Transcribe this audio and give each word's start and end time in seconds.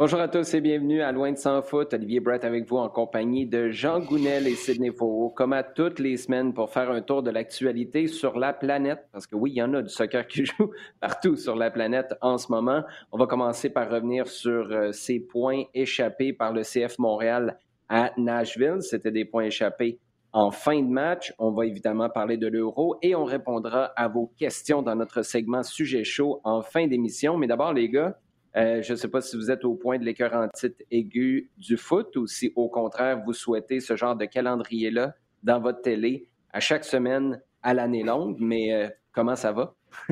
Bonjour 0.00 0.20
à 0.20 0.28
tous 0.28 0.54
et 0.54 0.62
bienvenue 0.62 1.02
à 1.02 1.12
Loin 1.12 1.30
de 1.30 1.36
Sans 1.36 1.60
Foot. 1.60 1.92
Olivier 1.92 2.20
Brett 2.20 2.42
avec 2.42 2.66
vous 2.66 2.78
en 2.78 2.88
compagnie 2.88 3.44
de 3.44 3.68
Jean 3.68 4.00
Gounel 4.00 4.46
et 4.46 4.54
Sidney 4.54 4.92
Faux, 4.92 5.28
comme 5.28 5.52
à 5.52 5.62
toutes 5.62 5.98
les 5.98 6.16
semaines 6.16 6.54
pour 6.54 6.70
faire 6.70 6.90
un 6.90 7.02
tour 7.02 7.22
de 7.22 7.30
l'actualité 7.30 8.06
sur 8.06 8.38
la 8.38 8.54
planète. 8.54 9.06
Parce 9.12 9.26
que 9.26 9.36
oui, 9.36 9.50
il 9.50 9.56
y 9.58 9.62
en 9.62 9.74
a 9.74 9.82
du 9.82 9.90
soccer 9.90 10.26
qui 10.26 10.46
joue 10.46 10.70
partout 11.00 11.36
sur 11.36 11.54
la 11.54 11.70
planète 11.70 12.14
en 12.22 12.38
ce 12.38 12.50
moment. 12.50 12.82
On 13.12 13.18
va 13.18 13.26
commencer 13.26 13.68
par 13.68 13.90
revenir 13.90 14.26
sur 14.26 14.72
euh, 14.72 14.90
ces 14.92 15.20
points 15.20 15.64
échappés 15.74 16.32
par 16.32 16.54
le 16.54 16.62
CF 16.62 16.98
Montréal 16.98 17.58
à 17.90 18.10
Nashville. 18.16 18.80
C'était 18.80 19.10
des 19.10 19.26
points 19.26 19.44
échappés 19.44 19.98
en 20.32 20.50
fin 20.50 20.80
de 20.80 20.88
match. 20.88 21.34
On 21.38 21.50
va 21.50 21.66
évidemment 21.66 22.08
parler 22.08 22.38
de 22.38 22.46
l'euro 22.46 22.96
et 23.02 23.14
on 23.14 23.24
répondra 23.24 23.92
à 23.96 24.08
vos 24.08 24.32
questions 24.38 24.80
dans 24.80 24.96
notre 24.96 25.20
segment 25.20 25.62
Sujet 25.62 26.04
chaud 26.04 26.40
en 26.42 26.62
fin 26.62 26.86
d'émission. 26.86 27.36
Mais 27.36 27.46
d'abord, 27.46 27.74
les 27.74 27.90
gars, 27.90 28.16
euh, 28.56 28.82
je 28.82 28.92
ne 28.92 28.96
sais 28.96 29.08
pas 29.08 29.20
si 29.20 29.36
vous 29.36 29.50
êtes 29.50 29.64
au 29.64 29.74
point 29.74 29.98
de 29.98 30.04
l'écœurantite 30.04 30.84
aiguë 30.90 31.50
du 31.56 31.76
foot 31.76 32.16
ou 32.16 32.26
si, 32.26 32.52
au 32.56 32.68
contraire, 32.68 33.22
vous 33.24 33.32
souhaitez 33.32 33.80
ce 33.80 33.96
genre 33.96 34.16
de 34.16 34.24
calendrier-là 34.24 35.14
dans 35.42 35.60
votre 35.60 35.82
télé 35.82 36.28
à 36.52 36.58
chaque 36.60 36.84
semaine 36.84 37.40
à 37.62 37.74
l'année 37.74 38.02
longue. 38.02 38.36
Mais 38.40 38.74
euh, 38.74 38.88
comment 39.12 39.36
ça 39.36 39.52
va? 39.52 39.74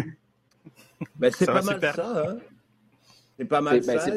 ben, 1.16 1.32
c'est 1.32 1.46
pas, 1.46 1.62
mal 1.62 1.80
ça. 1.80 2.30
Hein? 2.30 2.38
C'est 3.36 3.44
pas 3.44 3.60
mal 3.60 3.80
ben, 3.80 3.98
ça. 3.98 4.12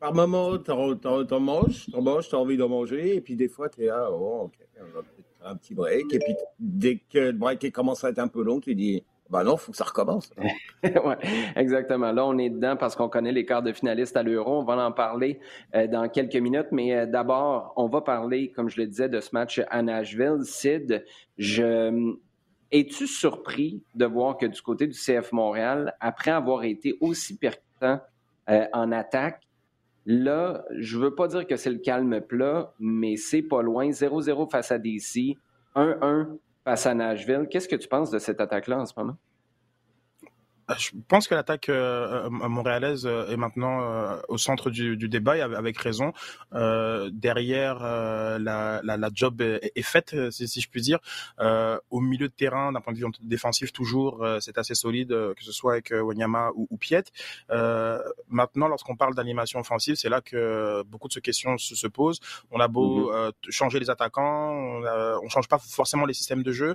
Par 0.00 0.12
moment, 0.12 0.58
tu 0.58 0.72
en 0.72 1.40
manges, 1.40 1.86
tu 1.86 2.00
manges, 2.00 2.28
tu 2.28 2.34
as 2.34 2.38
envie 2.38 2.56
d'en 2.56 2.68
manger, 2.68 3.14
et 3.14 3.20
puis 3.20 3.36
des 3.36 3.46
fois, 3.46 3.68
tu 3.68 3.84
es 3.84 3.86
là, 3.86 4.08
oh, 4.10 4.46
ok, 4.46 4.58
on 4.80 4.96
va 4.96 5.02
un 5.44 5.56
petit 5.56 5.74
break, 5.74 6.12
et 6.12 6.18
puis 6.18 6.34
dès 6.58 7.00
que 7.08 7.18
le 7.18 7.32
break 7.32 7.70
commence 7.70 8.02
à 8.02 8.10
être 8.10 8.18
un 8.18 8.26
peu 8.26 8.42
long, 8.42 8.58
tu 8.58 8.74
dis, 8.74 9.04
ben 9.32 9.44
non, 9.44 9.54
il 9.54 9.58
faut 9.58 9.72
que 9.72 9.78
ça 9.78 9.84
recommence. 9.84 10.30
oui, 10.84 11.14
exactement. 11.56 12.12
Là, 12.12 12.26
on 12.26 12.36
est 12.36 12.50
dedans 12.50 12.76
parce 12.76 12.94
qu'on 12.94 13.08
connaît 13.08 13.32
les 13.32 13.46
quarts 13.46 13.62
de 13.62 13.72
finalistes 13.72 14.14
à 14.14 14.22
l'Euro. 14.22 14.60
On 14.60 14.64
va 14.64 14.76
en 14.76 14.92
parler 14.92 15.40
euh, 15.74 15.86
dans 15.86 16.06
quelques 16.10 16.36
minutes. 16.36 16.66
Mais 16.70 16.94
euh, 16.94 17.06
d'abord, 17.06 17.72
on 17.76 17.88
va 17.88 18.02
parler, 18.02 18.50
comme 18.50 18.68
je 18.68 18.78
le 18.78 18.86
disais, 18.86 19.08
de 19.08 19.20
ce 19.20 19.30
match 19.32 19.62
à 19.70 19.80
Nashville. 19.80 20.40
Sid, 20.42 21.02
je... 21.38 22.14
es-tu 22.72 23.06
surpris 23.06 23.82
de 23.94 24.04
voir 24.04 24.36
que 24.36 24.44
du 24.44 24.60
côté 24.60 24.86
du 24.86 24.92
CF 24.92 25.32
Montréal, 25.32 25.96
après 26.00 26.30
avoir 26.30 26.64
été 26.64 26.98
aussi 27.00 27.38
percutant 27.38 28.00
euh, 28.50 28.66
en 28.74 28.92
attaque, 28.92 29.48
là, 30.04 30.62
je 30.76 30.98
veux 30.98 31.14
pas 31.14 31.28
dire 31.28 31.46
que 31.46 31.56
c'est 31.56 31.70
le 31.70 31.78
calme 31.78 32.20
plat, 32.20 32.74
mais 32.78 33.16
c'est 33.16 33.40
pas 33.40 33.62
loin. 33.62 33.88
0-0 33.88 34.50
face 34.50 34.70
à 34.70 34.78
DC, 34.78 35.38
1-1 35.74 36.36
face 36.64 36.86
à 36.86 36.94
Nashville. 36.94 37.46
Qu'est-ce 37.50 37.68
que 37.68 37.76
tu 37.76 37.88
penses 37.88 38.10
de 38.10 38.18
cette 38.18 38.40
attaque-là 38.40 38.78
en 38.78 38.86
ce 38.86 38.94
moment? 38.96 39.16
Euh, 40.70 40.74
je 40.78 40.90
pense 41.08 41.28
que 41.28 41.34
l'attaque 41.34 41.68
euh, 41.68 42.28
montréalaise 42.30 43.06
euh, 43.06 43.28
est 43.28 43.36
maintenant 43.36 43.62
au 44.28 44.38
centre 44.38 44.70
du, 44.70 44.96
débat 44.96 45.36
et 45.36 45.40
avec 45.40 45.78
raison. 45.78 46.12
derrière, 46.52 47.80
la, 48.38 49.10
job 49.12 49.40
est, 49.40 49.82
faite, 49.82 50.14
si, 50.30 50.60
je 50.60 50.68
puis 50.68 50.80
dire. 50.80 50.98
au 51.90 52.00
milieu 52.00 52.28
de 52.28 52.32
terrain, 52.32 52.72
d'un 52.72 52.80
point 52.80 52.92
de 52.92 52.98
vue 52.98 53.06
défensif, 53.22 53.72
toujours, 53.72 54.24
c'est 54.40 54.58
assez 54.58 54.74
solide, 54.74 55.08
que 55.08 55.42
ce 55.42 55.52
soit 55.52 55.72
avec 55.72 55.92
Wanyama 55.92 56.50
ou, 56.54 56.66
ou 56.70 56.76
Piet. 56.76 57.04
maintenant, 58.28 58.68
lorsqu'on 58.68 58.96
parle 58.96 59.14
d'animation 59.14 59.60
offensive, 59.60 59.96
c'est 59.96 60.08
là 60.08 60.20
que 60.20 60.82
beaucoup 60.84 61.08
de 61.08 61.12
ces 61.12 61.20
questions 61.20 61.58
se, 61.58 61.86
posent. 61.86 62.20
On 62.50 62.60
a 62.60 62.68
beau 62.68 63.12
mm-hmm. 63.12 63.32
changer 63.50 63.80
les 63.80 63.90
attaquants, 63.90 64.50
on, 64.50 64.80
ne 65.24 65.28
change 65.28 65.48
pas 65.48 65.58
forcément 65.58 66.06
les 66.06 66.14
systèmes 66.14 66.42
de 66.42 66.52
jeu, 66.52 66.74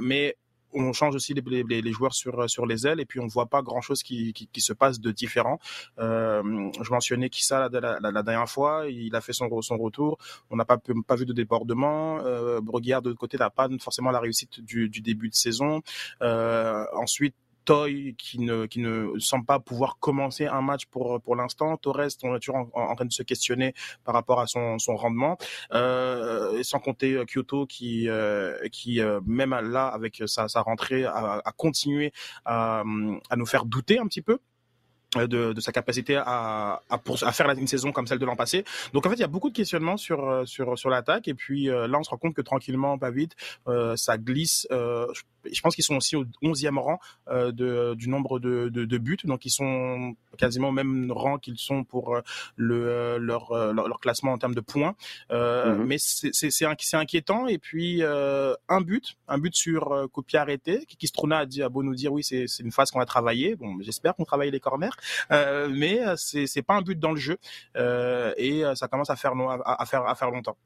mais 0.00 0.36
on 0.74 0.92
change 0.92 1.14
aussi 1.14 1.34
les, 1.34 1.92
joueurs 1.92 2.14
sur 2.14 2.48
sur 2.50 2.66
les 2.66 2.86
ailes 2.86 3.00
et 3.00 3.04
puis 3.06 3.20
on 3.20 3.26
voit 3.26 3.46
pas 3.46 3.62
grand 3.62 3.80
chose 3.80 4.02
qui, 4.02 4.32
qui, 4.32 4.60
se 4.60 4.72
passe 4.72 5.00
de 5.00 5.10
différent. 5.10 5.58
Euh, 5.98 6.70
je 6.82 6.90
mentionnais 6.90 7.30
Kissa 7.30 7.68
la, 7.68 7.98
la, 8.00 8.22
dernière 8.22 8.48
fois, 8.48 8.86
il 8.88 9.14
a 9.14 9.20
fait 9.20 9.32
son 9.32 9.48
son 9.62 9.76
retour, 9.76 10.18
on 10.50 10.56
n'a 10.56 10.64
pas 10.64 10.78
pas 11.06 11.16
vu 11.16 11.26
de 11.26 11.32
débordement. 11.32 12.18
Euh, 12.20 12.60
de 12.60 13.12
côté 13.12 13.36
n'a 13.38 13.50
pas 13.50 13.68
forcément 13.80 14.10
la 14.10 14.20
réussite 14.20 14.60
du, 14.60 14.88
du 14.88 15.00
début 15.00 15.28
de 15.28 15.34
saison. 15.34 15.80
Euh, 16.22 16.84
ensuite 16.94 17.34
Toy 17.64 18.14
qui 18.18 18.40
ne, 18.40 18.66
qui 18.66 18.80
ne 18.80 19.18
semble 19.18 19.44
pas 19.44 19.58
pouvoir 19.58 19.98
commencer 19.98 20.46
un 20.46 20.62
match 20.62 20.86
pour, 20.86 21.20
pour 21.20 21.36
l'instant. 21.36 21.76
Torres, 21.76 22.08
on 22.22 22.36
est 22.36 22.40
toujours 22.40 22.68
en, 22.74 22.94
train 22.94 23.04
de 23.04 23.12
se 23.12 23.22
questionner 23.22 23.74
par 24.04 24.14
rapport 24.14 24.40
à 24.40 24.46
son, 24.46 24.78
son 24.78 24.96
rendement. 24.96 25.36
Euh, 25.72 26.62
sans 26.62 26.78
compter 26.78 27.14
euh, 27.14 27.24
Kyoto 27.24 27.66
qui, 27.66 28.08
euh, 28.08 28.56
qui 28.70 29.00
euh, 29.00 29.20
même 29.26 29.50
là, 29.50 29.86
avec 29.86 30.22
sa, 30.26 30.48
sa 30.48 30.62
rentrée, 30.62 31.04
a, 31.04 31.42
a 31.44 31.52
continué 31.52 32.12
à, 32.44 32.82
à 33.30 33.36
nous 33.36 33.46
faire 33.46 33.64
douter 33.64 33.98
un 33.98 34.06
petit 34.06 34.22
peu. 34.22 34.38
Euh, 35.16 35.26
de, 35.26 35.52
de, 35.52 35.60
sa 35.60 35.72
capacité 35.72 36.16
à, 36.16 36.80
à, 36.90 36.98
pour, 36.98 37.22
à 37.22 37.32
faire 37.32 37.48
une 37.50 37.66
saison 37.66 37.92
comme 37.92 38.06
celle 38.06 38.18
de 38.18 38.26
l'an 38.26 38.36
passé. 38.36 38.64
Donc 38.92 39.06
en 39.06 39.10
fait, 39.10 39.16
il 39.16 39.20
y 39.20 39.24
a 39.24 39.28
beaucoup 39.28 39.50
de 39.50 39.54
questionnements 39.54 39.96
sur 39.96 40.28
euh, 40.28 40.44
sur 40.44 40.78
sur 40.78 40.90
l'attaque 40.90 41.28
et 41.28 41.34
puis 41.34 41.70
euh, 41.70 41.86
là, 41.86 41.98
on 41.98 42.02
se 42.02 42.10
rend 42.10 42.16
compte 42.16 42.34
que 42.34 42.42
tranquillement, 42.42 42.98
pas 42.98 43.10
vite, 43.10 43.32
euh, 43.68 43.96
ça 43.96 44.18
glisse. 44.18 44.66
je, 44.70 45.22
je 45.50 45.60
pense 45.60 45.74
qu'ils 45.74 45.84
sont 45.84 45.96
aussi 45.96 46.16
au 46.16 46.24
11e 46.42 46.78
rang 46.78 46.98
de, 47.30 47.94
du 47.94 48.08
nombre 48.08 48.38
de, 48.38 48.68
de, 48.68 48.84
de, 48.84 48.98
buts, 48.98 49.18
donc 49.24 49.44
ils 49.44 49.50
sont 49.50 50.16
quasiment 50.38 50.68
au 50.68 50.72
même 50.72 51.10
rang 51.12 51.38
qu'ils 51.38 51.58
sont 51.58 51.84
pour 51.84 52.16
le 52.56 53.18
leur, 53.18 53.72
leur, 53.72 54.00
classement 54.00 54.32
en 54.32 54.38
termes 54.38 54.54
de 54.54 54.60
points. 54.60 54.94
Mm-hmm. 55.30 55.84
Mais 55.84 55.96
c'est 55.98 56.94
inquiétant 56.96 57.46
et 57.46 57.58
puis 57.58 58.02
un 58.02 58.80
but, 58.80 59.16
un 59.28 59.38
but 59.38 59.54
sur 59.54 60.08
copie 60.12 60.36
arrêtée. 60.36 60.84
Kiki 60.86 61.06
Strona 61.06 61.38
a 61.38 61.46
dit 61.46 61.62
à 61.62 61.68
beau 61.68 61.82
nous 61.82 61.94
dire 61.94 62.12
oui, 62.12 62.24
c'est 62.24 62.46
une 62.60 62.72
phase 62.72 62.90
qu'on 62.90 63.00
a 63.00 63.06
travaillé. 63.06 63.56
Bon, 63.56 63.76
j'espère 63.80 64.14
qu'on 64.14 64.24
travaille 64.24 64.50
les 64.50 64.60
corners. 64.60 64.90
Euh, 65.30 65.68
mais 65.70 66.06
euh, 66.06 66.14
c'est 66.16 66.62
pas 66.62 66.74
un 66.74 66.82
but 66.82 66.98
dans 66.98 67.12
le 67.12 67.20
jeu 67.20 67.38
euh, 67.76 68.32
et 68.36 68.62
ça 68.74 68.88
commence 68.88 69.10
à 69.10 69.16
faire 69.16 69.32
à, 69.64 69.86
faire 69.86 70.06
à 70.06 70.14
faire 70.14 70.30
longtemps. 70.30 70.56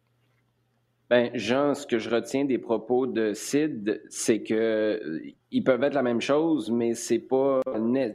Ben, 1.10 1.30
Jean, 1.34 1.74
ce 1.74 1.86
que 1.86 1.98
je 1.98 2.10
retiens 2.10 2.44
des 2.44 2.58
propos 2.58 3.06
de 3.06 3.32
Sid, 3.32 4.02
c'est 4.10 4.42
que 4.42 5.22
ils 5.50 5.64
peuvent 5.64 5.82
être 5.82 5.94
la 5.94 6.02
même 6.02 6.20
chose, 6.20 6.70
mais 6.70 6.94
c'est 6.94 7.18
pas 7.18 7.62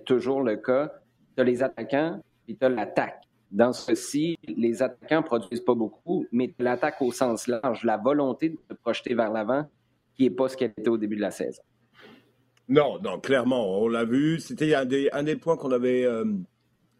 toujours 0.05 0.43
le 0.43 0.57
cas. 0.57 0.93
Tu 1.35 1.41
as 1.41 1.43
les 1.43 1.63
attaquants 1.63 2.21
et 2.47 2.55
tu 2.55 2.63
as 2.63 2.69
l'attaque. 2.69 3.23
Dans 3.49 3.73
ceci, 3.73 4.37
les 4.47 4.83
attaquants 4.83 5.23
produisent 5.23 5.61
pas 5.61 5.73
beaucoup, 5.73 6.25
mais 6.31 6.53
l'attaque 6.59 7.01
au 7.01 7.11
sens 7.11 7.47
large, 7.47 7.83
la 7.83 7.97
volonté 7.97 8.49
de 8.49 8.57
se 8.69 8.75
projeter 8.75 9.15
vers 9.15 9.31
l'avant, 9.31 9.67
qui 10.15 10.23
n'est 10.23 10.29
pas 10.29 10.49
ce 10.49 10.57
qu'elle 10.57 10.73
était 10.77 10.89
au 10.89 10.97
début 10.97 11.15
de 11.15 11.21
la 11.21 11.31
saison. 11.31 11.61
Non, 12.67 12.99
non, 13.01 13.19
clairement, 13.19 13.79
on 13.79 13.87
l'a 13.87 14.05
vu. 14.05 14.39
C'était 14.39 14.73
un 14.75 14.85
des, 14.85 15.09
un 15.11 15.23
des 15.23 15.35
points 15.35 15.57
qu'on 15.57 15.71
avait, 15.71 16.05
euh, 16.05 16.25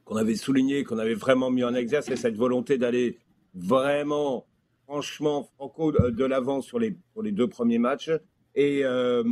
qu'on 0.06 0.16
avait 0.16 0.36
souligné, 0.36 0.84
qu'on 0.84 0.98
avait 0.98 1.14
vraiment 1.14 1.50
mis 1.50 1.64
en 1.64 1.74
exergue, 1.74 2.04
c'est 2.04 2.16
cette 2.16 2.36
volonté 2.36 2.78
d'aller 2.78 3.18
vraiment, 3.54 4.46
franchement, 4.94 5.50
franco 5.56 5.92
de 5.92 6.26
l'avant 6.26 6.62
sur 6.62 6.78
les, 6.78 6.92
pour 7.14 7.24
les 7.24 7.32
deux 7.32 7.48
premiers 7.48 7.80
matchs. 7.80 8.12
Et 8.54 8.86
euh, 8.86 9.24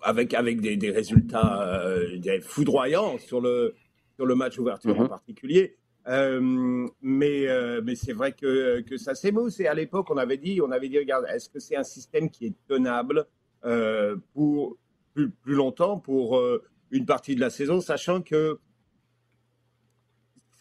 avec, 0.00 0.32
avec 0.32 0.62
des, 0.62 0.78
des 0.78 0.90
résultats 0.90 1.62
euh, 1.62 2.40
foudroyants 2.40 3.18
sur 3.18 3.42
le, 3.42 3.74
sur 4.16 4.24
le 4.24 4.34
match 4.34 4.58
ouverture 4.58 4.98
en 4.98 5.04
mm-hmm. 5.04 5.08
particulier. 5.08 5.76
Euh, 6.08 6.40
mais 7.02 7.46
euh, 7.46 7.82
mais 7.84 7.94
c'est 7.94 8.14
vrai 8.14 8.32
que, 8.32 8.80
que 8.80 8.96
ça 8.96 9.14
s'émousse. 9.14 9.60
Et 9.60 9.66
à 9.66 9.74
l'époque, 9.74 10.06
on 10.10 10.16
avait 10.16 10.38
dit, 10.38 10.62
on 10.62 10.70
avait 10.70 10.88
dit, 10.88 10.98
regarde, 10.98 11.26
est-ce 11.28 11.50
que 11.50 11.60
c'est 11.60 11.76
un 11.76 11.84
système 11.84 12.30
qui 12.30 12.46
est 12.46 12.54
tenable 12.66 13.26
euh, 13.66 14.16
pour 14.32 14.78
plus, 15.12 15.30
longtemps 15.44 15.98
pour 15.98 16.38
euh, 16.38 16.64
une 16.90 17.04
partie 17.04 17.34
de 17.34 17.40
la 17.40 17.50
saison, 17.50 17.82
sachant 17.82 18.22
que 18.22 18.58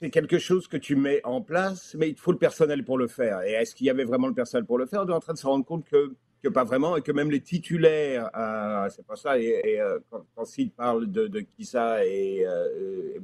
c'est 0.02 0.10
quelque 0.10 0.40
chose 0.40 0.68
que 0.68 0.78
tu 0.78 0.96
mets 0.96 1.22
en 1.26 1.42
place, 1.42 1.96
mais 1.98 2.10
il 2.10 2.16
faut 2.16 2.32
le 2.32 2.38
personnel 2.38 2.84
pour 2.86 2.98
le 2.98 3.08
faire. 3.08 3.42
Et 3.42 3.52
est-ce 3.52 3.76
qu'il 3.76 3.88
y 3.88 3.90
avait 3.90 4.06
vraiment 4.06 4.28
le 4.28 4.34
personnel 4.34 4.66
pour 4.66 4.78
le 4.78 4.86
faire? 4.86 5.04
On 5.06 5.10
est 5.10 5.14
en 5.14 5.20
train 5.20 5.34
de 5.34 5.38
se 5.38 5.46
rendre 5.46 5.66
compte 5.66 5.86
que, 5.86 6.50
pas 6.50 6.64
vraiment, 6.64 6.96
et 6.96 7.02
que 7.02 7.12
même 7.12 7.30
les 7.30 7.42
titulaires, 7.42 8.30
euh, 8.36 8.88
c'est 8.96 9.06
pas 9.06 9.18
ça. 9.18 9.38
Et, 9.38 9.80
euh, 9.80 10.00
quand, 10.10 10.26
quand 10.36 10.46
Sid 10.46 10.72
parle 10.72 11.12
de, 11.12 11.28
de 11.28 11.42
Kissa 11.42 12.06
et, 12.06 12.46
euh, 12.46 13.20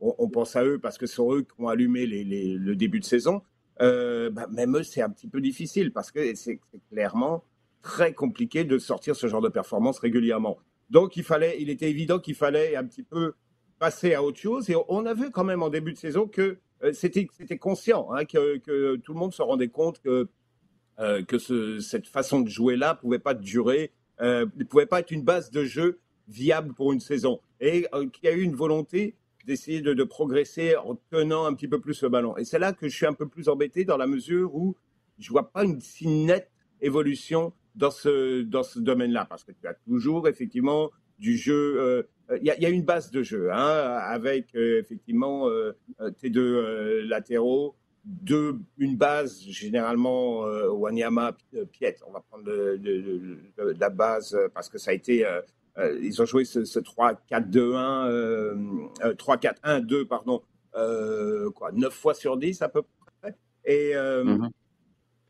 on, 0.00 0.28
pense 0.28 0.56
à 0.56 0.64
eux 0.64 0.78
parce 0.78 0.96
que 0.96 1.06
ce 1.06 1.16
sont 1.16 1.34
eux 1.34 1.42
qui 1.42 1.60
ont 1.60 1.68
allumé 1.68 2.06
le 2.06 2.74
début 2.74 3.00
de 3.00 3.04
saison. 3.04 3.42
Bah, 3.78 4.46
même 4.50 4.76
eux, 4.76 4.82
c'est 4.82 5.02
un 5.02 5.10
petit 5.10 5.26
peu 5.26 5.40
difficile 5.40 5.92
parce 5.92 6.10
que 6.12 6.34
c'est 6.36 6.60
clairement 6.90 7.44
très 7.82 8.12
compliqué 8.12 8.64
de 8.64 8.78
sortir 8.78 9.16
ce 9.16 9.26
genre 9.26 9.42
de 9.42 9.48
performance 9.48 9.98
régulièrement. 9.98 10.58
Donc, 10.88 11.16
il 11.16 11.22
fallait, 11.22 11.60
il 11.60 11.68
était 11.68 11.90
évident 11.90 12.18
qu'il 12.18 12.34
fallait 12.34 12.76
un 12.76 12.84
petit 12.84 13.02
peu 13.02 13.34
passer 13.80 14.14
à 14.14 14.22
autre 14.22 14.38
chose. 14.38 14.70
Et 14.70 14.76
on 14.88 15.06
a 15.06 15.14
vu 15.14 15.32
quand 15.32 15.42
même 15.42 15.64
en 15.64 15.70
début 15.70 15.92
de 15.92 15.98
saison 15.98 16.28
que 16.28 16.58
euh, 16.84 16.92
c'était, 16.92 17.26
conscient, 17.58 18.08
hein, 18.12 18.24
que, 18.24 18.96
tout 18.96 19.12
le 19.12 19.18
monde 19.18 19.34
se 19.34 19.42
rendait 19.42 19.68
compte 19.68 20.00
que, 20.00 20.28
euh, 21.00 21.24
que 21.24 21.38
ce, 21.38 21.80
cette 21.80 22.06
façon 22.06 22.40
de 22.40 22.48
jouer-là 22.48 22.94
pouvait 22.94 23.18
pas 23.18 23.34
durer, 23.34 23.90
euh, 24.20 24.46
ne 24.56 24.64
pouvait 24.64 24.86
pas 24.86 25.00
être 25.00 25.10
une 25.10 25.22
base 25.22 25.50
de 25.50 25.64
jeu 25.64 25.98
viable 26.28 26.74
pour 26.74 26.92
une 26.92 27.00
saison. 27.00 27.40
Et 27.60 27.86
euh, 27.94 28.06
qu'il 28.08 28.24
y 28.24 28.28
a 28.28 28.32
eu 28.32 28.42
une 28.42 28.54
volonté 28.54 29.16
d'essayer 29.46 29.80
de, 29.80 30.04
progresser 30.04 30.76
en 30.76 30.96
tenant 31.10 31.46
un 31.46 31.54
petit 31.54 31.66
peu 31.66 31.80
plus 31.80 32.02
le 32.02 32.10
ballon. 32.10 32.36
Et 32.36 32.44
c'est 32.44 32.58
là 32.58 32.74
que 32.74 32.88
je 32.88 32.94
suis 32.94 33.06
un 33.06 33.14
peu 33.14 33.26
plus 33.26 33.48
embêté 33.48 33.84
dans 33.86 33.96
la 33.96 34.06
mesure 34.06 34.54
où 34.54 34.76
je 35.18 35.30
vois 35.30 35.50
pas 35.50 35.64
une 35.64 35.80
si 35.80 36.06
nette 36.06 36.50
évolution 36.82 37.54
dans 37.74 37.90
ce, 37.90 38.42
dans 38.42 38.62
ce 38.62 38.78
domaine-là, 38.78 39.24
parce 39.24 39.42
que 39.44 39.52
tu 39.52 39.66
as 39.66 39.74
toujours 39.74 40.28
effectivement 40.28 40.90
du 41.20 41.36
jeu. 41.36 42.06
Il 42.40 42.44
y, 42.44 42.66
a 42.66 42.68
une 42.68 42.84
base 42.84 43.10
de 43.10 43.22
jeu, 43.22 43.52
hein, 43.52 43.58
avec 43.58 44.54
effectivement 44.54 45.48
tes 46.18 46.30
deux 46.30 47.02
latéraux, 47.02 47.74
une 48.78 48.96
base 48.96 49.42
généralement 49.42 50.42
Wanyama, 50.42 51.36
Piet. 51.72 51.96
On 52.06 52.12
va 52.12 52.20
prendre 52.20 52.48
la 53.78 53.90
base 53.90 54.38
parce 54.54 54.68
que 54.68 54.78
ça 54.78 54.92
a 54.92 54.94
été 54.94 55.26
ils 55.76 56.22
ont 56.22 56.24
joué 56.24 56.44
ce, 56.44 56.60
3-4-2-1, 56.60 58.90
3-4-1-2, 59.16 60.06
pardon, 60.06 60.40
quoi, 60.72 61.72
9 61.72 61.92
fois 61.92 62.14
sur 62.14 62.36
10 62.36 62.62
à 62.62 62.68
peu 62.68 62.82
près. 63.20 63.34
Et 63.64 63.94
mm-hmm 63.94 64.50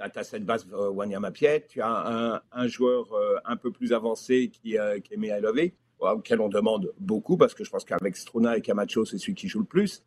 tu 0.09 0.19
as, 0.19 0.25
cette 0.25 0.45
base 0.45 0.67
euh, 0.73 0.91
Wanyama 0.91 1.31
Piet, 1.31 1.67
tu 1.69 1.81
as 1.81 2.43
un, 2.53 2.67
joueur 2.69 3.13
euh, 3.13 3.37
un 3.45 3.57
peu 3.57 3.71
plus 3.71 3.93
avancé 3.93 4.49
qui, 4.49 4.79
euh, 4.79 4.99
qui 5.01 5.15
est 5.15 5.75
auquel 5.99 6.41
on 6.41 6.49
demande 6.49 6.93
beaucoup, 6.99 7.37
parce 7.37 7.55
que 7.55 7.63
je 7.63 7.71
pense 7.71 7.85
qu'avec 7.85 8.17
Struna 8.17 8.57
et 8.57 8.63
Camacho, 8.63 9.05
c'est 9.05 9.19
celui 9.19 9.35
qui 9.35 9.49
joue 9.49 9.61
le 9.61 9.67
plus. 9.67 10.03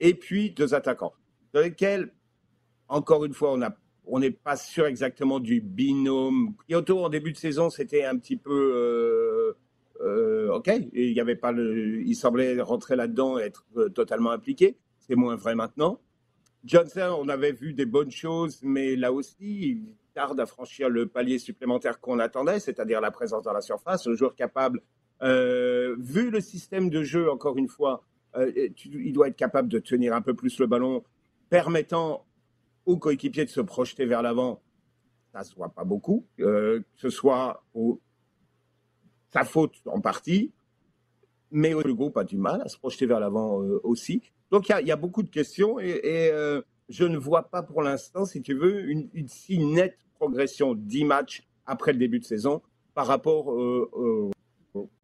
et 0.00 0.14
puis 0.14 0.50
deux 0.50 0.74
attaquants, 0.74 1.14
dans 1.52 1.60
lesquels, 1.60 2.12
encore 2.88 3.24
une 3.24 3.32
fois, 3.32 3.52
on 3.52 3.62
a 3.62 3.74
on 4.06 4.18
n'est 4.18 4.30
pas 4.30 4.56
sûr 4.56 4.84
exactement 4.84 5.40
du 5.40 5.62
binôme. 5.62 6.54
Kyoto, 6.68 7.02
en 7.02 7.08
début 7.08 7.32
de 7.32 7.38
saison, 7.38 7.70
c'était 7.70 8.04
un 8.04 8.18
petit 8.18 8.36
peu 8.36 9.54
OK. 10.52 10.70
il 10.92 11.12
y 11.12 11.20
avait 11.20 11.36
pas 11.36 11.52
il 11.52 12.14
semblait 12.14 12.60
rentrer 12.60 12.96
là-dedans 12.96 13.38
et 13.38 13.44
être 13.44 13.64
totalement 13.94 14.32
impliqué. 14.32 14.76
C'est 14.98 15.14
moins 15.14 15.36
vrai 15.36 15.54
maintenant. 15.54 16.00
Johnson, 16.64 17.16
on 17.18 17.28
avait 17.28 17.52
vu 17.52 17.74
des 17.74 17.84
bonnes 17.84 18.10
choses, 18.10 18.60
mais 18.62 18.96
là 18.96 19.12
aussi, 19.12 19.36
il 19.40 19.94
tarde 20.14 20.40
à 20.40 20.46
franchir 20.46 20.88
le 20.88 21.06
palier 21.06 21.38
supplémentaire 21.38 22.00
qu'on 22.00 22.18
attendait, 22.18 22.58
c'est-à-dire 22.58 23.00
la 23.00 23.10
présence 23.10 23.42
dans 23.42 23.52
la 23.52 23.60
surface, 23.60 24.06
un 24.06 24.14
joueur 24.14 24.34
capable, 24.34 24.80
euh, 25.22 25.94
vu 25.98 26.30
le 26.30 26.40
système 26.40 26.88
de 26.88 27.02
jeu, 27.02 27.30
encore 27.30 27.58
une 27.58 27.68
fois, 27.68 28.02
euh, 28.36 28.50
il 28.86 29.12
doit 29.12 29.28
être 29.28 29.36
capable 29.36 29.68
de 29.68 29.78
tenir 29.78 30.14
un 30.14 30.22
peu 30.22 30.34
plus 30.34 30.58
le 30.58 30.66
ballon, 30.66 31.04
permettant 31.50 32.24
aux 32.86 32.96
coéquipiers 32.96 33.44
de 33.44 33.50
se 33.50 33.60
projeter 33.60 34.06
vers 34.06 34.22
l'avant. 34.22 34.62
Ça 35.32 35.40
ne 35.40 35.44
se 35.44 35.54
voit 35.54 35.68
pas 35.68 35.84
beaucoup, 35.84 36.26
euh, 36.40 36.80
que 36.80 37.00
ce 37.00 37.10
soit 37.10 37.62
sa 39.32 39.44
faute 39.44 39.74
en 39.86 40.00
partie, 40.00 40.52
mais 41.50 41.70
le 41.72 41.94
groupe 41.94 42.16
a 42.16 42.24
du 42.24 42.38
mal 42.38 42.62
à 42.62 42.68
se 42.68 42.78
projeter 42.78 43.06
vers 43.06 43.20
l'avant 43.20 43.56
aussi. 43.82 44.22
Donc 44.54 44.68
il 44.68 44.86
y, 44.86 44.92
a 44.92 44.96
beaucoup 44.96 45.24
de 45.24 45.28
questions 45.28 45.80
et, 45.80 46.30
euh, 46.32 46.62
je 46.88 47.02
ne 47.02 47.18
vois 47.18 47.50
pas 47.50 47.64
pour 47.64 47.82
l'instant, 47.82 48.24
si 48.24 48.40
tu 48.40 48.54
veux, 48.54 48.88
une, 48.88 49.08
si 49.26 49.58
nette 49.58 49.98
progression 50.14 50.76
10 50.76 51.04
matchs 51.06 51.42
après 51.66 51.92
le 51.92 51.98
début 51.98 52.20
de 52.20 52.24
saison 52.24 52.62
par 52.94 53.08
rapport 53.08 53.50
euh, 53.52 54.30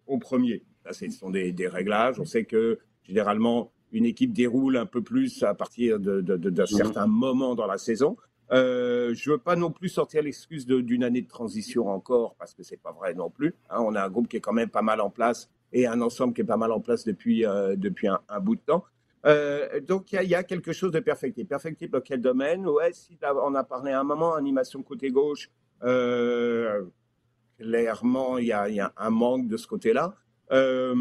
au 0.06 0.18
premier. 0.18 0.62
ce 0.92 1.10
sont 1.10 1.30
des, 1.30 1.52
réglages. 1.66 2.20
On 2.20 2.24
sait 2.24 2.44
que 2.44 2.78
généralement, 3.02 3.72
une 3.90 4.04
équipe 4.04 4.32
déroule 4.32 4.76
un 4.76 4.86
peu 4.86 5.02
plus 5.02 5.42
à 5.42 5.52
partir 5.52 5.98
d'un 5.98 6.66
certain 6.66 7.08
moment 7.08 7.56
dans 7.56 7.66
la 7.66 7.78
saison. 7.78 8.16
Euh, 8.52 9.14
je 9.14 9.30
ne 9.30 9.34
veux 9.34 9.40
pas 9.40 9.56
non 9.56 9.72
plus 9.72 9.88
sortir 9.88 10.22
l'excuse 10.22 10.64
d'une 10.64 11.02
année 11.02 11.22
de 11.22 11.28
transition 11.28 11.88
encore, 11.88 12.36
parce 12.36 12.54
que 12.54 12.62
c'est 12.62 12.80
pas 12.80 12.92
vrai 12.92 13.14
non 13.14 13.30
plus. 13.30 13.56
Hein. 13.68 13.78
on 13.80 13.96
a 13.96 14.04
un 14.04 14.10
groupe 14.10 14.28
qui 14.28 14.36
est 14.36 14.40
quand 14.40 14.52
même 14.52 14.70
pas 14.70 14.82
mal 14.82 15.00
en 15.00 15.10
place 15.10 15.50
et 15.72 15.88
un 15.88 16.00
ensemble 16.02 16.34
qui 16.34 16.42
est 16.42 16.44
pas 16.44 16.56
mal 16.56 16.70
en 16.70 16.78
place 16.78 17.04
depuis, 17.04 17.44
depuis 17.76 18.06
un, 18.06 18.40
bout 18.40 18.54
de 18.54 18.60
temps. 18.60 18.84
Euh, 19.26 19.80
donc 19.80 20.12
il 20.12 20.28
y, 20.28 20.34
a 20.34 20.42
quelque 20.42 20.72
chose 20.72 20.92
de 20.92 21.00
perfectible. 21.00 21.48
Perfectible 21.48 21.92
dans 21.92 22.00
quel 22.00 22.20
domaine? 22.20 22.66
Ouais, 22.66 22.92
on 23.22 23.54
a 23.54 23.64
parlé 23.64 23.92
à 23.92 24.00
un 24.00 24.04
moment 24.04 24.34
animation 24.34 24.82
côté 24.82 25.10
gauche. 25.10 25.50
Euh, 25.82 26.84
clairement, 27.58 28.38
il 28.38 28.46
y, 28.46 28.52
a, 28.52 28.92
un 28.96 29.10
manque 29.10 29.48
de 29.48 29.56
ce 29.56 29.66
côté-là. 29.66 30.14
Euh, 30.52 30.94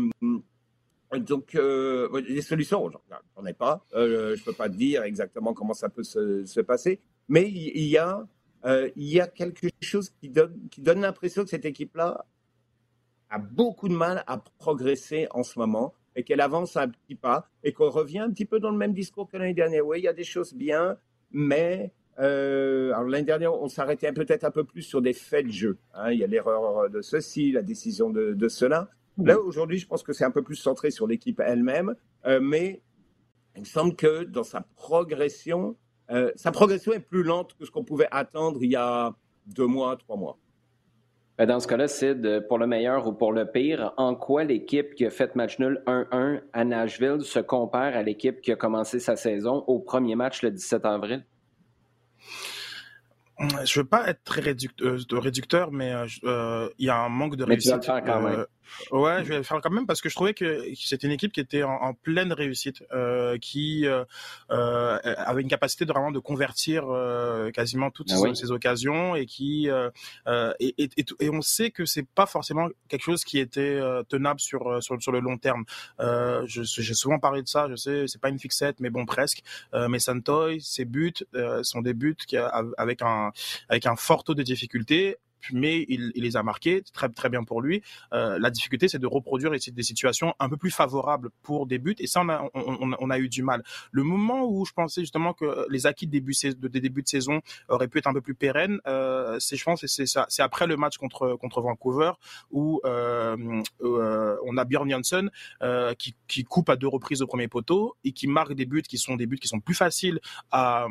donc 1.17 1.53
les 1.53 2.41
solutions, 2.41 2.89
j'en 3.35 3.45
ai 3.45 3.53
pas. 3.53 3.85
je 3.93 4.43
peux 4.43 4.53
pas 4.53 4.69
te 4.69 4.75
dire 4.75 5.03
exactement 5.03 5.53
comment 5.53 5.73
ça 5.73 5.89
peut 5.89 6.03
se, 6.03 6.61
passer, 6.61 6.99
mais 7.27 7.49
il 7.49 7.85
y, 7.85 7.97
a 7.97 9.27
quelque 9.27 9.67
chose 9.81 10.09
qui 10.09 10.29
donne 10.29 11.01
l'impression 11.01 11.43
que 11.43 11.49
cette 11.49 11.65
équipe-là 11.65 12.25
a 13.29 13.37
beaucoup 13.37 13.87
de 13.87 13.93
mal 13.93 14.23
à 14.27 14.37
progresser 14.57 15.27
en 15.31 15.43
ce 15.43 15.57
moment 15.59 15.93
et 16.19 16.23
qu'elle 16.23 16.41
avance 16.41 16.75
un 16.75 16.89
petit 16.89 17.15
pas 17.15 17.47
et 17.63 17.71
qu'on 17.71 17.89
revient 17.89 18.19
un 18.19 18.29
petit 18.29 18.43
peu 18.43 18.59
dans 18.59 18.71
le 18.71 18.77
même 18.77 18.93
discours 18.93 19.29
que 19.29 19.37
l'année 19.37 19.53
dernière. 19.53 19.87
Oui, 19.87 19.99
il 19.99 20.03
y 20.03 20.07
a 20.09 20.13
des 20.13 20.25
choses 20.25 20.53
bien, 20.53 20.97
mais 21.31 21.93
euh, 22.19 22.91
l'année 23.07 23.23
dernière, 23.23 23.53
on 23.53 23.69
s'arrêtait 23.69 24.11
peut-être 24.11 24.43
un 24.43 24.51
peu 24.51 24.65
plus 24.65 24.81
sur 24.81 25.01
des 25.01 25.13
faits 25.13 25.47
de 25.47 25.51
jeu. 25.51 25.77
Hein. 25.93 26.11
Il 26.11 26.19
y 26.19 26.23
a 26.25 26.27
l'erreur 26.27 26.89
de 26.89 27.01
ceci, 27.01 27.53
la 27.53 27.61
décision 27.61 28.09
de, 28.09 28.47
cela. 28.49 28.89
Là, 29.17 29.39
aujourd'hui, 29.39 29.77
je 29.77 29.87
pense 29.87 30.03
que 30.03 30.11
c'est 30.11 30.25
un 30.25 30.31
peu 30.31 30.43
plus 30.43 30.57
centré 30.57 30.91
sur 30.91 31.07
l'équipe 31.07 31.39
elle-même, 31.39 31.95
euh, 32.25 32.41
mais 32.41 32.81
il 33.55 33.61
me 33.61 33.65
semble 33.65 33.95
que 33.95 34.23
dans 34.25 34.43
sa 34.43 34.61
progression, 34.75 35.77
euh, 36.11 36.31
sa 36.35 36.51
progression 36.51 36.91
est 36.91 36.99
plus 36.99 37.23
lente 37.23 37.55
que 37.57 37.65
ce 37.65 37.71
qu'on 37.71 37.85
pouvait 37.85 38.07
attendre 38.11 38.59
il 38.61 38.71
y 38.71 38.75
a 38.75 39.15
deux 39.45 39.67
mois, 39.67 39.95
trois 39.95 40.17
mois. 40.17 40.37
Ben, 41.39 41.45
dans 41.45 41.61
ce 41.61 41.67
cas-là, 41.67 41.87
Sid, 41.87 42.47
pour 42.49 42.57
le 42.57 42.67
meilleur 42.67 43.07
ou 43.07 43.13
pour 43.13 43.31
le 43.31 43.49
pire, 43.49 43.93
en 43.95 44.13
quoi 44.13 44.43
l'équipe 44.43 44.93
qui 44.93 45.05
a 45.05 45.09
fait 45.09 45.35
match 45.35 45.57
nul 45.57 45.81
1-1 45.87 46.41
à 46.51 46.65
Nashville 46.65 47.21
se 47.21 47.39
compare 47.39 47.95
à 47.95 48.03
l'équipe 48.03 48.41
qui 48.41 48.51
a 48.51 48.57
commencé 48.57 48.99
sa 48.99 49.15
saison 49.15 49.63
au 49.67 49.79
premier 49.79 50.15
match 50.15 50.41
le 50.41 50.51
17 50.51 50.85
avril? 50.85 51.23
Je 53.63 53.79
veux 53.79 53.85
pas 53.85 54.09
être 54.09 54.21
très 54.25 54.41
réducteur, 54.41 54.97
euh, 55.13 55.19
réducteur 55.19 55.71
mais 55.71 55.93
euh, 56.25 56.67
il 56.77 56.87
y 56.87 56.89
a 56.89 56.97
un 56.97 57.07
manque 57.07 57.37
de 57.37 57.45
réussite. 57.45 57.85
quand 57.85 58.21
même. 58.21 58.45
Ouais, 58.91 59.23
je 59.23 59.29
vais 59.29 59.37
le 59.37 59.43
faire 59.43 59.59
quand 59.61 59.69
même 59.69 59.85
parce 59.85 60.01
que 60.01 60.09
je 60.09 60.15
trouvais 60.15 60.33
que 60.33 60.65
c'était 60.75 61.07
une 61.07 61.13
équipe 61.13 61.31
qui 61.31 61.39
était 61.39 61.63
en, 61.63 61.93
pleine 61.93 62.33
réussite, 62.33 62.83
euh, 62.91 63.37
qui 63.37 63.87
euh, 63.87 64.03
euh, 64.51 64.97
avait 65.03 65.41
une 65.41 65.47
capacité 65.47 65.85
de 65.85 65.91
vraiment 65.91 66.11
de 66.11 66.19
convertir 66.19 66.85
euh, 66.87 67.51
quasiment 67.51 67.91
toutes 67.91 68.11
ah 68.11 68.33
ces, 68.33 68.51
occasions 68.51 69.15
et 69.15 69.25
qui 69.25 69.69
euh, 69.69 69.89
euh, 70.27 70.53
et, 70.59 70.75
et, 70.77 70.89
et, 71.19 71.29
on 71.29 71.41
sait 71.41 71.71
que 71.71 71.85
c'est 71.85 72.07
pas 72.07 72.25
forcément 72.25 72.67
quelque 72.87 73.03
chose 73.03 73.23
qui 73.23 73.39
était 73.39 73.79
tenable 74.07 74.39
sur, 74.39 74.81
sur 74.81 75.01
sur 75.01 75.11
le 75.11 75.19
long 75.19 75.37
terme. 75.37 75.65
J'ai 76.45 76.93
souvent 76.93 77.19
parlé 77.19 77.41
de 77.41 77.47
ça, 77.47 77.67
je 77.69 77.75
sais, 77.75 78.05
c'est 78.07 78.21
pas 78.21 78.29
une 78.29 78.39
fixette, 78.39 78.79
mais 78.79 78.89
bon 78.89 79.05
presque. 79.05 79.41
mais 79.73 79.99
Santoy, 79.99 80.61
ses 80.61 80.85
buts 80.85 81.13
sont 81.63 81.81
des 81.81 81.93
buts 81.93 82.15
qui 82.27 82.37
avec 82.37 83.01
un 83.01 83.31
avec 83.69 83.85
un 83.85 83.95
fort 83.95 84.23
taux 84.23 84.35
de 84.35 84.43
difficulté 84.43 85.17
mais 85.51 85.85
il, 85.87 86.11
les 86.15 86.37
a 86.37 86.43
marqués, 86.43 86.83
très 86.93 87.09
très 87.09 87.29
bien 87.29 87.43
pour 87.43 87.61
lui. 87.61 87.81
Euh, 88.13 88.37
la 88.39 88.49
difficulté, 88.49 88.87
c'est 88.87 88.99
de 88.99 89.07
reproduire 89.07 89.51
des 89.51 89.83
situations 89.83 90.33
un 90.39 90.49
peu 90.49 90.57
plus 90.57 90.71
favorables 90.71 91.29
pour 91.43 91.65
des 91.67 91.79
buts, 91.79 91.95
et 91.99 92.07
ça, 92.07 92.21
on 92.53 93.09
a, 93.09 93.19
eu 93.19 93.29
du 93.29 93.43
mal. 93.43 93.63
Le 93.91 94.03
moment 94.03 94.45
où 94.45 94.65
je 94.65 94.73
pensais 94.73 95.01
justement 95.01 95.33
que 95.33 95.65
les 95.69 95.85
acquis 95.85 96.07
de 96.07 96.11
début 96.11 96.33
de, 96.43 96.67
début 96.67 97.01
de 97.01 97.07
saison 97.07 97.41
auraient 97.67 97.87
pu 97.87 97.97
être 97.97 98.07
un 98.07 98.13
peu 98.13 98.21
plus 98.21 98.35
pérennes, 98.35 98.79
euh, 98.87 99.37
c'est 99.39 99.57
je 99.57 99.63
pense 99.63 99.85
c'est 99.85 100.41
après 100.41 100.67
le 100.67 100.77
match 100.77 100.97
contre 100.97 101.35
contre 101.35 101.61
Vancouver 101.61 102.11
où 102.51 102.81
euh, 102.85 103.35
on 103.81 104.57
a 104.57 104.65
Björn 104.65 104.89
Jansson 104.89 105.29
euh, 105.61 105.93
qui, 105.95 106.15
qui 106.27 106.43
coupe 106.43 106.69
à 106.69 106.75
deux 106.75 106.87
reprises 106.87 107.21
au 107.21 107.27
premier 107.27 107.47
poteau 107.47 107.95
et 108.03 108.11
qui 108.11 108.27
marque 108.27 108.53
des 108.53 108.65
buts 108.65 108.81
qui 108.81 108.97
sont 108.97 109.15
des 109.15 109.25
buts 109.25 109.37
qui 109.37 109.47
sont 109.47 109.59
plus 109.59 109.75
faciles 109.75 110.19
à, 110.51 110.87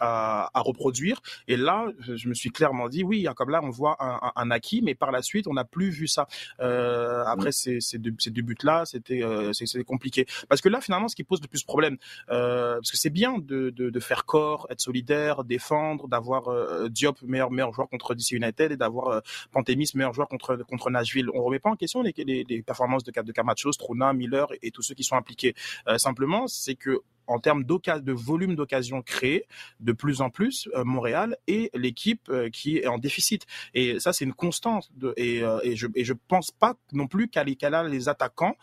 à 0.00 0.60
reproduire. 0.60 1.20
Et 1.48 1.56
là, 1.56 1.88
je 1.98 2.28
me 2.28 2.34
suis 2.34 2.50
clairement 2.50 2.88
dit 2.88 3.02
oui, 3.04 3.26
comme 3.36 3.50
là, 3.50 3.60
on 3.62 3.70
voit 3.70 3.89
un, 3.98 4.50
acquis, 4.50 4.82
mais 4.82 4.94
par 4.94 5.12
la 5.12 5.22
suite, 5.22 5.46
on 5.46 5.54
n'a 5.54 5.64
plus 5.64 5.90
vu 5.90 6.08
ça. 6.08 6.26
Euh, 6.60 7.24
après 7.26 7.52
ces, 7.52 7.80
ces, 7.80 7.98
deux, 7.98 8.42
buts-là, 8.42 8.84
c'était 8.84 9.22
euh, 9.22 9.52
compliqué. 9.86 10.26
Parce 10.48 10.60
que 10.60 10.68
là, 10.68 10.80
finalement, 10.80 11.08
ce 11.08 11.16
qui 11.16 11.24
pose 11.24 11.40
le 11.40 11.48
plus 11.48 11.64
problème, 11.64 11.96
euh, 12.30 12.74
parce 12.74 12.90
que 12.90 12.96
c'est 12.96 13.10
bien 13.10 13.38
de, 13.38 13.70
de, 13.70 14.00
faire 14.00 14.24
corps, 14.24 14.66
être 14.70 14.80
solidaire, 14.80 15.44
défendre, 15.44 16.08
d'avoir 16.08 16.48
euh, 16.48 16.88
Diop 16.88 17.20
meilleur 17.22 17.50
meilleur 17.50 17.72
joueur 17.72 17.88
contre 17.88 18.14
DC 18.14 18.32
United 18.32 18.72
et 18.72 18.76
d'avoir 18.76 19.22
Pantémis 19.52 19.90
meilleur 19.94 20.12
joueur 20.12 20.28
contre 20.28 20.56
contre 20.56 20.90
Nashville. 20.90 21.28
On 21.34 21.42
remet 21.42 21.58
pas 21.58 21.70
en 21.70 21.76
question 21.76 22.02
les, 22.02 22.62
performances 22.62 23.04
de, 23.04 23.12
de 23.22 23.32
Camacho, 23.32 23.72
Struna, 23.72 24.12
Miller 24.12 24.48
et, 24.62 24.70
tous 24.70 24.82
ceux 24.82 24.94
qui 24.94 25.04
sont 25.04 25.16
impliqués. 25.16 25.54
Simplement, 25.96 26.46
c'est 26.46 26.74
que 26.74 27.00
en 27.30 27.38
termes 27.38 27.64
de 27.64 28.12
volume 28.12 28.56
d'occasions 28.56 29.02
créées, 29.02 29.46
de 29.78 29.92
plus 29.92 30.20
en 30.20 30.30
plus, 30.30 30.68
euh, 30.74 30.84
Montréal 30.84 31.36
est 31.46 31.74
l'équipe 31.76 32.28
euh, 32.28 32.50
qui 32.50 32.78
est 32.78 32.86
en 32.88 32.98
déficit. 32.98 33.46
Et 33.72 34.00
ça, 34.00 34.12
c'est 34.12 34.24
une 34.24 34.34
constante. 34.34 34.90
Et, 35.16 35.42
euh, 35.42 35.60
et, 35.62 35.76
je 35.76 35.86
et 35.94 36.04
je 36.04 36.12
pense 36.12 36.50
pas 36.50 36.74
non 36.92 37.06
plus 37.06 37.28
qu'elle 37.28 37.74
a 37.74 37.84
les 37.84 38.08
attaquants 38.08 38.56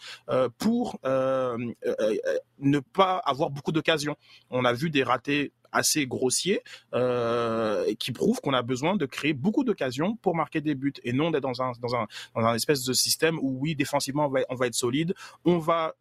pour 0.57 0.99
ne 1.03 2.79
pas 2.79 3.17
avoir 3.25 3.49
beaucoup 3.49 3.71
d'occasions. 3.71 4.15
On 4.49 4.65
a 4.65 4.73
vu 4.73 4.89
des 4.89 5.03
ratés 5.03 5.53
assez 5.71 6.07
grossiers 6.07 6.61
euh, 6.93 7.93
qui 7.99 8.11
prouvent 8.11 8.39
qu'on 8.41 8.53
a 8.53 8.61
besoin 8.61 8.95
de 8.95 9.05
créer 9.05 9.33
beaucoup 9.33 9.63
d'occasions 9.63 10.15
pour 10.17 10.35
marquer 10.35 10.61
des 10.61 10.75
buts 10.75 10.93
et 11.03 11.13
non 11.13 11.31
d'être 11.31 11.43
dans 11.43 11.61
un, 11.61 11.71
dans, 11.79 11.95
un, 11.95 12.07
dans 12.35 12.45
un 12.45 12.55
espèce 12.55 12.83
de 12.83 12.93
système 12.93 13.37
où 13.39 13.57
oui 13.59 13.75
défensivement 13.75 14.25
on 14.25 14.29
va, 14.29 14.39
on 14.49 14.55
va 14.55 14.67
être 14.67 14.75
solide, 14.75 15.13
on 15.45 15.57
va 15.57 15.95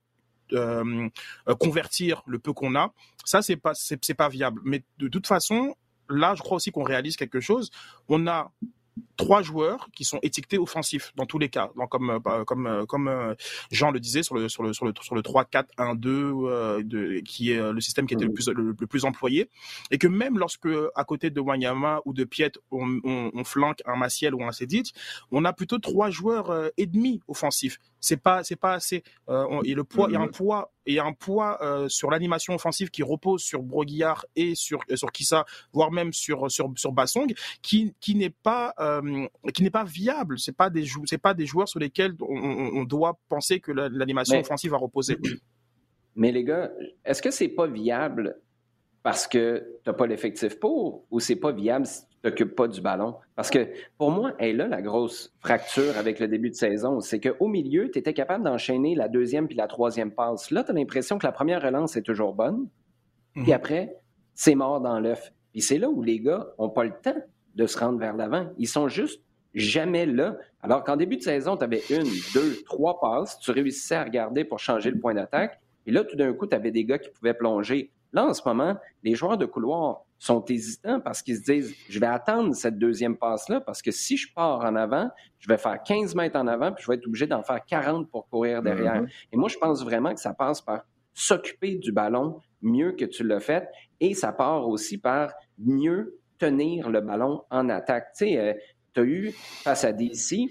euh, 0.53 1.09
euh, 1.49 1.55
convertir 1.55 2.23
le 2.27 2.39
peu 2.39 2.53
qu'on 2.53 2.75
a, 2.75 2.93
ça 3.25 3.43
c'est 3.43 3.57
pas 3.57 3.73
c'est 3.75 4.15
pas 4.15 4.29
viable. 4.29 4.61
Mais 4.65 4.85
de 4.99 5.09
toute 5.09 5.27
façon, 5.27 5.75
là, 6.09 6.35
je 6.35 6.43
crois 6.43 6.57
aussi 6.57 6.71
qu'on 6.71 6.85
réalise 6.85 7.17
quelque 7.17 7.41
chose. 7.41 7.71
On 8.09 8.27
a 8.27 8.53
trois 9.17 9.43
joueurs 9.43 9.89
qui 9.95 10.05
sont 10.05 10.19
étiquetés 10.23 10.57
offensifs 10.57 11.13
dans 11.17 11.27
tous 11.27 11.39
les 11.39 11.51
cas. 11.51 11.71
Donc, 11.77 11.91
comme 11.91 12.11
euh, 12.11 12.19
bah, 12.19 12.45
comme 12.47 12.87
comme 12.87 13.35
Jean 13.71 13.91
le 13.91 14.01
disait 14.01 14.23
sur 14.23 14.37
le 14.37 14.49
sur 14.49 14.63
le 14.63 14.73
sur 14.73 14.87
le 14.87 14.93
sur 15.01 15.15
le 15.15 15.23
3 15.23 15.45
4 15.47 15.71
1 15.77 15.95
2 15.97 16.83
de, 16.83 17.21
qui 17.21 17.51
est 17.51 17.73
le 17.73 17.81
système 17.81 18.07
qui 18.07 18.15
était 18.15 18.25
le 18.25 18.33
plus 18.33 18.49
le, 18.49 18.75
plus 18.75 19.05
employé 19.05 19.51
et 19.91 19.99
que 19.99 20.07
même 20.07 20.39
lorsque 20.39 20.69
à 20.95 21.05
côté 21.05 21.31
de 21.31 21.41
Wanyama 21.41 22.01
ou 22.05 22.13
de 22.15 22.25
Piet 22.25 22.53
on, 22.71 23.01
on, 23.05 23.31
on 23.35 23.45
flanque 23.45 23.83
un 23.85 23.97
Maciel 23.97 24.35
ou 24.35 24.45
un 24.45 24.53
Sedic, 24.53 24.95
on 25.31 25.45
a 25.45 25.53
plutôt 25.53 25.79
trois 25.79 26.11
joueurs 26.11 26.71
et 26.77 26.87
demi 26.87 27.21
offensifs 27.29 27.79
c'est 28.07 28.17
pas 28.17 28.45
c'est 28.45 28.57
pas 28.57 28.75
assez 28.75 29.03
euh, 29.29 29.61
et 29.65 29.75
le 29.75 29.85
poids 29.85 30.07
il 30.09 30.15
y 30.15 30.17
a 30.17 30.21
un 30.21 30.27
mm-hmm. 30.27 30.37
poids 30.37 30.73
et 30.87 31.01
un 31.01 31.13
poids 31.13 31.59
euh, 31.63 31.89
sur 31.89 32.11
l'animation 32.11 32.55
offensive 32.55 32.91
qui 32.91 33.03
repose 33.03 33.43
sur 33.43 33.63
Broguillard 33.63 34.25
et 34.37 34.55
sur 34.55 34.81
euh, 34.91 34.97
sur 34.97 35.11
Kissa 35.11 35.45
voire 35.73 35.91
même 35.91 36.13
sur 36.13 36.51
sur 36.51 36.73
sur 36.77 36.93
Bassong 36.93 37.35
qui 37.63 37.95
qui 38.01 38.15
n'est 38.15 38.31
pas 38.31 38.75
euh, 38.79 39.27
qui 39.53 39.63
n'est 39.63 39.71
pas 39.71 39.85
viable 39.85 40.39
c'est 40.39 40.57
pas 40.57 40.71
des 40.71 40.87
c'est 41.05 41.19
pas 41.19 41.35
des 41.35 41.47
joueurs 41.47 41.69
sur 41.69 41.81
lesquels 41.81 42.15
on, 42.21 42.71
on 42.75 42.85
doit 42.85 43.19
penser 43.29 43.61
que 43.61 43.73
l'animation 43.73 44.39
offensive 44.39 44.71
va 44.71 44.79
reposer 44.79 45.19
mais 46.15 46.31
les 46.31 46.45
gars 46.45 46.71
est-ce 47.05 47.21
que 47.21 47.31
c'est 47.31 47.49
pas 47.49 47.67
viable 47.67 48.41
parce 49.07 49.29
que 49.29 49.79
tu 49.85 49.89
n'as 49.89 49.93
pas 49.93 50.09
l'effectif 50.09 50.59
pour 50.59 51.05
ou 51.13 51.21
c'est 51.21 51.37
pas 51.37 51.53
viable 51.53 51.87
si 51.87 52.05
tu 52.09 52.17
t'occupes 52.23 52.57
pas 52.57 52.67
du 52.67 52.81
ballon? 52.81 53.15
Parce 53.37 53.51
que 53.51 53.69
pour 53.99 54.11
moi, 54.11 54.33
elle 54.41 54.57
là 54.57 54.67
la 54.67 54.83
grosse 54.83 55.33
fracture 55.39 55.97
avec 55.97 56.19
le 56.19 56.27
début 56.27 56.51
de 56.51 56.57
saison. 56.57 56.99
C'est 56.99 57.21
qu'au 57.21 57.47
milieu, 57.47 57.89
tu 57.89 58.01
étais 58.01 58.15
capable 58.15 58.43
d'enchaîner 58.43 58.97
la 58.97 59.07
deuxième 59.07 59.47
puis 59.47 59.57
la 59.57 59.69
troisième 59.69 60.11
passe. 60.11 60.51
Là, 60.51 60.65
tu 60.65 60.73
as 60.73 60.75
l'impression 60.75 61.19
que 61.19 61.25
la 61.25 61.31
première 61.31 61.63
relance 61.63 61.97
est 61.97 62.03
toujours 62.03 62.35
bonne. 62.35 62.67
Puis 63.35 63.45
mhm. 63.45 63.53
après, 63.53 63.97
c'est 64.35 64.57
mort 64.57 64.81
dans 64.81 64.99
l'œuf. 64.99 65.33
Puis 65.53 65.61
c'est 65.61 65.79
là 65.79 65.89
où 65.89 66.03
les 66.03 66.19
gars 66.19 66.49
n'ont 66.59 66.71
pas 66.71 66.83
le 66.83 66.95
temps 67.01 67.23
de 67.55 67.67
se 67.67 67.79
rendre 67.79 68.01
vers 68.01 68.17
l'avant. 68.17 68.49
Ils 68.59 68.67
sont 68.67 68.89
juste 68.89 69.23
jamais 69.55 70.05
là. 70.05 70.37
Alors 70.63 70.83
qu'en 70.83 70.97
début 70.97 71.19
de 71.19 71.23
saison, 71.23 71.57
tu 71.57 71.63
avais 71.63 71.83
une, 71.91 72.11
deux, 72.35 72.57
trois 72.65 72.99
passes, 72.99 73.39
tu 73.39 73.53
réussissais 73.53 73.95
à 73.95 74.03
regarder 74.03 74.43
pour 74.43 74.59
changer 74.59 74.91
le 74.91 74.99
point 74.99 75.15
d'attaque. 75.15 75.61
Et 75.87 75.93
là, 75.93 76.03
tout 76.03 76.17
d'un 76.17 76.33
coup, 76.33 76.49
tu 76.49 76.57
avais 76.57 76.73
des 76.73 76.85
gars 76.85 76.99
qui 76.99 77.11
pouvaient 77.11 77.35
plonger. 77.35 77.93
Là, 78.17 78.25
en 78.25 78.33
ce 78.33 78.41
moment, 78.47 78.75
les 79.03 79.15
joueurs 79.15 79.37
de 79.37 79.45
couloir 79.45 80.01
sont 80.19 80.43
hésitants 80.47 81.01
parce 81.01 81.21
qu'ils 81.21 81.37
se 81.37 81.43
disent 81.43 81.75
je 81.91 82.01
vais 82.01 82.07
attendre 82.07 82.55
cette 82.55 82.79
deuxième 82.79 83.15
passe-là 83.15 83.61
parce 83.61 83.83
que 83.83 83.91
si 83.91 84.17
je 84.17 84.33
pars 84.33 84.61
en 84.61 84.75
avant, 84.75 85.11
je 85.39 85.47
vais 85.47 85.59
faire 85.59 85.83
15 85.83 86.15
mètres 86.15 86.39
en 86.39 86.47
avant 86.47 86.73
puis 86.73 86.83
je 86.83 86.91
vais 86.91 86.97
être 86.97 87.07
obligé 87.07 87.27
d'en 87.27 87.43
faire 87.43 87.63
40 87.67 88.11
pour 88.11 88.27
courir 88.29 88.63
derrière. 88.63 89.03
Mm-hmm. 89.03 89.27
Et 89.33 89.37
moi, 89.37 89.51
je 89.51 89.59
pense 89.59 89.85
vraiment 89.85 90.15
que 90.15 90.21
ça 90.21 90.33
passe 90.33 90.63
par 90.63 90.87
s'occuper 91.13 91.77
du 91.77 91.93
ballon 91.93 92.41
mieux 92.63 92.93
que 92.93 93.05
tu 93.05 93.23
l'as 93.23 93.41
fait 93.41 93.69
et 94.01 94.15
ça 94.15 94.33
part 94.33 94.67
aussi 94.67 94.97
par 94.97 95.35
mieux 95.59 96.19
tenir 96.39 96.89
le 96.89 97.03
ballon 97.03 97.43
en 97.51 97.69
attaque. 97.69 98.15
Tu 98.17 98.29
sais, 98.29 98.39
euh, 98.39 98.55
tu 98.95 99.01
as 99.01 99.05
eu 99.05 99.33
face 99.35 99.85
à 99.85 99.93
DC, 99.93 100.49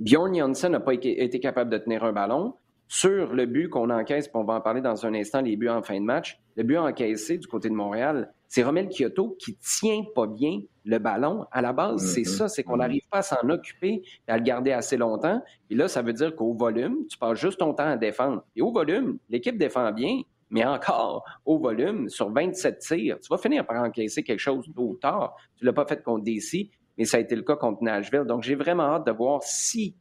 Bjorn 0.00 0.34
Janssen 0.34 0.72
n'a 0.72 0.80
pas 0.80 0.94
été 0.94 1.38
capable 1.38 1.70
de 1.70 1.78
tenir 1.78 2.02
un 2.02 2.12
ballon. 2.12 2.54
Sur 2.92 3.34
le 3.34 3.46
but 3.46 3.68
qu'on 3.68 3.88
encaisse, 3.88 4.26
puis 4.26 4.36
on 4.36 4.42
va 4.42 4.54
en 4.54 4.60
parler 4.60 4.80
dans 4.80 5.06
un 5.06 5.14
instant, 5.14 5.40
les 5.42 5.56
buts 5.56 5.68
en 5.68 5.80
fin 5.80 6.00
de 6.00 6.04
match, 6.04 6.40
le 6.56 6.64
but 6.64 6.76
encaissé 6.76 7.38
du 7.38 7.46
côté 7.46 7.68
de 7.68 7.74
Montréal, 7.74 8.34
c'est 8.48 8.64
Romel 8.64 8.88
Kyoto 8.88 9.36
qui 9.38 9.56
tient 9.58 10.02
pas 10.12 10.26
bien 10.26 10.58
le 10.84 10.98
ballon. 10.98 11.46
À 11.52 11.62
la 11.62 11.72
base, 11.72 12.04
c'est 12.12 12.22
mm-hmm. 12.22 12.36
ça, 12.36 12.48
c'est 12.48 12.64
qu'on 12.64 12.78
n'arrive 12.78 13.06
pas 13.08 13.18
à 13.18 13.22
s'en 13.22 13.48
occuper 13.48 14.02
et 14.26 14.30
à 14.32 14.36
le 14.36 14.42
garder 14.42 14.72
assez 14.72 14.96
longtemps. 14.96 15.40
Et 15.70 15.76
là, 15.76 15.86
ça 15.86 16.02
veut 16.02 16.12
dire 16.12 16.34
qu'au 16.34 16.52
volume, 16.52 17.06
tu 17.08 17.16
passes 17.16 17.38
juste 17.38 17.60
ton 17.60 17.74
temps 17.74 17.86
à 17.86 17.96
défendre. 17.96 18.42
Et 18.56 18.60
au 18.60 18.72
volume, 18.72 19.18
l'équipe 19.28 19.56
défend 19.56 19.92
bien, 19.92 20.22
mais 20.50 20.64
encore, 20.64 21.24
au 21.44 21.60
volume, 21.60 22.08
sur 22.08 22.32
27 22.32 22.78
tirs, 22.80 23.20
tu 23.20 23.28
vas 23.30 23.38
finir 23.38 23.64
par 23.64 23.80
encaisser 23.84 24.24
quelque 24.24 24.40
chose 24.40 24.68
tôt 24.74 24.82
ou 24.82 24.96
tard. 24.96 25.36
Tu 25.56 25.64
l'as 25.64 25.72
pas 25.72 25.86
fait 25.86 26.02
contre 26.02 26.24
DC, 26.24 26.70
mais 26.98 27.04
ça 27.04 27.18
a 27.18 27.20
été 27.20 27.36
le 27.36 27.42
cas 27.42 27.54
contre 27.54 27.84
Nashville. 27.84 28.24
Donc, 28.24 28.42
j'ai 28.42 28.56
vraiment 28.56 28.94
hâte 28.94 29.06
de 29.06 29.12
voir 29.12 29.44
si 29.44 29.94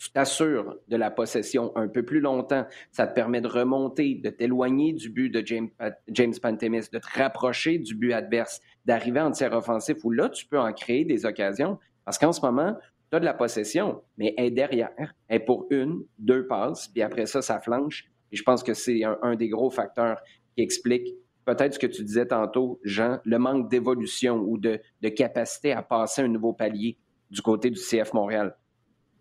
tu 0.00 0.10
t'assures 0.12 0.76
de 0.88 0.96
la 0.96 1.10
possession 1.10 1.76
un 1.76 1.86
peu 1.86 2.02
plus 2.02 2.20
longtemps. 2.20 2.66
Ça 2.90 3.06
te 3.06 3.14
permet 3.14 3.42
de 3.42 3.46
remonter, 3.46 4.14
de 4.14 4.30
t'éloigner 4.30 4.94
du 4.94 5.10
but 5.10 5.28
de 5.28 5.46
James, 5.46 5.68
James 6.08 6.32
Pantemis, 6.40 6.88
de 6.90 6.98
te 6.98 7.18
rapprocher 7.18 7.78
du 7.78 7.94
but 7.94 8.14
adverse, 8.14 8.60
d'arriver 8.86 9.20
en 9.20 9.30
tir 9.30 9.52
offensif 9.52 9.98
où 10.02 10.10
là, 10.10 10.30
tu 10.30 10.46
peux 10.46 10.58
en 10.58 10.72
créer 10.72 11.04
des 11.04 11.26
occasions. 11.26 11.78
Parce 12.06 12.16
qu'en 12.16 12.32
ce 12.32 12.40
moment, 12.40 12.74
tu 13.10 13.16
as 13.16 13.20
de 13.20 13.26
la 13.26 13.34
possession, 13.34 14.02
mais 14.16 14.32
elle 14.38 14.46
est 14.46 14.50
derrière. 14.52 15.14
Elle 15.28 15.36
est 15.36 15.44
pour 15.44 15.66
une, 15.68 16.02
deux 16.18 16.46
passes, 16.46 16.88
puis 16.88 17.02
après 17.02 17.26
ça, 17.26 17.42
ça 17.42 17.60
flanche. 17.60 18.06
Et 18.32 18.36
je 18.36 18.42
pense 18.42 18.62
que 18.62 18.72
c'est 18.72 19.02
un, 19.04 19.36
des 19.36 19.50
gros 19.50 19.68
facteurs 19.68 20.22
qui 20.56 20.62
explique 20.62 21.14
peut-être 21.44 21.74
ce 21.74 21.78
que 21.78 21.86
tu 21.86 22.04
disais 22.04 22.26
tantôt, 22.26 22.80
Jean, 22.84 23.18
le 23.24 23.38
manque 23.38 23.68
d'évolution 23.68 24.36
ou 24.36 24.56
de 24.56 24.80
capacité 25.10 25.72
à 25.72 25.82
passer 25.82 26.22
un 26.22 26.28
nouveau 26.28 26.54
palier 26.54 26.96
du 27.30 27.42
côté 27.42 27.68
du 27.68 27.78
CF 27.78 28.14
Montréal. 28.14 28.56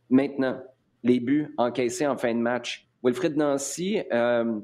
Maintenant, 0.10 0.62
les 1.04 1.20
buts 1.20 1.54
encaissés 1.58 2.08
en 2.08 2.18
fin 2.18 2.34
de 2.34 2.40
match. 2.40 2.88
Wilfried 3.04 3.38
Nancy, 3.38 4.02
euh, 4.12 4.60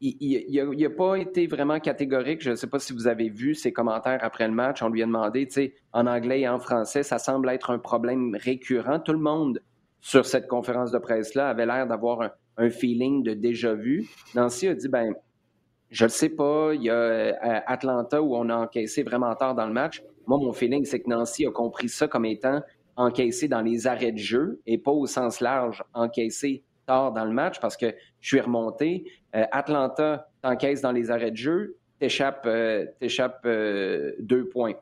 il 0.00 0.76
n'a 0.78 0.90
pas 0.90 1.16
été 1.16 1.46
vraiment 1.46 1.80
catégorique. 1.80 2.42
Je 2.42 2.50
ne 2.50 2.54
sais 2.54 2.66
pas 2.66 2.78
si 2.78 2.92
vous 2.92 3.06
avez 3.06 3.28
vu 3.28 3.54
ses 3.54 3.72
commentaires 3.72 4.20
après 4.22 4.46
le 4.46 4.54
match. 4.54 4.82
On 4.82 4.88
lui 4.88 5.02
a 5.02 5.06
demandé, 5.06 5.46
tu 5.46 5.54
sais, 5.54 5.74
en 5.92 6.06
anglais 6.06 6.40
et 6.40 6.48
en 6.48 6.58
français, 6.58 7.02
ça 7.02 7.18
semble 7.18 7.48
être 7.48 7.70
un 7.70 7.78
problème 7.78 8.36
récurrent. 8.38 9.00
Tout 9.00 9.12
le 9.12 9.18
monde 9.18 9.60
sur 10.00 10.26
cette 10.26 10.46
conférence 10.46 10.92
de 10.92 10.98
presse-là 10.98 11.48
avait 11.48 11.66
l'air 11.66 11.86
d'avoir 11.86 12.30
un, 12.56 12.70
feeling 12.70 13.22
de 13.22 13.34
déjà 13.34 13.74
vu. 13.74 14.08
Nancy 14.34 14.68
a 14.68 14.74
dit, 14.74 14.88
ben, 14.88 15.14
je 15.90 16.04
ne 16.04 16.08
sais 16.08 16.28
pas, 16.28 16.72
il 16.74 16.82
y 16.82 16.90
a 16.90 16.94
euh, 16.94 17.32
Atlanta 17.66 18.20
où 18.20 18.36
on 18.36 18.48
a 18.48 18.56
encaissé 18.56 19.02
vraiment 19.02 19.34
tard 19.34 19.54
dans 19.54 19.66
le 19.66 19.72
match. 19.72 20.02
Moi, 20.26 20.38
mon 20.38 20.52
feeling, 20.52 20.84
c'est 20.84 21.00
que 21.00 21.08
Nancy 21.08 21.46
a 21.46 21.50
compris 21.50 21.88
ça 21.88 22.08
comme 22.08 22.26
étant 22.26 22.60
encaissé 22.98 23.48
dans 23.48 23.62
les 23.62 23.86
arrêts 23.86 24.12
de 24.12 24.18
jeu 24.18 24.60
et 24.66 24.76
pas 24.76 24.90
au 24.90 25.06
sens 25.06 25.40
large 25.40 25.82
encaissé 25.94 26.64
tard 26.84 27.12
dans 27.12 27.24
le 27.24 27.32
match 27.32 27.60
parce 27.60 27.76
que 27.76 27.94
je 28.20 28.28
suis 28.28 28.40
remonté. 28.40 29.04
Euh, 29.34 29.44
Atlanta 29.52 30.28
t'encaisse 30.42 30.82
dans 30.82 30.92
les 30.92 31.10
arrêts 31.10 31.30
de 31.30 31.36
jeu, 31.36 31.76
t'échappes 32.00 32.44
euh, 32.46 32.86
euh, 33.46 34.12
deux 34.18 34.48
points. 34.48 34.74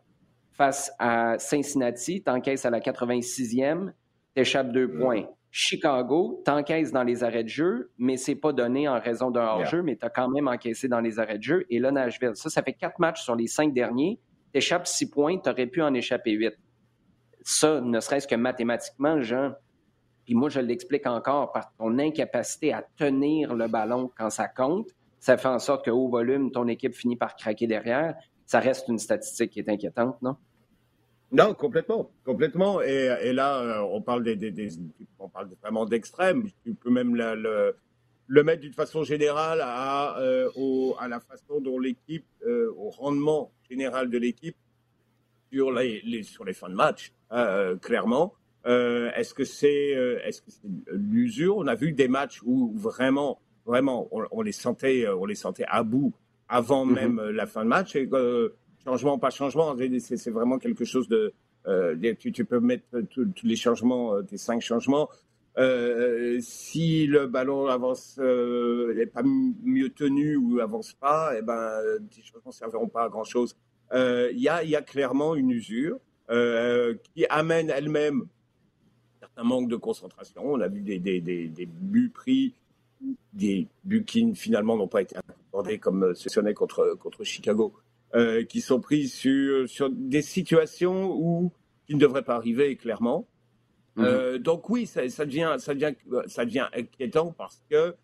Face 0.52 0.90
à 0.98 1.38
Cincinnati, 1.38 2.22
t'encaisses 2.22 2.64
à 2.64 2.70
la 2.70 2.80
86e, 2.80 3.92
t'échappes 4.34 4.72
deux 4.72 4.90
points. 4.90 5.24
Chicago, 5.50 6.42
t'encaisses 6.44 6.92
dans 6.92 7.02
les 7.02 7.22
arrêts 7.22 7.44
de 7.44 7.48
jeu, 7.48 7.90
mais 7.98 8.16
c'est 8.16 8.34
pas 8.34 8.52
donné 8.52 8.88
en 8.88 8.98
raison 8.98 9.30
d'un 9.30 9.44
hors-jeu, 9.44 9.82
mais 9.82 9.96
t'as 9.96 10.10
quand 10.10 10.28
même 10.28 10.48
encaissé 10.48 10.88
dans 10.88 11.00
les 11.00 11.18
arrêts 11.18 11.38
de 11.38 11.42
jeu. 11.42 11.66
Et 11.70 11.78
là, 11.78 11.90
Nashville, 11.90 12.32
ça, 12.34 12.48
ça 12.48 12.62
fait 12.62 12.72
quatre 12.72 12.98
matchs 12.98 13.22
sur 13.22 13.36
les 13.36 13.46
cinq 13.46 13.72
derniers. 13.74 14.18
T'échappes 14.52 14.86
six 14.86 15.10
points, 15.10 15.38
t'aurais 15.38 15.66
pu 15.66 15.82
en 15.82 15.92
échapper 15.92 16.32
huit. 16.32 16.54
Ça, 17.48 17.80
ne 17.80 18.00
serait-ce 18.00 18.26
que 18.26 18.34
mathématiquement, 18.34 19.22
Jean, 19.22 19.52
puis 20.24 20.34
moi 20.34 20.48
je 20.48 20.58
l'explique 20.58 21.06
encore 21.06 21.52
par 21.52 21.72
ton 21.78 21.96
incapacité 21.96 22.72
à 22.72 22.84
tenir 22.96 23.54
le 23.54 23.68
ballon 23.68 24.10
quand 24.18 24.30
ça 24.30 24.48
compte, 24.48 24.88
ça 25.20 25.36
fait 25.36 25.46
en 25.46 25.60
sorte 25.60 25.84
que 25.84 25.92
haut 25.92 26.08
volume, 26.08 26.50
ton 26.50 26.66
équipe 26.66 26.92
finit 26.92 27.14
par 27.14 27.36
craquer 27.36 27.68
derrière. 27.68 28.16
Ça 28.46 28.58
reste 28.58 28.88
une 28.88 28.98
statistique 28.98 29.52
qui 29.52 29.60
est 29.60 29.68
inquiétante, 29.68 30.20
non? 30.22 30.34
Non, 31.30 31.54
complètement, 31.54 32.10
complètement. 32.24 32.82
Et, 32.82 33.32
là, 33.32 33.60
euh, 33.60 33.88
on 33.92 34.02
parle 34.02 34.24
des, 34.24 34.68
on 35.20 35.30
vraiment 35.62 35.86
d'extrême. 35.86 36.48
Tu 36.64 36.74
peux 36.74 36.90
même 36.90 37.14
le, 37.14 38.42
mettre 38.42 38.62
d'une 38.62 38.72
façon 38.72 39.04
générale 39.04 39.60
à, 39.62 40.18
euh, 40.18 40.50
la 41.08 41.20
façon 41.20 41.60
dont 41.60 41.78
l'équipe, 41.78 42.26
euh, 42.44 42.74
au 42.76 42.90
rendement 42.90 43.52
général 43.70 44.10
de 44.10 44.18
l'équipe 44.18 44.56
sur 45.56 45.72
les, 45.72 46.22
sur 46.22 46.44
les 46.44 46.52
fins 46.52 46.68
de 46.68 46.74
match. 46.74 47.12
Euh, 47.32 47.76
clairement. 47.76 48.34
Euh, 48.66 49.10
est-ce 49.16 49.32
que 49.32 49.44
c'est 49.44 49.96
euh, 49.96 50.18
est-ce 50.24 50.42
que 50.42 50.50
c'est 50.50 50.68
l'usure? 50.92 51.56
On 51.56 51.66
a 51.66 51.74
vu 51.74 51.92
des 51.92 52.08
matchs 52.08 52.40
où 52.44 52.72
vraiment 52.76 53.40
vraiment 53.64 54.08
on, 54.10 54.42
les 54.42 54.52
sentait 54.52 55.08
on 55.08 55.24
les 55.24 55.34
sentait 55.34 55.64
à 55.68 55.82
bout 55.82 56.12
avant 56.48 56.84
mhm. 56.84 56.94
même 56.94 57.20
la 57.30 57.46
fin 57.46 57.64
de 57.64 57.68
match. 57.68 57.96
Et, 57.96 58.08
changement 58.84 59.18
pas 59.18 59.30
changement, 59.30 59.74
c'est 59.98 60.30
vraiment 60.30 60.58
quelque 60.58 60.84
chose 60.84 61.08
de 61.08 61.32
tu, 62.20 62.30
tu, 62.32 62.44
peux 62.44 62.60
mettre 62.60 63.00
tous 63.10 63.32
les 63.42 63.56
changements, 63.56 64.22
tes 64.22 64.36
cinq 64.36 64.60
changements. 64.62 65.08
si 66.40 67.06
le 67.06 67.26
ballon 67.26 67.66
avance 67.66 68.18
n'est 68.18 69.06
pas 69.06 69.22
mieux 69.24 69.88
tenu 69.88 70.36
ou 70.36 70.60
avance 70.60 70.92
pas, 70.92 71.34
et 71.34 71.38
eh 71.40 71.42
ben, 71.42 71.80
les 72.16 72.22
changements 72.22 72.52
ne 72.52 72.52
serviront 72.52 72.88
pas 72.88 73.04
à 73.04 73.08
grand 73.08 73.24
chose. 73.24 73.56
Il 73.92 74.38
y, 74.38 74.48
a, 74.48 74.64
y, 74.64 74.76
a, 74.76 74.82
clairement 74.82 75.34
une 75.34 75.50
usure. 75.50 75.98
Euh, 76.28 76.96
qui 77.14 77.24
amène 77.30 77.70
elle-même 77.70 78.26
un 79.36 79.44
manque 79.44 79.68
de 79.68 79.76
concentration. 79.76 80.42
On 80.44 80.60
a 80.60 80.66
vu 80.66 80.80
des, 80.80 80.98
des, 80.98 81.20
des, 81.20 81.66
buts 81.66 82.10
pris, 82.12 82.52
des 83.32 83.68
buts 83.84 84.04
qui 84.04 84.34
finalement 84.34 84.76
n'ont 84.76 84.88
pas 84.88 85.02
été 85.02 85.14
accordés 85.16 85.78
comme 85.78 86.16
sessionné 86.16 86.52
contre, 86.52 86.96
contre 86.98 87.22
Chicago, 87.22 87.74
euh, 88.16 88.42
qui 88.42 88.60
sont 88.60 88.80
pris 88.80 89.06
sur, 89.06 89.68
sur 89.68 89.88
des 89.88 90.22
situations 90.22 91.12
où 91.12 91.52
qui 91.86 91.94
ne 91.94 92.00
devraient 92.00 92.24
pas 92.24 92.34
arriver 92.34 92.74
clairement. 92.74 93.28
Mhm. 93.94 94.04
Euh, 94.04 94.38
donc 94.38 94.68
oui, 94.68 94.86
ça, 94.86 95.08
ça, 95.08 95.26
devient, 95.26 95.54
ça, 95.60 95.74
devient, 95.74 95.94
ça 96.26 96.44
devient 96.44 96.66
inquiétant 96.72 97.32
parce 97.38 97.62
que, 97.70 97.94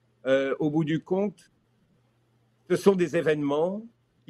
au 0.60 0.70
bout 0.70 0.84
du 0.84 1.00
compte, 1.00 1.50
ce 2.70 2.76
sont 2.76 2.94
des 2.94 3.16
événements 3.16 3.82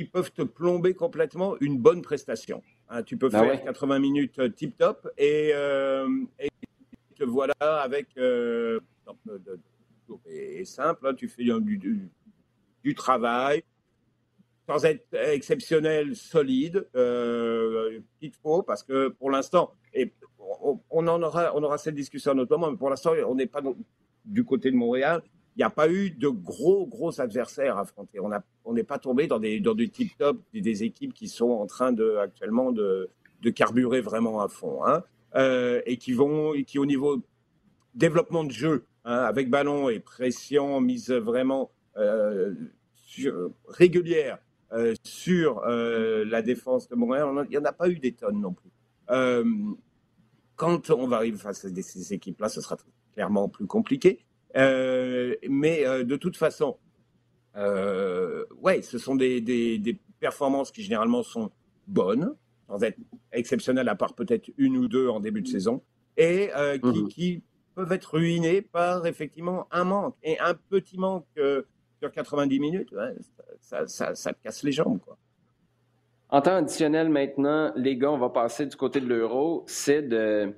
qui 0.02 0.10
peuvent 0.10 0.32
te 0.32 0.42
plomber 0.42 0.94
complètement 0.94 1.56
une 1.60 1.78
bonne 1.78 2.02
prestation. 2.02 2.62
Hein. 2.88 3.02
tu 3.02 3.16
peux 3.16 3.28
bah 3.28 3.40
faire 3.40 3.64
80 3.64 3.98
minutes 4.00 4.54
tip 4.54 4.76
top 4.76 5.08
et, 5.16 5.50
et 5.50 6.48
te 7.14 7.24
voilà 7.24 7.54
avec 7.60 8.08
et, 10.26 10.64
simple. 10.64 11.06
Hein. 11.06 11.14
tu 11.14 11.28
fais 11.28 11.44
du, 11.44 12.10
du, 12.82 12.94
travail 12.94 13.62
sans 14.68 14.84
être 14.84 15.14
exceptionnel, 15.14 16.16
solide. 16.16 16.86
Euh, 16.94 18.00
il 18.20 18.32
faut 18.42 18.62
parce 18.62 18.82
que 18.82 19.08
pour 19.08 19.30
l'instant, 19.30 19.72
et 19.94 20.12
on, 20.90 21.06
en 21.08 21.22
aura, 21.22 21.54
on 21.54 21.62
aura 21.62 21.78
cette 21.78 21.94
discussion 21.94 22.34
moment, 22.34 22.70
mais 22.70 22.76
pour 22.76 22.90
l'instant, 22.90 23.12
on 23.26 23.34
n'est 23.34 23.46
pas 23.46 23.62
du 24.24 24.44
côté 24.44 24.70
de 24.70 24.76
Montréal. 24.76 25.22
Il 25.56 25.58
n'y 25.58 25.64
a 25.64 25.70
pas 25.70 25.90
eu 25.90 26.10
de 26.10 26.28
gros, 26.28 26.86
gros 26.86 27.20
adversaires 27.20 27.76
à 27.76 27.82
affronter. 27.82 28.18
On 28.64 28.72
n'est 28.72 28.84
pas 28.84 28.98
tombé 28.98 29.26
dans 29.26 29.38
des, 29.38 29.60
dans 29.60 29.74
du 29.74 29.90
tip 29.90 30.16
top, 30.16 30.40
des, 30.54 30.82
équipes 30.82 31.12
qui 31.12 31.28
sont 31.28 31.50
en 31.50 31.66
train 31.66 31.94
actuellement 32.20 32.72
de, 32.72 33.10
carburer 33.54 34.00
vraiment 34.00 34.40
à 34.40 34.48
fond. 34.48 34.84
Hein, 34.84 35.02
euh, 35.34 35.80
et 35.86 35.96
qui 35.96 36.12
vont, 36.12 36.52
qui 36.66 36.78
au 36.78 36.86
niveau 36.86 37.22
développement 37.94 38.44
de 38.44 38.50
jeu, 38.50 38.84
hein, 39.04 39.16
avec 39.16 39.50
ballon 39.50 39.88
et 39.88 39.98
pression 39.98 40.80
mise 40.80 41.10
vraiment 41.10 41.70
euh, 41.96 42.54
régulière 43.68 44.38
euh, 44.72 44.94
sur 45.02 45.60
la 45.66 46.40
défense 46.40 46.88
de 46.88 46.94
Montréal, 46.94 47.28
il 47.44 47.50
n'y 47.50 47.58
en 47.58 47.64
a 47.64 47.72
pas 47.72 47.90
eu 47.90 47.98
des 47.98 48.12
tonnes 48.12 48.40
non 48.40 48.54
plus. 48.54 48.70
quand 50.56 50.90
on 50.90 51.06
va 51.06 51.16
arriver 51.16 51.36
face 51.36 51.66
à 51.66 51.68
ces 51.82 52.14
équipes-là, 52.14 52.48
ce 52.48 52.62
sera 52.62 52.78
clairement 53.12 53.50
plus 53.50 53.66
compliqué. 53.66 54.24
Mais 54.54 55.84
de 56.04 56.16
toute 56.16 56.36
façon, 56.36 56.78
ouais, 57.56 58.82
ce 58.82 58.98
sont 58.98 59.14
des, 59.14 59.40
des, 59.40 59.98
performances 60.20 60.70
qui 60.70 60.82
généralement 60.82 61.24
sont 61.24 61.50
bonnes, 61.88 62.36
sans 62.68 62.80
être 62.84 62.96
exceptionnelles, 63.32 63.88
à 63.88 63.96
part 63.96 64.14
peut-être 64.14 64.50
une 64.56 64.76
ou 64.76 64.86
deux 64.86 65.08
en 65.08 65.18
début 65.18 65.42
de 65.42 65.48
saison, 65.48 65.82
et 66.16 66.50
qui, 66.80 66.88
mmh 66.88 67.08
qui, 67.08 67.42
peuvent 67.74 67.92
être 67.92 68.14
ruinés 68.14 68.62
par 68.62 69.06
effectivement 69.06 69.66
un 69.70 69.84
manque. 69.84 70.16
Et 70.22 70.38
un 70.38 70.54
petit 70.54 70.98
manque 70.98 71.26
euh, 71.38 71.62
sur 71.98 72.12
90 72.12 72.60
minutes, 72.60 72.94
ça, 73.60 73.86
ça, 73.86 74.14
ça, 74.14 74.32
te 74.32 74.42
casse 74.42 74.62
les 74.62 74.72
jambes. 74.72 74.98
Quoi. 75.04 75.16
En 76.28 76.40
temps 76.40 76.56
additionnel, 76.56 77.08
maintenant, 77.08 77.72
les 77.76 77.96
gars, 77.96 78.10
on 78.10 78.18
va 78.18 78.30
passer 78.30 78.66
du 78.66 78.76
côté 78.76 79.00
de 79.00 79.06
l'euro. 79.06 79.64
C'est 79.66 80.02
de... 80.02 80.54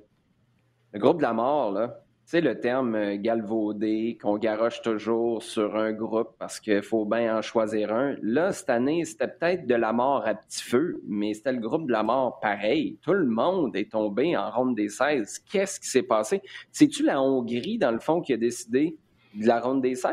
le 0.91 0.99
groupe 0.99 1.17
de 1.17 1.23
la 1.23 1.33
mort, 1.33 1.71
là. 1.71 2.04
Sais, 2.27 2.41
le 2.41 2.59
terme 2.59 2.95
euh, 2.95 3.17
galvaudé 3.17 4.17
qu'on 4.19 4.39
garoche 4.39 4.81
toujours 4.81 5.43
sur 5.43 5.75
un 5.75 5.93
groupe 5.93 6.31
parce 6.39 6.59
qu'il 6.59 6.81
faut 6.81 7.05
bien 7.05 7.37
en 7.37 7.43
choisir 7.43 7.93
un. 7.93 8.15
Là, 8.23 8.51
cette 8.51 8.71
année, 8.71 9.05
c'était 9.05 9.27
peut-être 9.27 9.67
de 9.67 9.75
la 9.75 9.93
mort 9.93 10.25
à 10.25 10.33
petit 10.33 10.63
feu, 10.63 10.99
mais 11.07 11.35
c'était 11.35 11.51
le 11.51 11.59
groupe 11.59 11.85
de 11.85 11.91
la 11.91 12.01
mort 12.01 12.39
pareil. 12.39 12.97
Tout 13.03 13.13
le 13.13 13.27
monde 13.27 13.75
est 13.75 13.91
tombé 13.91 14.35
en 14.35 14.49
ronde 14.49 14.75
des 14.75 14.89
16. 14.89 15.37
Qu'est-ce 15.51 15.79
qui 15.79 15.87
s'est 15.87 16.01
passé? 16.01 16.41
C'est-tu 16.71 17.03
la 17.03 17.21
Hongrie, 17.21 17.77
dans 17.77 17.91
le 17.91 17.99
fond, 17.99 18.21
qui 18.21 18.33
a 18.33 18.37
décidé 18.37 18.97
de 19.35 19.45
la 19.45 19.59
ronde 19.59 19.83
des 19.83 19.93
16? 19.93 20.11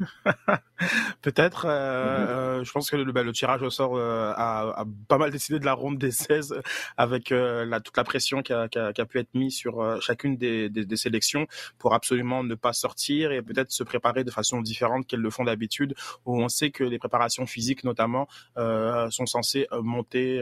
Peut-être. 1.22 1.66
Euh, 1.66 2.58
euh, 2.58 2.64
je 2.64 2.72
pense 2.72 2.90
que 2.90 2.96
le, 2.96 3.10
bah, 3.12 3.22
le 3.22 3.32
tirage 3.32 3.62
au 3.62 3.70
sort 3.70 3.96
euh, 3.96 4.32
a, 4.36 4.80
a, 4.80 4.84
pas 5.08 5.18
mal 5.18 5.30
décidé 5.30 5.58
de 5.58 5.64
la 5.64 5.72
ronde 5.72 5.98
des 5.98 6.10
16 6.10 6.60
avec 6.96 7.32
euh, 7.32 7.64
la, 7.64 7.80
toute 7.80 7.96
la 7.96 8.04
pression 8.04 8.42
qui 8.42 8.52
a, 8.52 8.68
qui, 8.68 8.78
a, 8.78 8.92
qui 8.92 9.00
a, 9.00 9.06
pu 9.06 9.18
être 9.18 9.34
mise 9.34 9.56
sur 9.56 9.80
euh, 9.80 9.98
chacune 10.00 10.36
des, 10.36 10.68
des, 10.68 10.84
des, 10.84 10.96
sélections 10.96 11.46
pour 11.78 11.94
absolument 11.94 12.44
ne 12.44 12.54
pas 12.54 12.72
sortir 12.72 13.32
et 13.32 13.42
peut-être 13.42 13.70
se 13.70 13.82
préparer 13.82 14.24
de 14.24 14.30
façon 14.30 14.60
différente 14.60 15.06
qu'elles 15.06 15.20
le 15.20 15.30
font 15.30 15.44
d'habitude, 15.44 15.94
où 16.26 16.40
on 16.42 16.48
sait 16.48 16.70
que 16.70 16.84
les 16.84 16.98
préparations 16.98 17.46
physiques 17.46 17.84
notamment 17.84 18.28
sont 18.56 19.26
censées 19.26 19.66
monter 19.82 20.40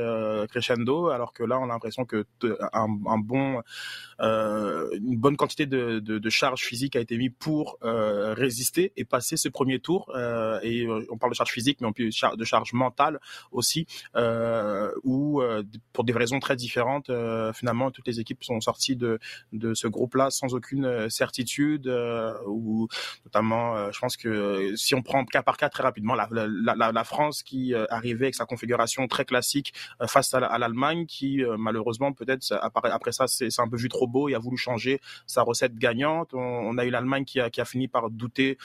crescendo, 0.51 1.09
alors 1.09 1.33
que 1.33 1.43
là 1.43 1.59
on 1.59 1.65
a 1.65 1.69
l'impression 1.69 2.05
que 2.05 2.25
un, 2.73 2.89
un 3.07 3.19
bon, 3.19 3.63
une 4.21 5.19
bonne 5.19 5.37
quantité 5.37 5.67
de, 5.67 5.99
de, 5.99 6.19
de 6.19 6.31
charge 6.31 6.63
physique 6.63 6.97
a 6.97 7.01
été 7.01 7.17
mise 7.19 7.33
pour 7.39 7.79
résister 7.83 8.93
et 8.97 9.05
passer 9.05 9.37
ce 9.37 9.49
premier 9.49 9.79
tour. 9.79 10.11
Euh, 10.27 10.61
et 10.63 10.87
euh, 10.87 11.07
on 11.11 11.19
parle 11.19 11.33
de 11.33 11.37
charge 11.37 11.51
physique, 11.51 11.81
mais 11.81 11.87
on 11.87 11.93
peut 11.93 12.05
de 12.05 12.45
charge 12.45 12.73
mentale 12.73 13.21
aussi, 13.53 13.87
euh, 14.17 14.91
où 15.05 15.43
pour 15.93 16.05
des 16.05 16.13
raisons 16.13 16.41
très 16.41 16.57
différentes, 16.57 17.11
finalement, 17.55 17.91
toutes 17.91 18.07
les 18.07 18.21
équipes 18.21 18.43
sont 18.45 18.61
sorties 18.61 18.97
de, 18.97 19.19
ce 19.75 19.89
groupe-là 19.89 20.31
sans 20.31 20.55
aucune 20.55 21.09
certitude, 21.11 21.89
ou 22.47 22.89
notamment, 23.25 23.91
je 23.93 23.99
pense 23.99 24.17
que 24.17 24.75
si 24.77 24.95
on 24.95 25.03
prend 25.03 25.25
cas 25.25 25.43
par 25.43 25.57
cas 25.57 25.69
très 25.69 25.83
rapidement, 25.83 26.15
la, 26.15 27.05
France 27.05 27.43
qui 27.43 27.75
arrivait 27.75 28.27
avec 28.27 28.35
sa 28.35 28.47
configuration 28.47 29.07
très 29.07 29.25
classique 29.25 29.73
face 30.07 30.33
à 30.35 30.59
l'Allemagne, 30.59 31.07
qui 31.07 31.43
malheureusement 31.59 32.13
peut-être 32.13 32.53
après 32.61 33.13
ça 33.13 33.27
c'est 33.27 33.61
un 33.61 33.69
peu 33.69 33.77
vu 33.77 33.89
trop 33.89 34.07
beau 34.07 34.29
et 34.29 34.35
a 34.35 34.39
voulu 34.39 34.57
changer 34.57 35.01
sa 35.27 35.43
recette 35.43 35.77
gagnante. 35.77 36.35
On, 36.35 36.77
a 36.79 36.85
eu 36.85 36.91
l'Allemagne 36.91 37.25
qui 37.25 37.41
a 37.41 37.65
fini 37.65 37.89
par 37.89 38.11
douter 38.11 38.59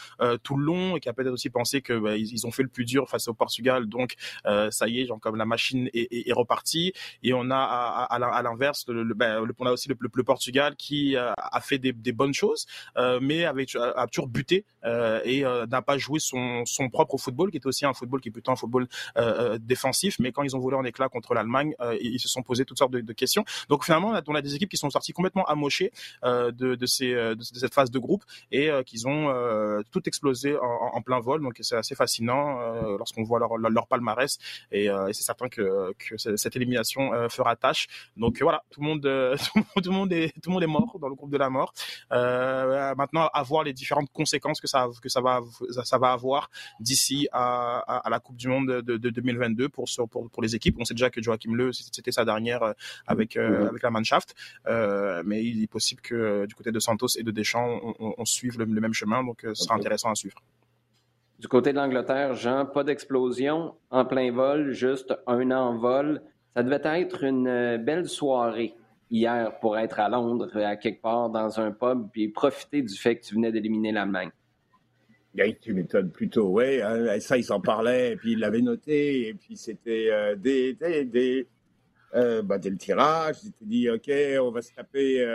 tout 0.44 0.58
le 0.58 0.66
long 0.66 0.96
et 0.96 1.00
qui 1.00 1.10
a 1.10 1.14
peut-être 1.14 1.34
aussi 1.34 1.51
pensé 1.52 1.82
que 1.82 1.98
bah, 1.98 2.18
ils, 2.18 2.48
ont 2.48 2.52
fait 2.52 2.64
le 2.64 2.70
plus 2.70 2.86
dur 2.86 3.10
face 3.10 3.28
au 3.28 3.34
Portugal, 3.34 3.88
donc 3.88 4.16
euh, 4.46 4.72
ça 4.72 4.88
y 4.88 5.02
est, 5.02 5.06
genre 5.06 5.20
comme 5.20 5.36
la 5.36 5.46
machine 5.46 5.90
est, 5.94 6.28
est, 6.28 6.34
repartie. 6.34 6.94
Et 7.24 7.34
on 7.34 7.50
a 7.52 7.58
à, 7.58 8.16
à, 8.16 8.42
l'inverse, 8.42 8.86
le, 8.88 9.14
ben, 9.14 9.44
le, 9.44 9.54
on 9.60 9.66
a 9.66 9.72
aussi 9.72 9.90
le, 9.90 9.98
le, 10.00 10.24
Portugal 10.24 10.76
qui 10.76 11.16
euh, 11.16 11.32
a 11.38 11.62
fait 11.62 11.78
des, 11.78 11.94
des 11.94 12.12
bonnes 12.12 12.34
choses, 12.34 12.66
euh, 12.98 13.20
mais 13.22 13.46
avec 13.46 13.76
a 13.76 14.08
toujours 14.08 14.28
buté 14.28 14.66
et 15.26 15.44
n'a 15.44 15.82
pas 15.82 15.98
joué 15.98 16.20
son, 16.20 16.66
son 16.66 16.90
propre 16.90 17.18
football, 17.18 17.52
qui 17.52 17.58
est 17.58 17.66
aussi 17.66 17.86
un 17.86 17.94
football 17.94 18.22
qui 18.22 18.30
est 18.30 18.32
plutôt 18.32 18.52
un 18.52 18.56
football 18.56 18.88
défensif. 19.60 20.18
Mais 20.20 20.32
quand 20.32 20.44
ils 20.44 20.56
ont 20.56 20.60
volé 20.60 20.76
en 20.76 20.84
éclat 20.84 21.10
contre 21.10 21.34
l'Allemagne, 21.34 21.74
ils 22.02 22.20
se 22.20 22.28
sont 22.28 22.42
posé 22.42 22.66
toutes 22.66 22.80
sortes 22.80 22.92
de, 22.92 23.02
de 23.02 23.14
questions. 23.14 23.46
Donc 23.70 23.84
finalement, 23.84 24.10
on 24.10 24.14
a, 24.14 24.22
on 24.28 24.36
a, 24.36 24.42
des 24.42 24.56
équipes 24.56 24.70
qui 24.70 24.78
sont 24.78 24.90
sorties 24.90 25.14
complètement 25.14 25.46
amochées 25.46 25.92
de, 26.24 26.52
de, 26.52 26.86
ces, 26.86 27.14
de, 27.14 27.38
cette 27.42 27.74
phase 27.74 27.92
de 27.92 28.00
groupe 28.00 28.24
et 28.52 28.70
qu'ils 28.86 29.08
ont 29.08 29.84
tout 29.92 30.02
explosé 30.08 30.58
en, 30.58 30.92
en, 30.94 31.02
plein 31.02 31.20
vol. 31.20 31.41
Donc 31.42 31.58
c'est 31.62 31.76
assez 31.76 31.96
fascinant 31.96 32.60
euh, 32.62 32.98
lorsqu'on 32.98 33.24
voit 33.24 33.40
leur, 33.40 33.58
leur, 33.58 33.88
palmarès 33.88 34.38
et, 34.72 34.90
euh, 34.90 35.08
et 35.08 35.14
c'est 35.14 35.24
certain 35.24 35.50
que, 35.50 35.94
que 35.98 36.18
cette 36.18 36.56
élimination 36.56 37.14
euh, 37.14 37.30
fera 37.30 37.56
tâche. 37.56 37.88
Donc 38.18 38.42
voilà, 38.42 38.64
tout 38.72 38.82
le 38.82 38.88
monde, 38.88 39.02
tout 39.84 39.90
le 39.90 39.96
monde 39.96 40.14
est 40.14 40.34
tout 40.42 40.50
le 40.50 40.54
monde 40.54 40.64
est 40.64 40.68
mort 40.68 40.98
dans 41.00 41.10
le 41.10 41.16
groupe 41.16 41.32
de 41.32 41.38
la 41.38 41.50
mort. 41.50 41.74
maintenant, 42.12 43.30
à 43.34 43.44
voir 43.44 43.64
les 43.64 43.74
différentes 43.74 44.12
conséquences 44.12 44.62
que 44.62 44.68
ça 44.68 44.88
que 45.02 45.10
ça 45.10 45.22
va 45.22 45.42
ça, 45.84 45.98
va 45.98 46.12
avoir 46.12 46.50
d'ici 46.80 47.28
à, 47.32 47.80
à, 47.80 48.10
la 48.10 48.20
Coupe 48.20 48.38
du 48.38 48.48
Monde 48.48 48.68
de, 48.68 48.98
de 48.98 49.10
2022 49.10 49.70
pour, 49.70 49.86
pour 50.10 50.30
pour 50.30 50.44
les 50.44 50.56
équipes. 50.56 50.76
On 50.80 50.86
sait 50.86 50.94
déjà 50.94 51.10
que 51.10 51.22
Joachim 51.22 51.54
Le 51.54 51.72
c'était 51.72 52.12
sa 52.12 52.26
dernière 52.26 52.74
avec 53.08 53.36
avec 53.38 53.82
la 53.82 53.92
Mannschaft, 53.92 54.36
mais 55.26 55.44
il 55.44 55.64
est 55.64 55.68
possible 55.68 56.02
que 56.02 56.46
du 56.46 56.56
côté 56.56 56.72
de 56.72 56.80
Santos 56.80 57.18
et 57.18 57.24
de 57.24 57.32
Deschamps 57.32 57.80
on, 58.00 58.16
on, 58.18 58.26
suive 58.26 58.58
le, 58.60 58.66
même 58.66 58.94
chemin. 58.94 59.24
Donc 59.24 59.40
ce 59.42 59.54
sera 59.54 59.76
intéressant 59.76 60.12
à 60.12 60.16
suivre. 60.16 60.42
Du 61.42 61.48
côté 61.48 61.72
de 61.72 61.78
l'Angleterre, 61.78 62.36
Jean, 62.36 62.68
pas 62.68 62.84
d'explosion 62.84 63.74
en 63.90 64.06
plein 64.06 64.32
vol, 64.32 64.74
juste 64.74 65.16
un 65.26 65.50
envol. 65.50 66.22
Ça 66.56 66.62
devait 66.62 66.80
être 66.84 67.24
une 67.24 67.48
euh, 67.48 67.78
belle 67.80 68.08
soirée 68.08 68.76
hier 69.10 69.58
pour 69.60 69.76
être 69.76 70.00
à 70.00 70.08
Londres, 70.08 70.56
à 70.56 70.76
quelque 70.76 71.02
part 71.02 71.32
dans 71.32 71.60
un 71.60 71.72
pub, 71.72 72.12
puis 72.12 72.28
profiter 72.28 72.84
du 72.84 72.96
fait 72.96 73.16
que 73.16 73.26
tu 73.26 73.34
venais 73.34 73.52
d'éliminer 73.52 73.92
l'Allemagne. 73.92 74.30
tu 75.62 75.74
m'étonnes 75.74 76.12
plutôt, 76.12 76.50
oui. 76.50 76.80
Hein, 76.80 77.20
ça, 77.20 77.40
ils 77.40 77.52
en 77.52 77.60
parlaient, 77.60 78.12
et 78.12 78.16
puis 78.18 78.34
ils 78.34 78.40
l'avaient 78.40 78.62
noté, 78.62 79.30
et 79.30 79.34
puis 79.34 79.58
c'était 79.58 80.12
euh, 80.12 80.36
des, 80.36 80.76
des, 80.76 81.06
des 81.06 81.48
euh, 82.14 82.44
bah, 82.44 82.60
le 82.64 82.78
tirage, 82.78 83.38
ils 83.42 83.46
s'étaient 83.48 83.66
dit, 83.66 83.90
OK, 83.90 84.12
on 84.40 84.52
va 84.52 84.62
se 84.62 84.76
taper, 84.76 85.26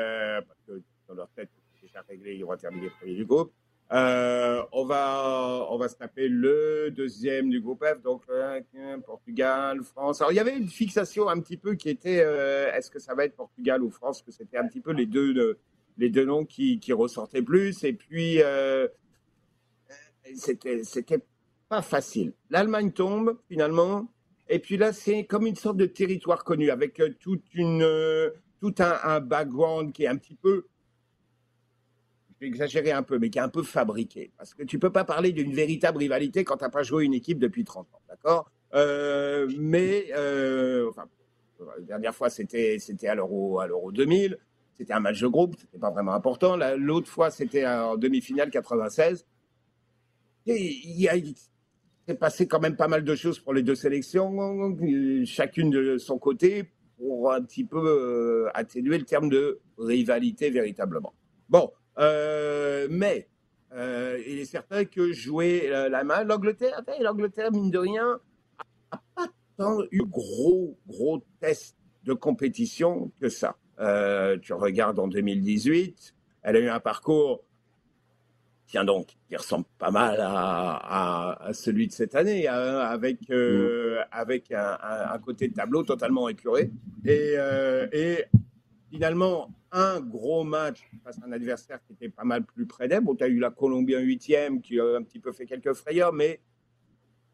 parce 0.46 0.60
que 0.68 0.80
dans 1.08 1.14
leur 1.14 1.28
tête, 1.30 1.50
c'est 1.80 1.88
déjà 1.88 2.04
réglé, 2.08 2.36
ils 2.36 2.44
vont 2.44 2.56
terminer 2.56 2.90
premier 2.90 3.16
du 3.16 3.24
groupe. 3.24 3.50
Euh, 3.92 4.64
on, 4.72 4.84
va, 4.84 5.64
on 5.70 5.78
va 5.78 5.88
se 5.88 5.94
taper 5.94 6.28
le 6.28 6.90
deuxième 6.90 7.50
du 7.50 7.60
groupe 7.60 7.84
F, 7.84 8.02
donc 8.02 8.22
euh, 8.28 8.60
Portugal, 9.04 9.80
France. 9.84 10.20
Alors 10.20 10.32
il 10.32 10.36
y 10.36 10.40
avait 10.40 10.56
une 10.56 10.68
fixation 10.68 11.28
un 11.28 11.38
petit 11.40 11.56
peu 11.56 11.74
qui 11.76 11.88
était 11.88 12.20
euh, 12.20 12.72
est-ce 12.72 12.90
que 12.90 12.98
ça 12.98 13.14
va 13.14 13.24
être 13.24 13.36
Portugal 13.36 13.82
ou 13.84 13.90
France 13.90 14.22
que 14.22 14.32
c'était 14.32 14.58
un 14.58 14.66
petit 14.66 14.80
peu 14.80 14.90
les 14.90 15.06
deux, 15.06 15.58
les 15.98 16.10
deux 16.10 16.24
noms 16.24 16.44
qui, 16.44 16.80
ressortaient 16.92 17.42
plus. 17.42 17.84
Et 17.84 17.92
puis 17.92 18.40
c'était, 20.34 21.22
pas 21.68 21.82
facile. 21.82 22.32
L'Allemagne 22.50 22.90
tombe 22.90 23.38
finalement. 23.48 24.08
Et 24.48 24.58
puis 24.58 24.76
là, 24.76 24.92
c'est 24.92 25.24
comme 25.26 25.46
une 25.46 25.56
sorte 25.56 25.76
de 25.76 25.86
territoire 25.86 26.42
connu 26.44 26.70
avec 26.70 27.00
toute 27.20 27.54
une, 27.54 27.86
tout 28.60 28.74
un, 28.78 28.98
un 29.04 29.20
background 29.20 29.92
qui 29.92 30.04
est 30.04 30.08
un 30.08 30.16
petit 30.16 30.36
peu 30.36 30.66
vais 32.40 32.46
exagérer 32.46 32.92
un 32.92 33.02
peu, 33.02 33.18
mais 33.18 33.30
qui 33.30 33.38
est 33.38 33.42
un 33.42 33.48
peu 33.48 33.62
fabriqué. 33.62 34.30
Parce 34.36 34.54
que 34.54 34.62
tu 34.62 34.78
peux 34.78 34.90
pas 34.90 35.04
parler 35.04 35.32
d'une 35.32 35.52
véritable 35.52 35.98
rivalité 35.98 36.44
quand 36.44 36.56
tu 36.56 36.64
n'as 36.64 36.70
pas 36.70 36.82
joué 36.82 37.04
une 37.04 37.14
équipe 37.14 37.38
depuis 37.38 37.64
30 37.64 37.86
ans, 37.94 38.00
d'accord? 38.08 38.50
Euh, 38.74 39.48
Mais, 39.58 40.06
euh, 40.16 40.90
la 41.58 41.82
dernière 41.82 42.14
fois, 42.14 42.28
c'était 42.28 42.78
à 43.08 43.14
l'Euro 43.14 43.60
à 43.60 43.66
l'Euro 43.66 43.92
2000. 43.92 44.38
C'était 44.76 44.92
un 44.92 45.00
match 45.00 45.20
de 45.20 45.28
groupe, 45.28 45.54
c'était 45.58 45.78
pas 45.78 45.90
vraiment 45.90 46.12
important. 46.12 46.56
L'autre 46.76 47.08
fois, 47.08 47.30
c'était 47.30 47.66
en 47.66 47.96
demi-finale 47.96 48.50
96. 48.50 49.26
Et 50.46 50.80
il 50.84 51.34
s'est 52.06 52.14
passé 52.14 52.46
quand 52.46 52.60
même 52.60 52.76
pas 52.76 52.86
mal 52.86 53.02
de 53.02 53.14
choses 53.14 53.38
pour 53.38 53.54
les 53.54 53.62
deux 53.62 53.74
sélections, 53.74 54.76
chacune 55.24 55.70
de 55.70 55.96
son 55.96 56.18
côté. 56.18 56.68
pour 56.98 57.32
un 57.32 57.42
petit 57.42 57.64
peu 57.64 58.48
atténuer 58.54 58.98
le 58.98 59.04
terme 59.04 59.28
de 59.28 59.60
rivalité 59.78 60.50
véritablement. 60.50 61.14
Bon, 61.48 61.70
mais 61.98 63.28
il 63.72 64.38
est 64.38 64.50
certain 64.50 64.84
que 64.84 65.12
jouer 65.12 65.68
la 65.68 66.04
main, 66.04 66.24
l'Angleterre, 66.24 66.82
l'Angleterre, 67.00 67.52
mine 67.52 67.70
de 67.70 67.78
rien, 67.78 68.20
n'a 68.92 69.02
pas 69.14 69.28
tant 69.56 69.78
eu 69.90 70.02
gros, 70.04 70.76
gros 70.86 71.22
tests 71.40 71.76
de 72.04 72.12
compétition 72.12 73.10
que 73.20 73.28
ça. 73.28 73.56
tu 74.42 74.52
regardes 74.52 74.98
en 74.98 75.08
2018, 75.08 76.14
elle 76.42 76.56
a 76.56 76.60
eu 76.60 76.68
un 76.68 76.80
parcours 76.80 77.46
tiens 78.66 78.84
donc, 78.84 79.16
qui 79.28 79.36
ressemble 79.36 79.64
pas 79.78 79.90
mal 79.90 80.18
à, 80.20 81.50
celui 81.52 81.86
de 81.86 81.92
cette 81.92 82.14
année, 82.14 82.48
hein, 82.48 82.78
avec, 82.78 83.30
euh, 83.30 84.00
mm. 84.00 84.04
avec 84.12 84.52
un, 84.52 85.18
côté 85.24 85.48
de 85.48 85.54
tableau 85.54 85.82
totalement 85.82 86.28
épuré. 86.28 86.70
Et, 87.04 87.34
euh, 87.36 87.86
et, 87.92 88.24
finalement, 88.90 89.50
un 89.72 90.00
gros 90.00 90.44
match 90.44 90.80
face 91.04 91.18
à 91.22 91.26
un 91.26 91.32
adversaire 91.32 91.80
qui 91.86 91.92
était 91.92 92.08
pas 92.08 92.24
mal 92.24 92.44
plus 92.44 92.66
près 92.66 92.88
d'elle. 92.88 93.02
Bon, 93.02 93.14
tu 93.14 93.24
as 93.24 93.28
eu 93.28 93.38
la 93.38 93.50
Colombie 93.50 93.96
en 93.96 94.00
huitième 94.00 94.60
qui 94.60 94.80
a 94.80 94.96
un 94.96 95.02
petit 95.02 95.18
peu 95.18 95.32
fait 95.32 95.46
quelques 95.46 95.74
frayeurs, 95.74 96.12
mais 96.12 96.40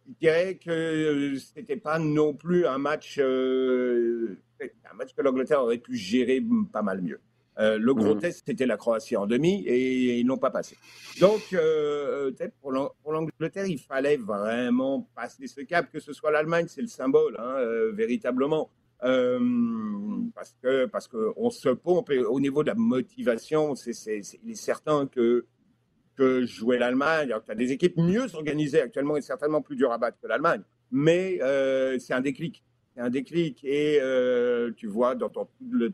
je 0.09 0.15
dirais 0.21 0.57
que 0.57 1.37
c'était 1.39 1.77
pas 1.77 1.99
non 1.99 2.35
plus 2.35 2.67
un 2.67 2.79
match, 2.79 3.19
euh, 3.19 4.37
un 4.61 4.95
match 4.95 5.15
que 5.15 5.23
l'Angleterre 5.23 5.63
aurait 5.63 5.79
pu 5.79 5.97
gérer 5.97 6.43
pas 6.73 6.83
mal 6.83 7.03
mieux. 7.03 7.21
Euh, 7.59 7.79
le 7.79 7.95
gros 7.95 8.15
mmh. 8.15 8.21
test, 8.21 8.43
c'était 8.47 8.65
la 8.65 8.79
Croatie 8.79 9.15
en 9.15 9.27
demi 9.27 9.63
et 9.67 10.19
ils 10.19 10.27
n'ont 10.27 10.39
pas 10.39 10.51
passé. 10.51 10.77
Donc, 11.21 11.43
euh, 11.53 12.33
euh 12.41 12.49
pour 12.63 13.13
l'Angleterre, 13.13 13.67
il 13.67 13.79
fallait 13.79 14.17
vraiment 14.17 15.07
passer 15.15 15.47
ce 15.47 15.61
cap, 15.61 15.93
que 15.93 16.01
ce 16.01 16.15
soit 16.15 16.31
l'Allemagne, 16.31 16.65
c'est 16.67 16.81
le 16.81 16.89
symbole, 16.89 17.37
hein, 17.39 17.57
euh, 19.05 19.39
parce 20.35 20.55
que 20.63 20.87
parce 20.87 21.09
qu'on 21.09 21.51
se 21.51 21.69
pompe 21.69 22.11
et 22.11 22.19
au 22.21 22.41
niveau 22.41 22.63
de 22.63 22.69
la 22.69 22.75
motivation, 22.75 23.75
c'est, 23.75 23.93
il 24.45 24.51
est 24.51 24.55
certain 24.55 25.07
que, 25.07 25.47
que 26.17 26.45
jouer 26.47 26.79
l'Allemagne, 26.79 27.35
tu 27.45 27.51
as 27.51 27.55
des 27.55 27.73
équipes 27.73 27.97
mieux 27.97 28.35
organisées 28.35 28.81
actuellement 28.81 29.17
et 29.17 29.23
certainement 29.23 29.63
plus 29.63 29.77
dur 29.77 29.93
à 29.93 29.99
battre 29.99 30.19
que 30.23 30.27
l'Allemagne, 30.27 30.63
mais 30.91 31.39
c'est 31.99 32.15
un 32.15 32.21
déclic 32.21 32.65
c'est 32.95 33.01
un 33.01 33.11
déclic. 33.11 33.65
Et 33.65 33.99
euh, 34.01 34.71
tu 34.77 34.87
vois, 34.87 35.15
dans 35.15 35.29
ton, 35.29 35.49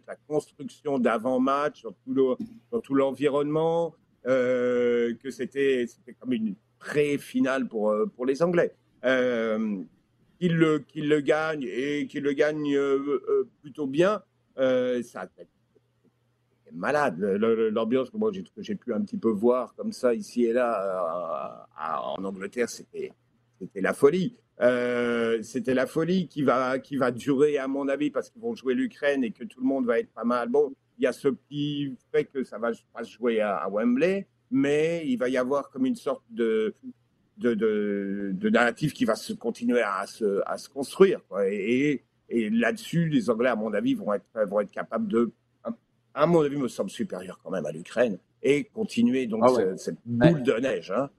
ta 0.07 0.17
construction 0.27 0.99
d'avant-match, 0.99 1.85
dans 1.85 2.81
tout 2.81 2.95
l'environnement, 2.95 3.95
euh, 4.27 5.15
que 5.23 5.31
c'était 5.31 5.87
comme 6.21 6.33
une 6.33 6.55
pré-finale 6.79 7.69
pour, 7.69 7.91
euh, 7.91 8.07
pour 8.07 8.27
les 8.27 8.43
Anglais. 8.43 8.75
Euh, 10.43 10.47
qu'ils 10.47 10.57
le, 10.57 10.79
qu 10.79 11.01
le 11.01 11.21
gagnent 11.21 11.67
et 11.69 12.07
qu'ils 12.07 12.23
le 12.23 12.33
gagnent 12.33 12.77
euh, 12.77 13.49
plutôt 13.61 13.87
bien, 13.87 14.23
ça 14.57 15.29
c'est 15.37 15.49
malade. 16.73 17.19
L'ambiance 17.19 18.11
que 18.11 18.17
moi 18.17 18.31
j'ai 18.57 18.75
pu 18.75 18.93
un 18.93 19.01
petit 19.01 19.17
peu 19.17 19.31
voir 19.31 19.75
comme 19.75 19.93
ça 19.93 20.15
ici 20.15 20.45
et 20.45 20.53
là 20.53 21.67
en 22.09 22.23
Angleterre, 22.25 22.69
c'était 22.69 23.13
la 23.75 23.95
folie. 23.95 24.37
Euh, 24.61 25.41
c'était 25.43 25.75
la 25.75 25.87
folie 25.87 26.27
qui 26.27 26.43
va, 26.43 26.79
qui 26.79 26.97
va 26.97 27.13
durer, 27.13 27.59
à 27.59 27.69
mon 27.69 27.89
avis, 27.89 28.11
parce 28.11 28.29
qu'ils 28.31 28.43
vont 28.43 28.55
jouer 28.57 28.75
l'Ukraine 28.75 29.23
et 29.23 29.31
que 29.31 29.45
tout 29.45 29.61
le 29.61 29.67
monde 29.67 29.87
va 29.87 30.01
être 30.01 30.11
pas 30.13 30.25
mal. 30.25 30.49
Bon, 30.49 30.73
il 30.99 31.05
y 31.05 31.07
a 31.07 31.13
ce 31.13 31.29
qui 31.49 31.97
fait 32.11 32.25
que 32.25 32.43
ça 32.43 32.59
va 32.59 32.73
pas 32.93 33.05
se 33.05 33.13
jouer 33.13 33.41
à, 33.41 33.69
Wembley, 33.71 34.27
mais 34.51 35.05
il 35.07 35.17
va 35.17 35.29
y 35.29 35.37
avoir 35.37 35.71
comme 35.71 35.87
une 35.87 35.95
sorte 35.95 36.25
de, 36.31 36.75
de, 37.39 37.55
de, 38.33 38.49
narratif 38.51 38.93
qui 38.93 39.05
va 39.05 39.15
se 39.15 39.33
continuer 39.33 39.81
à 39.81 40.07
se, 40.07 40.43
à 40.47 40.59
se 40.59 40.69
construire. 40.69 41.21
Et, 41.47 42.03
et, 42.29 42.51
là-dessus, 42.51 43.09
les 43.09 43.31
Anglais, 43.31 43.49
à 43.49 43.57
mon 43.57 43.73
avis, 43.73 43.95
vont 43.95 44.13
être, 44.13 44.27
vont 44.47 44.61
être 44.61 44.71
capables 44.71 45.09
de, 45.09 45.33
à 46.15 46.27
mon 46.27 46.43
avis, 46.43 46.57
me 46.57 46.69
semble 46.69 46.91
supérieur 46.91 47.39
quand 47.43 47.51
même 47.51 47.67
à 47.67 47.73
l'Ukraine, 47.73 48.19
et 48.43 48.65
continuer 48.65 49.27
donc 49.27 49.45
ah 49.45 49.77
cette, 49.77 49.99
boule 50.05 50.43
de 50.43 50.53
neige. 50.55 50.91
Hein. 50.91 51.11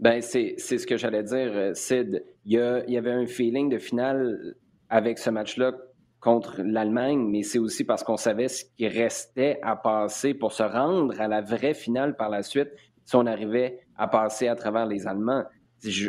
Ben, 0.00 0.20
c'est 0.20 0.58
ce 0.58 0.86
que 0.86 0.96
j'allais 0.96 1.22
dire, 1.22 1.76
Sid. 1.76 2.24
Il 2.44 2.52
y, 2.52 2.96
avait 2.96 3.12
un 3.12 3.26
feeling 3.26 3.68
de 3.68 3.78
finale 3.78 4.56
avec 4.88 5.18
ce 5.18 5.30
match-là 5.30 5.72
contre 6.18 6.60
l'Allemagne, 6.62 7.24
mais 7.30 7.42
c'est 7.42 7.58
aussi 7.58 7.84
parce 7.84 8.02
qu'on 8.02 8.16
savait 8.16 8.48
ce 8.48 8.64
qui 8.64 8.88
restait 8.88 9.58
à 9.62 9.76
passer 9.76 10.34
pour 10.34 10.52
se 10.52 10.62
rendre 10.62 11.20
à 11.20 11.28
la 11.28 11.40
vraie 11.40 11.74
finale 11.74 12.16
par 12.16 12.28
la 12.30 12.42
suite 12.42 12.70
si 13.04 13.16
on 13.16 13.26
arrivait 13.26 13.80
à 13.96 14.08
passer 14.08 14.48
à 14.48 14.56
travers 14.56 14.86
les 14.86 15.06
Allemands. 15.06 15.44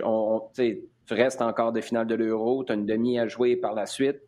On, 0.03 0.41
tu 0.56 1.13
restes 1.13 1.41
encore 1.41 1.71
de 1.71 1.82
finale 1.82 2.08
de 2.08 2.15
l'Euro, 2.15 2.63
tu 2.63 2.71
as 2.71 2.75
une 2.75 2.86
demi 2.86 3.19
à 3.19 3.27
jouer 3.27 3.56
par 3.56 3.73
la 3.73 3.86
suite, 3.86 4.21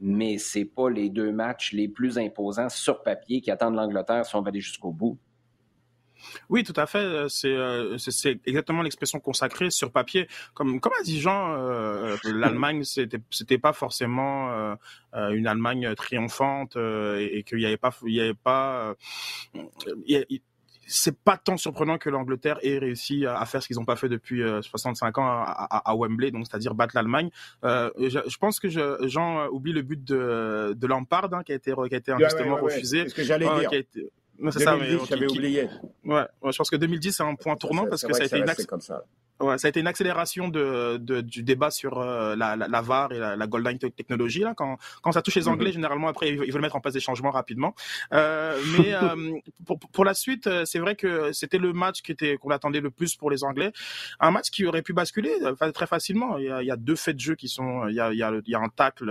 mais 0.00 0.38
c'est 0.38 0.64
pas 0.64 0.90
les 0.90 1.08
deux 1.08 1.32
matchs 1.32 1.72
les 1.72 1.88
plus 1.88 2.18
imposants 2.18 2.68
sur 2.68 3.02
papier 3.02 3.40
qui 3.40 3.50
attendent 3.50 3.76
l'Angleterre 3.76 4.26
si 4.26 4.36
on 4.36 4.42
va 4.42 4.48
aller 4.48 4.60
jusqu'au 4.60 4.92
bout. 4.92 5.18
Oui, 6.48 6.64
tout 6.64 6.74
à 6.76 6.86
fait. 6.86 6.98
Euh, 6.98 7.28
euh, 7.44 7.98
c'est 7.98 8.40
exactement 8.44 8.82
l'expression 8.82 9.20
consacrée 9.20 9.70
sur 9.70 9.92
papier. 9.92 10.28
Comme 10.54 10.80
comme 10.80 10.92
a 10.98 11.02
dit 11.02 11.20
Jean, 11.20 11.54
euh, 11.54 12.16
l'Allemagne 12.24 12.82
c'était 12.84 13.58
pas 13.58 13.72
forcément 13.72 14.76
une 15.14 15.46
Allemagne 15.46 15.94
triomphante 15.94 16.76
et, 16.76 17.44
qu'il 17.46 17.58
n'y 17.58 17.66
avait 17.66 17.76
pas 17.76 17.94
il 18.04 18.14
y 18.14 18.20
avait 18.20 18.34
pas 18.34 18.94
c'est 20.88 21.18
pas 21.18 21.36
tant 21.36 21.56
surprenant 21.56 21.98
que 21.98 22.10
l'Angleterre 22.10 22.58
ait 22.62 22.78
réussi 22.78 23.26
à 23.26 23.44
faire 23.46 23.62
ce 23.62 23.68
qu'ils 23.68 23.76
n'ont 23.76 23.84
pas 23.84 23.96
fait 23.96 24.08
depuis 24.08 24.42
65 24.62 25.18
ans 25.18 25.26
à, 25.26 25.94
Wembley, 25.94 26.30
donc 26.30 26.46
c'est-à-dire 26.46 26.74
battre 26.74 26.96
l'Allemagne. 26.96 27.30
je, 27.62 28.38
pense 28.38 28.58
que 28.58 28.68
Jean 29.06 29.46
oublie 29.48 29.72
le 29.72 29.82
but 29.82 30.02
de, 30.02 30.74
de 30.76 30.86
Lampard 30.86 31.32
hein, 31.32 31.42
qui 31.44 31.52
a 31.52 31.54
été 31.54 31.72
qui 31.72 31.94
a 31.94 31.98
été 31.98 32.12
injustement 32.12 32.56
refusé. 32.56 33.02
C'est 33.02 33.08
ce 33.10 33.14
que 33.14 33.24
j'allais 33.24 33.46
dire. 33.60 33.70
c'est 34.50 34.64
ça, 34.64 34.76
mais, 34.76 34.96
j'avais 35.08 35.30
oublié. 35.30 35.68
Ouais, 36.04 36.24
je 36.50 36.56
pense 36.56 36.70
que 36.70 36.76
2010 36.76 37.12
c'est 37.12 37.22
un 37.22 37.34
point 37.34 37.56
tournant 37.56 37.86
parce 37.86 38.02
que 38.02 38.12
ça 38.12 38.22
a 38.22 38.26
été 38.26 38.38
une 38.38 38.66
comme 38.66 38.80
ça. 38.80 39.04
Ouais, 39.40 39.56
ça 39.56 39.68
a 39.68 39.70
été 39.70 39.78
une 39.78 39.86
accélération 39.86 40.48
de, 40.48 40.96
de 40.96 41.20
du 41.20 41.44
débat 41.44 41.70
sur 41.70 42.00
euh, 42.00 42.34
la, 42.34 42.56
la, 42.56 42.66
la, 42.66 42.80
VAR 42.80 43.12
et 43.12 43.18
la, 43.18 43.36
la 43.36 43.46
Golden 43.46 43.78
Technology. 43.78 44.40
Là, 44.40 44.52
quand, 44.56 44.78
quand 45.00 45.12
ça 45.12 45.22
touche 45.22 45.36
les 45.36 45.46
Anglais, 45.46 45.68
mhm. 45.68 45.74
généralement 45.74 46.08
après 46.08 46.30
ils 46.30 46.52
veulent 46.52 46.60
mettre 46.60 46.74
en 46.74 46.80
place 46.80 46.94
des 46.94 47.00
changements 47.00 47.30
rapidement. 47.30 47.72
Euh, 48.12 48.60
mais 48.76 48.94
euh, 49.02 49.38
pour, 49.64 49.78
pour 49.78 50.04
la 50.04 50.14
suite, 50.14 50.48
euh, 50.48 50.64
c'est 50.64 50.80
vrai 50.80 50.96
que 50.96 51.32
c'était 51.32 51.58
le 51.58 51.72
match 51.72 52.02
qui 52.02 52.10
était 52.10 52.36
qu'on 52.36 52.50
attendait 52.50 52.80
le 52.80 52.90
plus 52.90 53.14
pour 53.14 53.30
les 53.30 53.44
Anglais. 53.44 53.72
Un 54.18 54.32
match 54.32 54.50
qui 54.50 54.66
aurait 54.66 54.82
pu 54.82 54.92
basculer 54.92 55.32
très 55.72 55.86
facilement. 55.86 56.36
Il 56.38 56.46
y 56.46 56.50
a, 56.50 56.60
il 56.62 56.66
y 56.66 56.72
a 56.72 56.76
deux 56.76 56.96
faits 56.96 57.14
de 57.14 57.20
jeu 57.20 57.36
qui 57.36 57.48
sont. 57.48 57.86
Il 57.86 57.94
y 57.94 58.00
a, 58.00 58.12
il 58.12 58.18
y 58.18 58.24
a, 58.24 58.32
il 58.44 58.50
y 58.50 58.56
a 58.56 58.58
un 58.58 58.68
tacle 58.68 59.06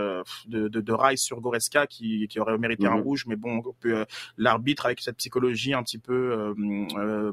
de, 0.48 0.68
de, 0.68 0.82
de 0.82 0.94
Rice 0.94 1.24
sur 1.24 1.40
Goreska 1.40 1.88
qui, 1.88 2.28
qui 2.28 2.42
aurait 2.42 2.58
mérité 2.58 2.86
un 2.86 2.98
mhm. 2.98 3.02
rouge, 3.04 3.26
mais 3.28 3.38
bon, 3.38 3.62
l'arbitre 4.38 4.88
avec 4.88 5.00
cette 5.00 5.16
psychologie 5.18 5.74
un 5.74 5.84
petit 5.84 6.00
peu 6.00 6.54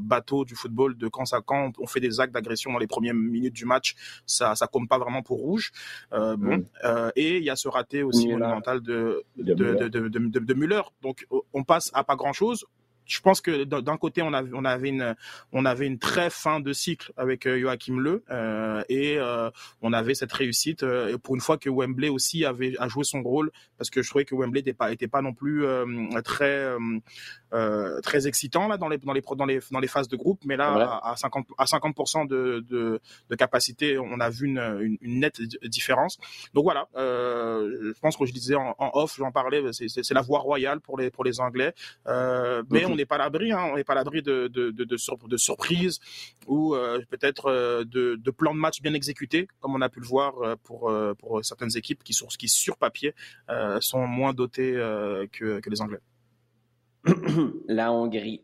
bateau 0.00 0.44
du 0.44 0.54
football 0.54 0.96
de 0.96 1.08
quand 1.08 1.24
ça 1.24 1.40
quand 1.44 1.72
on 1.80 1.86
fait 1.88 2.00
des 2.00 2.20
actes 2.20 2.32
d'agression 2.32 2.72
dans 2.72 2.78
les 2.78 2.83
premières 2.86 3.14
minutes 3.14 3.54
du 3.54 3.64
match, 3.64 3.94
ça 4.26 4.54
ça 4.54 4.66
compte 4.66 4.88
pas 4.88 4.98
vraiment 4.98 5.22
pour 5.22 5.38
rouge. 5.38 5.72
Euh, 6.12 6.36
bon, 6.36 6.58
mm. 6.58 6.64
euh, 6.84 7.10
et 7.16 7.38
il 7.38 7.44
y 7.44 7.50
a 7.50 7.56
ce 7.56 7.68
raté 7.68 8.02
aussi 8.02 8.28
monumental 8.28 8.80
de 8.80 9.24
de, 9.36 9.54
de, 9.54 9.88
de, 9.88 10.08
de, 10.08 10.38
de 10.38 10.54
Müller. 10.54 10.82
Donc 11.02 11.26
on 11.52 11.64
passe 11.64 11.90
à 11.94 12.04
pas 12.04 12.16
grand 12.16 12.32
chose 12.32 12.64
je 13.06 13.20
pense 13.20 13.40
que 13.40 13.64
d'un 13.64 13.96
côté 13.96 14.22
on 14.22 14.32
avait 14.32 14.50
on 14.54 14.64
avait 14.64 14.88
une 14.88 15.14
on 15.52 15.64
avait 15.64 15.86
une 15.86 15.98
très 15.98 16.30
fin 16.30 16.60
de 16.60 16.72
cycle 16.72 17.12
avec 17.16 17.46
euh, 17.46 17.58
Joachim 17.60 17.98
Le 17.98 18.24
euh, 18.30 18.82
et 18.88 19.18
euh, 19.18 19.50
on 19.82 19.92
avait 19.92 20.14
cette 20.14 20.32
réussite 20.32 20.82
euh, 20.82 21.18
pour 21.18 21.34
une 21.34 21.40
fois 21.40 21.58
que 21.58 21.68
Wembley 21.68 22.08
aussi 22.08 22.44
avait 22.44 22.74
a 22.78 22.88
joué 22.88 23.04
son 23.04 23.22
rôle 23.22 23.50
parce 23.76 23.90
que 23.90 24.02
je 24.02 24.08
trouvais 24.08 24.24
que 24.24 24.34
Wembley 24.34 24.60
n'était 24.60 24.72
pas 24.72 24.92
était 24.92 25.08
pas 25.08 25.22
non 25.22 25.32
plus 25.32 25.66
euh, 25.66 25.84
très 26.24 26.64
très 28.02 28.26
excitant 28.26 28.66
là 28.68 28.76
dans 28.76 28.88
les 28.88 28.98
dans 28.98 29.12
les 29.12 29.22
dans 29.36 29.44
les 29.44 29.60
dans 29.70 29.78
les 29.78 29.86
phases 29.86 30.08
de 30.08 30.16
groupe 30.16 30.40
mais 30.44 30.56
là 30.56 31.00
à 31.04 31.14
50 31.16 31.46
à 31.58 31.66
50 31.66 32.28
de, 32.28 32.64
de, 32.68 33.00
de 33.30 33.36
capacité 33.36 33.98
on 33.98 34.18
a 34.18 34.28
vu 34.30 34.46
une, 34.46 34.98
une, 35.00 35.20
nette 35.20 35.40
différence. 35.62 36.18
Donc 36.52 36.64
voilà 36.64 36.88
je 36.96 38.00
pense 38.00 38.16
que 38.16 38.24
je 38.24 38.32
disais 38.32 38.54
en, 38.54 38.74
en 38.78 38.90
off 38.94 39.16
j'en 39.18 39.30
parlais 39.30 39.62
c'est 39.72 40.10
la 40.14 40.22
voie 40.22 40.40
royale 40.40 40.80
pour 40.80 40.98
les 40.98 41.10
pour 41.10 41.22
les 41.24 41.40
Anglais 41.40 41.74
mais 42.06 42.84
on 42.94 42.96
n'est 42.96 43.06
pas 43.06 43.16
à 43.16 43.18
l'abri, 43.18 43.52
hein, 43.52 43.68
on 43.72 43.76
n'est 43.76 43.84
pas 43.84 43.92
à 43.92 43.96
l'abri 43.96 44.22
de, 44.22 44.48
de, 44.48 44.70
de, 44.70 44.84
de, 44.84 45.36
surprises 45.36 46.00
ou 46.46 46.74
euh, 46.74 47.00
peut-être 47.10 47.46
euh, 47.46 47.84
de, 47.84 48.14
de 48.16 48.30
plans 48.30 48.54
de 48.54 48.58
match 48.58 48.80
bien 48.80 48.94
exécutés, 48.94 49.48
comme 49.60 49.74
on 49.74 49.80
a 49.80 49.88
pu 49.88 50.00
le 50.00 50.06
voir 50.06 50.38
euh, 50.38 50.54
pour, 50.62 50.92
pour 51.18 51.44
certaines 51.44 51.76
équipes 51.76 52.02
qui, 52.04 52.12
sur, 52.12 52.28
qui 52.28 52.48
sur 52.48 52.76
papier 52.76 53.14
sont 53.80 54.06
moins 54.06 54.32
dotées 54.32 54.72
que, 55.32 55.60
que 55.60 55.70
les 55.70 55.80
Anglais. 55.80 56.00
La 57.68 57.92
Hongrie. 57.92 58.42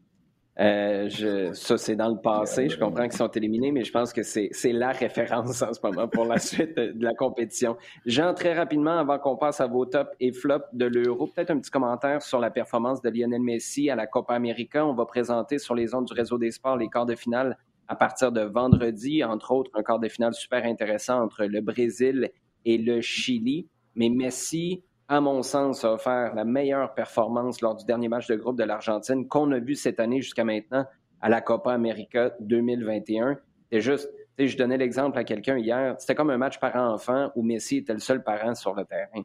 Euh, 0.58 1.08
je, 1.08 1.52
ça, 1.52 1.78
c'est 1.78 1.96
dans 1.96 2.08
le 2.08 2.20
passé. 2.20 2.68
Je 2.68 2.78
comprends 2.78 3.04
qu'ils 3.04 3.16
sont 3.16 3.30
éliminés, 3.30 3.72
mais 3.72 3.84
je 3.84 3.92
pense 3.92 4.12
que 4.12 4.22
c'est 4.22 4.50
la 4.64 4.90
référence 4.90 5.62
en 5.62 5.72
ce 5.72 5.80
moment 5.82 6.08
pour 6.08 6.24
la 6.24 6.38
suite 6.38 6.76
de 6.76 7.02
la 7.04 7.14
compétition. 7.14 7.76
Jean, 8.04 8.34
très 8.34 8.52
rapidement, 8.52 8.98
avant 8.98 9.18
qu'on 9.18 9.36
passe 9.36 9.60
à 9.60 9.66
vos 9.66 9.86
tops 9.86 10.10
et 10.20 10.32
flops 10.32 10.66
de 10.72 10.86
l'Euro, 10.86 11.28
peut-être 11.28 11.50
un 11.50 11.58
petit 11.58 11.70
commentaire 11.70 12.22
sur 12.22 12.40
la 12.40 12.50
performance 12.50 13.00
de 13.00 13.08
Lionel 13.10 13.40
Messi 13.40 13.90
à 13.90 13.96
la 13.96 14.06
Copa 14.06 14.34
América. 14.34 14.84
On 14.84 14.94
va 14.94 15.06
présenter 15.06 15.58
sur 15.58 15.74
les 15.74 15.94
ondes 15.94 16.06
du 16.06 16.14
réseau 16.14 16.36
des 16.36 16.50
sports 16.50 16.76
les 16.76 16.88
quarts 16.88 17.06
de 17.06 17.14
finale 17.14 17.56
à 17.88 17.96
partir 17.96 18.30
de 18.30 18.42
vendredi, 18.42 19.24
entre 19.24 19.50
autres, 19.50 19.70
un 19.74 19.82
quart 19.82 19.98
de 19.98 20.08
finale 20.08 20.32
super 20.32 20.64
intéressant 20.64 21.22
entre 21.22 21.44
le 21.44 21.60
Brésil 21.60 22.30
et 22.64 22.78
le 22.78 23.00
Chili. 23.00 23.68
Mais 23.96 24.08
Messi, 24.08 24.84
à 25.10 25.20
mon 25.20 25.42
sens, 25.42 25.84
a 25.84 25.92
offert 25.92 26.36
la 26.36 26.44
meilleure 26.44 26.94
performance 26.94 27.60
lors 27.60 27.74
du 27.74 27.84
dernier 27.84 28.06
match 28.06 28.28
de 28.28 28.36
groupe 28.36 28.56
de 28.56 28.62
l'Argentine 28.62 29.26
qu'on 29.26 29.50
a 29.50 29.58
vu 29.58 29.74
cette 29.74 29.98
année 29.98 30.22
jusqu'à 30.22 30.44
maintenant 30.44 30.86
à 31.20 31.28
la 31.28 31.40
Copa 31.40 31.72
América 31.72 32.32
2021. 32.38 33.36
C'est 33.72 33.80
juste, 33.80 34.08
je 34.38 34.56
donnais 34.56 34.78
l'exemple 34.78 35.18
à 35.18 35.24
quelqu'un 35.24 35.58
hier, 35.58 35.96
c'était 35.98 36.14
comme 36.14 36.30
un 36.30 36.38
match 36.38 36.60
parent-enfant 36.60 37.32
où 37.34 37.42
Messi 37.42 37.78
était 37.78 37.92
le 37.92 37.98
seul 37.98 38.22
parent 38.22 38.54
sur 38.54 38.72
le 38.72 38.84
terrain. 38.84 39.24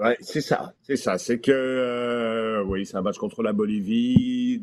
Oui, 0.00 0.14
c'est 0.18 0.40
ça, 0.40 0.74
c'est 0.82 0.96
ça. 0.96 1.18
C'est 1.18 1.38
que, 1.38 1.52
euh, 1.52 2.64
oui, 2.64 2.84
c'est 2.84 2.96
un 2.96 3.02
match 3.02 3.18
contre 3.18 3.44
la 3.44 3.52
Bolivie. 3.52 4.60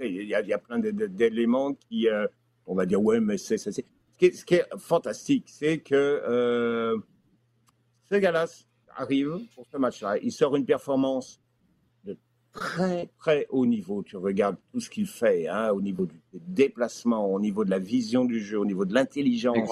Il 0.00 0.26
y 0.26 0.34
a, 0.34 0.58
plein 0.58 0.80
d'éléments 0.80 1.72
qui, 1.74 2.08
euh, 2.08 2.26
on 2.66 2.74
va 2.74 2.84
dire, 2.84 3.00
ouais, 3.00 3.20
mais 3.20 3.38
c'est, 3.38 3.58
c'est, 3.58 3.70
Ce, 3.70 3.80
qui 4.44 4.54
est, 4.56 4.66
fantastique, 4.76 5.44
c'est 5.46 5.78
que 5.78 5.94
euh, 5.94 6.98
ce 8.10 8.16
arrive 8.96 9.38
pour 9.54 9.66
ce 9.70 9.76
match-là. 9.76 10.18
Il 10.18 10.32
sort 10.32 10.56
une 10.56 10.64
performance 10.64 11.40
de 12.04 12.16
très, 12.52 13.10
très 13.18 13.46
haut 13.50 13.66
niveau. 13.66 14.02
Tu 14.02 14.16
regardes 14.16 14.56
tout 14.72 14.80
ce 14.80 14.90
qu'il 14.90 15.06
fait, 15.06 15.48
hein, 15.48 15.70
au 15.70 15.80
niveau 15.80 16.06
du 16.06 16.20
déplacement, 16.32 17.26
au 17.32 17.40
niveau 17.40 17.64
de 17.64 17.70
la 17.70 17.78
vision 17.78 18.24
du 18.24 18.40
jeu, 18.40 18.58
au 18.58 18.66
niveau 18.66 18.84
de 18.84 18.94
l'intelligence. 18.94 19.70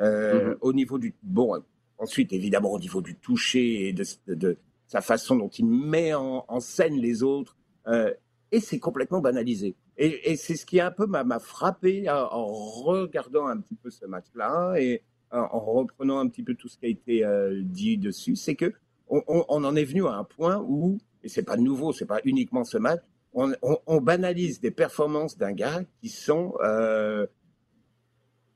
Euh, 0.00 0.54
mm-hmm. 0.54 0.58
Au 0.60 0.72
niveau 0.72 0.98
du. 0.98 1.14
Bon, 1.22 1.62
ensuite, 1.98 2.32
évidemment, 2.32 2.72
au 2.72 2.78
niveau 2.78 3.00
du 3.00 3.16
toucher 3.16 3.88
et 3.88 3.92
de, 3.92 4.04
de, 4.26 4.58
sa 4.86 5.00
façon 5.00 5.36
dont 5.36 5.48
il 5.48 5.66
met 5.66 6.14
en, 6.14 6.60
scène 6.60 6.96
les 6.96 7.22
autres. 7.22 7.56
Euh, 7.86 8.12
et 8.52 8.60
c'est 8.60 8.78
complètement 8.78 9.20
banalisé. 9.20 9.74
Et, 9.96 10.30
et 10.30 10.36
c'est 10.36 10.56
ce 10.56 10.66
qui 10.66 10.78
a 10.78 10.86
un 10.86 10.90
peu 10.90 11.06
m'a 11.06 11.38
frappé 11.38 12.08
en 12.10 12.44
regardant 12.44 13.46
un 13.46 13.58
petit 13.58 13.74
peu 13.74 13.90
ce 13.90 14.06
match-là. 14.06 14.74
Et 14.78 15.02
en 15.30 15.60
reprenant 15.60 16.18
un 16.18 16.28
petit 16.28 16.42
peu 16.42 16.54
tout 16.54 16.68
ce 16.68 16.78
qui 16.78 16.86
a 16.86 16.88
été 16.88 17.24
euh, 17.24 17.60
dit 17.62 17.98
dessus, 17.98 18.36
c'est 18.36 18.54
que 18.54 18.72
on, 19.08 19.44
en 19.48 19.76
est 19.76 19.84
venu 19.84 20.06
à 20.06 20.14
un 20.14 20.24
point 20.24 20.58
où, 20.58 20.98
et 21.22 21.28
c'est 21.28 21.44
pas 21.44 21.56
nouveau, 21.56 21.92
c'est 21.92 22.06
pas 22.06 22.20
uniquement 22.24 22.64
ce 22.64 22.76
match, 22.78 23.00
on, 23.32 24.00
banalise 24.00 24.60
des 24.60 24.70
performances 24.70 25.36
d'un 25.36 25.52
gars 25.52 25.82
qui 26.00 26.08
sont 26.08 26.54
euh, 26.62 27.26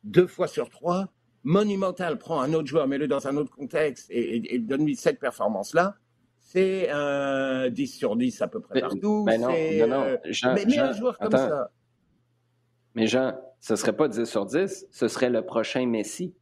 deux 0.04 0.26
fois 0.26 0.48
sur 0.48 0.70
trois 0.70 1.09
monumentales. 1.44 2.18
Prends 2.18 2.40
un 2.40 2.54
autre 2.54 2.66
joueur, 2.66 2.88
mets-le 2.88 3.06
dans 3.06 3.26
un 3.26 3.37
autre 3.37 3.54
contexte 3.54 4.06
et, 4.11 4.59
donne-lui 4.59 4.96
cette 4.96 5.20
performance-là. 5.20 5.96
C'est 6.38 6.88
un 6.90 7.68
10 7.68 7.87
sur 7.87 8.16
10 8.16 8.42
à 8.42 8.48
peu 8.48 8.61
près 8.61 8.80
partout. 8.80 9.24
Mais 9.26 9.38
non, 9.38 9.48
non, 9.48 9.87
non. 9.87 10.04
Euh, 10.04 10.16
mais, 10.54 10.78
un 10.78 10.92
joueur 10.92 11.18
comme 11.18 11.30
ça. 11.30 11.70
Mais 12.94 13.06
Jean, 13.06 13.38
ce 13.61 13.76
serait 13.76 13.94
pas 13.94 14.09
10 14.09 14.24
sur 14.24 14.46
10, 14.46 14.87
ce 14.90 15.09
serait 15.09 15.30
le 15.30 15.42
prochain 15.42 15.87
Messi. 15.87 16.35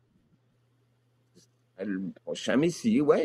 Le 1.84 2.10
prochain 2.24 2.56
Messi, 2.56 3.00
ouais, 3.00 3.22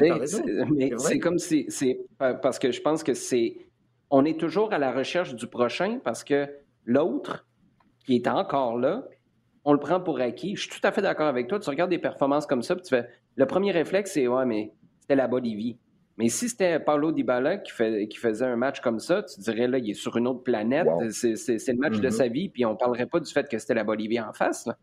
c'est 0.97 1.19
comme 1.19 1.39
si. 1.39 1.65
C'est 1.69 1.99
parce 2.17 2.59
que 2.59 2.71
je 2.71 2.81
pense 2.81 3.03
que 3.03 3.13
c'est. 3.13 3.57
On 4.09 4.25
est 4.25 4.39
toujours 4.39 4.73
à 4.73 4.77
la 4.77 4.91
recherche 4.91 5.35
du 5.35 5.47
prochain 5.47 5.99
parce 6.03 6.23
que 6.23 6.47
l'autre, 6.85 7.47
qui 8.05 8.15
est 8.15 8.27
encore 8.27 8.77
là, 8.77 9.07
on 9.65 9.73
le 9.73 9.79
prend 9.79 9.99
pour 9.99 10.19
acquis. 10.19 10.55
Je 10.55 10.69
suis 10.69 10.69
tout 10.69 10.85
à 10.87 10.91
fait 10.91 11.01
d'accord 11.01 11.27
avec 11.27 11.47
toi. 11.47 11.59
Tu 11.59 11.69
regardes 11.69 11.89
des 11.89 11.99
performances 11.99 12.45
comme 12.45 12.61
ça, 12.61 12.75
puis 12.75 12.83
tu 12.83 12.89
fais. 12.89 13.07
Le 13.35 13.45
premier 13.47 13.71
réflexe, 13.71 14.11
c'est 14.13 14.27
Ouais, 14.27 14.45
mais 14.45 14.73
c'était 15.01 15.15
la 15.15 15.27
Bolivie. 15.27 15.79
Mais 16.17 16.29
si 16.29 16.47
c'était 16.47 16.79
Paulo 16.79 17.11
Dybala 17.11 17.57
qui, 17.57 17.71
fait, 17.71 18.07
qui 18.07 18.17
faisait 18.17 18.45
un 18.45 18.55
match 18.55 18.81
comme 18.81 18.99
ça, 18.99 19.23
tu 19.23 19.39
dirais 19.39 19.67
là, 19.67 19.79
il 19.79 19.89
est 19.89 19.95
sur 19.95 20.15
une 20.15 20.27
autre 20.27 20.43
planète. 20.43 20.87
C'est 21.09 21.33
le 21.33 21.79
match 21.79 21.99
de 21.99 22.07
mm-hmm. 22.07 22.11
sa 22.11 22.27
vie, 22.27 22.49
puis 22.49 22.65
on 22.65 22.73
ne 22.73 22.77
parlerait 22.77 23.07
pas 23.07 23.19
du 23.19 23.31
fait 23.31 23.49
que 23.49 23.57
c'était 23.57 23.73
la 23.73 23.83
Bolivie 23.83 24.19
en 24.19 24.31
face. 24.31 24.67
Là. 24.67 24.77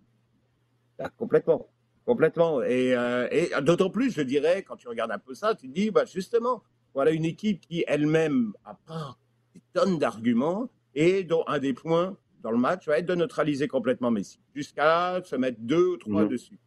Ah, 0.99 1.09
complètement. 1.17 1.69
Complètement. 2.07 2.63
Et, 2.63 2.95
euh, 2.95 3.29
et 3.31 3.51
d'autant 3.63 3.91
plus, 3.91 4.13
je 4.13 4.23
dirais, 4.23 4.63
quand 4.63 4.77
tu 4.77 4.89
regardes 4.89 5.11
un 5.11 5.19
peu 5.19 5.35
ça, 5.35 5.55
tu 5.55 5.69
te 5.69 5.73
dis, 5.73 5.91
bah, 5.91 6.05
justement, 6.05 6.63
voilà 6.95 7.11
une 7.11 7.25
équipe 7.25 7.61
qui 7.61 7.85
elle-même 7.87 8.53
a 8.65 8.75
pas 8.75 9.17
des 9.55 9.61
tonnes 9.73 9.99
d'arguments 9.99 10.71
et 10.95 11.25
dont 11.25 11.45
un 11.47 11.59
des 11.59 11.73
points 11.73 12.17
dans 12.43 12.51
le 12.51 12.59
match 12.59 12.87
va 12.87 12.99
être 12.99 13.07
de 13.07 13.15
neutraliser 13.15 13.69
complètement 13.69 14.11
Messi, 14.11 14.41
jusqu'à 14.55 15.21
se 15.25 15.37
mettre 15.37 15.59
deux 15.61 15.89
ou 15.89 15.97
trois 15.99 16.25
mmh. 16.25 16.29
dessus. 16.29 16.59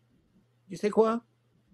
Tu 0.69 0.77
sais 0.77 0.89
quoi? 0.89 1.23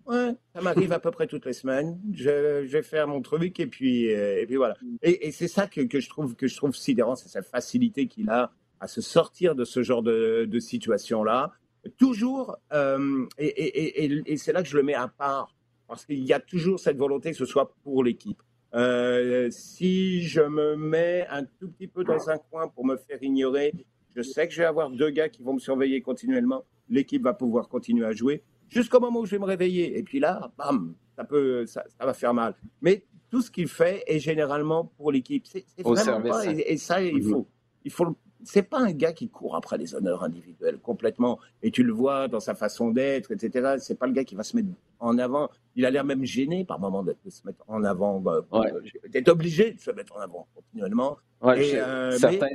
Ouais, 0.06 0.36
ça 0.56 0.62
m'arrive 0.62 0.92
à 0.92 1.00
peu 1.00 1.12
près 1.12 1.28
toutes 1.28 1.46
les 1.46 1.54
semaines. 1.54 2.00
Je, 2.14 2.66
vais 2.66 2.82
faire 2.82 3.08
mon 3.08 3.22
truc 3.22 3.60
et 3.60 3.68
puis, 3.68 4.12
euh, 4.12 4.42
et 4.42 4.48
puis 4.48 4.56
voilà. 4.56 4.76
Et, 5.04 5.28
et 5.28 5.32
c'est 5.32 5.48
ça 5.48 5.68
que, 5.68 5.82
que, 5.82 6.00
je 6.00 6.10
trouve, 6.10 6.36
que 6.36 6.48
je 6.48 6.58
trouve 6.58 6.76
sidérant, 6.76 7.16
c'est 7.16 7.30
cette 7.30 7.46
facilité 7.46 8.08
qu'il 8.08 8.30
a 8.30 8.52
à 8.80 8.88
se 8.88 9.02
sortir 9.02 9.54
de 9.54 9.66
ce 9.66 9.84
genre 9.84 10.02
de, 10.02 10.46
de 10.50 10.60
situation-là 10.60 11.52
toujours, 11.98 12.58
euh, 12.74 13.26
et, 13.38 14.38
c'est 14.38 14.54
là 14.54 14.62
que 14.62 14.70
je 14.70 14.78
le 14.78 14.84
mets 14.84 14.96
à 14.96 15.08
part, 15.08 15.56
parce 15.88 16.06
qu'il 16.06 16.24
y 16.24 16.34
a 16.34 16.40
toujours 16.40 16.80
cette 16.80 16.98
volonté 16.98 17.32
que 17.32 17.38
ce 17.38 17.46
soit 17.46 17.74
pour 17.84 18.04
l'équipe. 18.04 18.42
Euh, 18.76 19.50
si 19.50 20.22
je 20.22 20.42
me 20.42 20.76
mets 20.76 21.26
un 21.30 21.44
tout 21.44 21.70
petit 21.70 21.88
peu 21.88 22.04
dans 22.04 22.30
un 22.30 22.38
coin 22.38 22.68
pour 22.68 22.86
me 22.86 22.98
faire 22.98 23.22
ignorer, 23.22 23.74
je 24.16 24.22
sais 24.22 24.48
que 24.48 24.54
je 24.54 24.60
vais 24.60 24.68
avoir 24.68 24.90
deux 24.92 25.10
gars 25.10 25.30
qui 25.30 25.42
vont 25.42 25.54
me 25.54 25.60
surveiller 25.60 26.02
continuellement. 26.02 26.66
L'équipe 26.88 27.24
va 27.24 27.34
pouvoir 27.34 27.68
continuer 27.68 28.06
à 28.06 28.12
jouer 28.12 28.44
jusqu'au 28.70 29.00
moment 29.00 29.22
où 29.22 29.26
je 29.26 29.32
vais 29.32 29.40
me 29.40 29.46
réveiller. 29.46 29.98
Et 29.98 30.04
puis 30.04 30.20
là, 30.20 30.52
bam, 30.58 30.96
ça 31.16 31.24
peut, 31.24 31.66
ça, 31.66 31.84
va 32.00 32.14
faire 32.14 32.34
mal. 32.34 32.56
Mais 32.82 33.04
tout 33.30 33.42
ce 33.42 33.52
qu'il 33.52 33.68
fait 33.68 34.04
est 34.08 34.20
généralement 34.20 34.86
pour 34.86 35.12
l'équipe. 35.12 35.46
C'est 35.46 35.66
vraiment 35.84 36.22
pas, 36.22 36.46
et, 36.46 36.78
ça, 36.78 37.02
il 37.02 37.24
mhm. 37.24 37.32
faut, 37.32 37.48
il 37.84 37.92
faut 37.92 38.16
c'est 38.44 38.64
pas 38.64 38.80
un 38.80 38.92
gars 38.92 39.14
qui 39.14 39.30
court 39.30 39.56
après 39.56 39.78
les 39.78 39.96
honneurs 39.96 40.24
individuels 40.24 40.80
complètement. 40.80 41.40
Et 41.62 41.72
tu 41.72 41.84
le 41.84 41.92
vois 41.92 42.28
dans 42.28 42.40
sa 42.40 42.56
façon 42.56 42.92
d'être, 42.92 43.32
etc. 43.32 43.76
C'est 43.80 43.98
pas 43.98 44.08
le 44.08 44.14
gars 44.14 44.24
qui 44.24 44.36
va 44.36 44.44
se 44.44 44.56
mettre 44.56 44.70
en 45.00 45.18
avant. 45.18 45.50
Il 45.76 45.86
a 45.86 45.92
l'air 45.92 46.04
même 46.04 46.24
gêné 46.24 46.66
par 46.66 46.80
moment 46.80 47.04
de 47.04 47.16
se 47.28 47.46
mettre 47.46 47.64
en 47.68 47.84
avant. 47.84 48.20
Bah, 48.20 48.42
ouais. 48.52 49.30
obligé 49.30 49.74
de 49.74 49.80
se 49.80 49.92
mettre 49.92 50.16
en 50.16 50.20
avant 50.20 50.48
continuellement. 50.56 51.18
Ouais, 51.42 51.76
euh, 51.76 52.18
certains, 52.18 52.48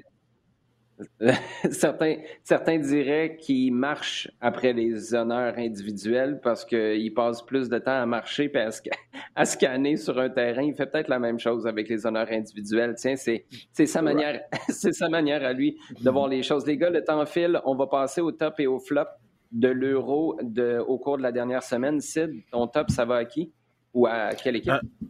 certains, 1.70 2.16
certains 2.42 2.78
diraient 2.78 3.36
qu'il 3.36 3.72
marche 3.74 4.30
après 4.40 4.72
les 4.72 5.14
honneurs 5.14 5.54
individuels 5.58 6.40
parce 6.42 6.64
qu'il 6.64 7.12
passe 7.14 7.42
plus 7.42 7.68
de 7.68 7.78
temps 7.78 8.00
à 8.02 8.06
marcher 8.06 8.50
et 8.54 8.58
à, 9.36 9.44
scanner 9.44 9.96
sur 9.96 10.18
un 10.18 10.30
terrain. 10.30 10.62
Il 10.62 10.74
fait 10.74 10.86
peut-être 10.86 11.08
la 11.08 11.18
même 11.18 11.38
chose 11.38 11.66
avec 11.66 11.88
les 11.88 12.06
honneurs 12.06 12.30
individuels. 12.30 12.94
Tiens, 12.96 13.16
c'est, 13.16 13.44
sa 13.72 14.02
manière, 14.02 14.40
c'est 14.68 14.92
sa 14.92 15.08
manière 15.08 15.44
à 15.44 15.52
lui 15.52 15.78
de 16.00 16.10
voir 16.10 16.28
les 16.28 16.42
choses. 16.42 16.66
Les 16.66 16.76
gars, 16.76 16.90
le 16.90 17.02
temps 17.02 17.24
file. 17.26 17.60
On 17.64 17.74
va 17.74 17.86
passer 17.86 18.20
au 18.20 18.30
top 18.30 18.60
et 18.60 18.66
au 18.66 18.78
flop 18.78 19.06
de 19.50 19.68
l'euro 19.68 20.38
au 20.86 20.98
cours 20.98 21.18
de 21.18 21.22
la 21.22 21.32
dernière 21.32 21.62
semaine. 21.62 22.00
Sid, 22.00 22.42
ton 22.50 22.66
top, 22.66 22.90
ça 22.90 23.04
va 23.04 23.16
à 23.16 23.24
qui? 23.24 23.52
Ou 23.92 24.06
à 24.06 24.30
quelle 24.34 24.56
équipe? 24.56 24.72
Euh, 24.72 25.06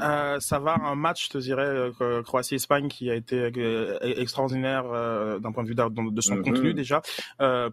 euh, 0.00 0.38
ça 0.40 0.58
va 0.58 0.76
un 0.84 0.94
match, 0.94 1.26
je 1.26 1.30
te 1.30 1.38
dirais, 1.38 1.92
euh, 2.00 2.22
Croatie-Espagne 2.22 2.88
qui 2.88 3.10
a 3.10 3.14
été 3.14 3.50
euh, 3.56 3.98
extraordinaire 4.02 4.84
d'un 5.40 5.52
point 5.52 5.64
de 5.64 5.68
vue 5.68 5.74
de, 5.74 6.20
son 6.20 6.36
mhm. 6.36 6.42
contenu 6.44 6.74
déjà, 6.74 7.02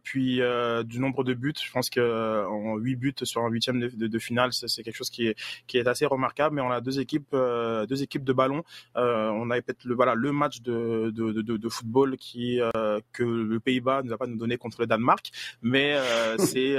puis 0.04 0.42
du 0.86 1.00
nombre 1.00 1.24
de 1.24 1.34
buts. 1.34 1.54
Je 1.62 1.72
pense 1.72 1.90
que 1.90 2.46
en 2.46 2.78
huit 2.78 2.96
buts 2.96 3.14
sur 3.24 3.42
un 3.44 3.50
huitième 3.50 3.80
de, 3.80 4.08
de, 4.08 4.20
finale, 4.20 4.52
c'est 4.54 4.84
quelque 4.84 4.96
chose 4.96 5.10
qui 5.10 5.28
est 5.28 5.36
qui 5.68 5.78
est 5.78 5.88
assez 5.88 6.06
remarquable. 6.06 6.56
Mais 6.56 6.62
on 6.62 6.72
a 6.72 6.82
deux 6.82 7.00
équipes, 7.00 7.36
deux 7.36 8.04
équipes 8.04 8.24
de 8.24 8.34
ballon. 8.34 8.64
on 8.96 9.50
a 9.52 9.62
peut-être 9.62 9.84
le 9.86 9.96
voilà 9.96 10.16
le 10.16 10.32
match 10.32 10.62
de 10.62 11.70
football 11.70 12.18
qui 12.18 12.60
que 13.12 13.24
le 13.24 13.60
Pays-Bas 13.60 14.04
ne 14.04 14.10
va 14.10 14.18
pas 14.18 14.28
nous 14.28 14.38
donner 14.38 14.58
contre 14.58 14.82
le 14.82 14.88
Danemark, 14.88 15.32
mais 15.62 15.96
c'est 16.40 16.76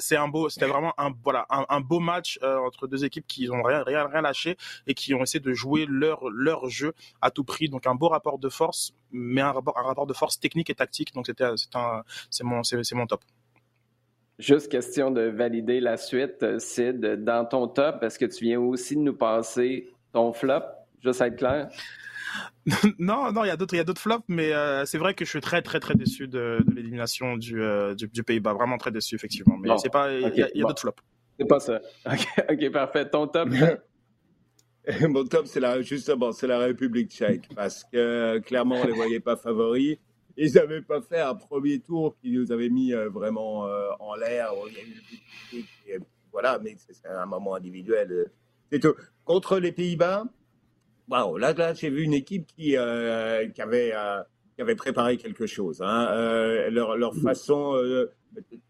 c'est 0.00 0.16
un 0.16 0.28
beau, 0.28 0.48
c'était 0.48 0.66
vraiment 0.66 0.92
un 0.98 1.12
voilà 1.22 1.46
un, 1.50 1.64
un 1.68 1.80
beau 1.80 2.00
match 2.00 2.38
entre 2.42 2.86
deux 2.86 3.04
équipes 3.04 3.26
qui 3.26 3.48
ont 3.50 3.62
rien 3.62 3.82
rien 3.82 4.06
rien 4.06 4.22
lâché 4.34 4.56
et 4.86 4.94
qui 4.94 5.14
ont 5.14 5.22
essayé 5.22 5.40
de 5.40 5.52
jouer 5.52 5.86
leur, 5.88 6.28
leur 6.30 6.68
jeu 6.68 6.92
à 7.20 7.30
tout 7.30 7.44
prix. 7.44 7.68
Donc 7.68 7.86
un 7.86 7.94
beau 7.94 8.08
rapport 8.08 8.38
de 8.38 8.48
force, 8.48 8.92
mais 9.12 9.40
un 9.40 9.52
rapport, 9.52 9.78
un 9.78 9.82
rapport 9.82 10.06
de 10.06 10.12
force 10.12 10.38
technique 10.38 10.70
et 10.70 10.74
tactique. 10.74 11.14
Donc 11.14 11.26
c'était, 11.26 11.44
c'est 12.30 12.44
mon, 12.44 12.62
c'est, 12.62 12.94
mon 12.94 13.06
top. 13.06 13.22
Juste 14.38 14.70
question 14.70 15.10
de 15.10 15.22
valider 15.22 15.80
la 15.80 15.96
suite, 15.96 16.58
Sid. 16.58 17.00
Dans 17.24 17.44
ton 17.46 17.68
top, 17.68 18.02
est-ce 18.02 18.18
que 18.18 18.26
tu 18.26 18.44
viens 18.44 18.60
aussi 18.60 18.96
de 18.96 19.00
nous 19.00 19.16
passer 19.16 19.88
ton 20.12 20.32
flop? 20.32 20.64
Juste 21.02 21.22
à 21.22 21.28
être 21.28 21.36
clair. 21.36 21.68
non, 22.98 23.30
non, 23.30 23.44
il 23.44 23.48
y 23.48 23.50
a 23.50 23.56
d'autres, 23.56 23.74
il 23.74 23.76
y 23.76 23.80
a 23.80 23.84
d'autres 23.84 24.00
flops, 24.00 24.24
mais 24.28 24.52
euh, 24.52 24.84
c'est 24.86 24.98
vrai 24.98 25.14
que 25.14 25.24
je 25.24 25.30
suis 25.30 25.40
très, 25.40 25.62
très, 25.62 25.80
très 25.80 25.94
déçu 25.94 26.26
de, 26.26 26.58
l'élimination 26.74 27.36
du, 27.36 27.62
euh, 27.62 27.94
du, 27.94 28.22
Pays-Bas. 28.24 28.54
Vraiment 28.54 28.78
très 28.78 28.90
déçu, 28.90 29.14
effectivement. 29.14 29.56
Mais 29.58 29.68
c'est 29.78 29.90
pas, 29.90 30.12
il 30.12 30.34
y 30.34 30.42
a, 30.42 30.48
d'autres 30.66 30.80
flops. 30.80 31.02
C'est 31.38 31.46
pas 31.46 31.60
ça. 31.60 31.80
ok, 32.50 32.70
parfait. 32.70 33.08
Ton 33.08 33.26
top. 33.26 33.48
Mon 35.08 35.24
top, 35.24 35.46
c'est 35.46 35.60
la, 35.60 35.80
justement, 35.80 36.32
c'est 36.32 36.46
la 36.46 36.58
République 36.58 37.10
tchèque, 37.10 37.48
parce 37.54 37.84
que 37.84 38.38
clairement, 38.40 38.76
on 38.76 38.84
ne 38.84 38.88
les 38.88 38.92
voyait 38.92 39.20
pas 39.20 39.36
favoris. 39.36 39.96
Ils 40.36 40.52
n'avaient 40.54 40.82
pas 40.82 41.00
fait 41.00 41.20
un 41.20 41.34
premier 41.34 41.78
tour 41.78 42.16
qui 42.20 42.32
nous 42.32 42.52
avait 42.52 42.68
mis 42.68 42.92
euh, 42.92 43.08
vraiment 43.08 43.66
euh, 43.66 43.88
en 44.00 44.14
l'air. 44.16 44.50
Voilà, 46.32 46.58
mais 46.58 46.76
c'est 46.76 47.08
un 47.08 47.26
moment 47.26 47.54
individuel. 47.54 48.12
Euh, 48.12 48.24
c'est 48.70 48.80
tout. 48.80 48.94
Contre 49.24 49.58
les 49.58 49.72
Pays-Bas, 49.72 50.24
wow, 51.08 51.38
là, 51.38 51.54
là 51.54 51.72
j'ai 51.72 51.88
vu 51.88 52.02
une 52.02 52.12
équipe 52.12 52.46
qui, 52.46 52.72
qui 52.72 53.62
avait 53.62 54.74
préparé 54.76 55.16
quelque 55.16 55.46
chose. 55.46 55.80
Hein. 55.80 56.68
leur, 56.70 56.96
leur, 56.96 57.14
façon, 57.14 57.80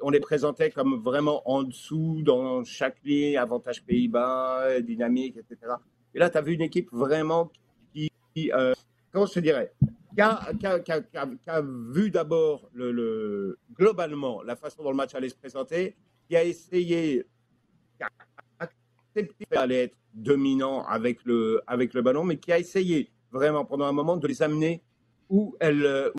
on 0.01 0.11
les 0.11 0.21
présentait 0.21 0.71
comme 0.71 1.03
vraiment 1.03 1.43
en 1.51 1.65
dessous 1.65 2.21
dans 2.23 2.63
chaque 2.63 3.03
ligne, 3.03 3.37
avantage 3.37 3.83
Pays-Bas, 3.85 4.81
dynamique, 4.81 5.39
etc. 5.39 5.73
Et 6.15 6.19
là, 6.19 6.31
tu 6.31 6.41
vu 6.43 6.55
une 6.55 6.63
équipe 6.63 6.89
vraiment 6.93 7.51
qui, 7.93 8.11
euh, 8.53 8.73
comment 9.13 9.27
je 9.27 9.35
te 9.35 9.41
dirais, 9.41 9.73
qui 10.15 10.21
a, 10.21 11.63
vu 11.63 12.11
d'abord 12.11 12.69
le, 12.73 13.59
globalement 13.75 14.43
la 14.43 14.57
façon 14.57 14.83
dont 14.83 14.91
le 14.91 14.97
match 14.97 15.15
allait 15.15 15.29
se 15.29 15.35
présenter, 15.35 15.97
qui 16.29 16.37
a 16.37 16.45
essayé, 16.45 17.27
qui 17.97 18.05
a 18.05 18.09
accepté 18.59 19.47
d'aller 19.51 19.77
être 19.77 19.97
dominant 20.15 20.85
avec 20.85 21.25
le, 21.25 21.63
avec 21.67 21.95
le 21.95 22.03
ballon, 22.03 22.25
mais 22.25 22.37
qui 22.37 22.53
a 22.53 22.59
essayé 22.59 23.11
vraiment 23.33 23.65
pendant 23.65 23.87
un 23.87 23.93
moment 23.93 24.17
de 24.17 24.27
les 24.29 24.43
amener 24.43 24.83
où 25.29 25.57
elle, 25.59 26.13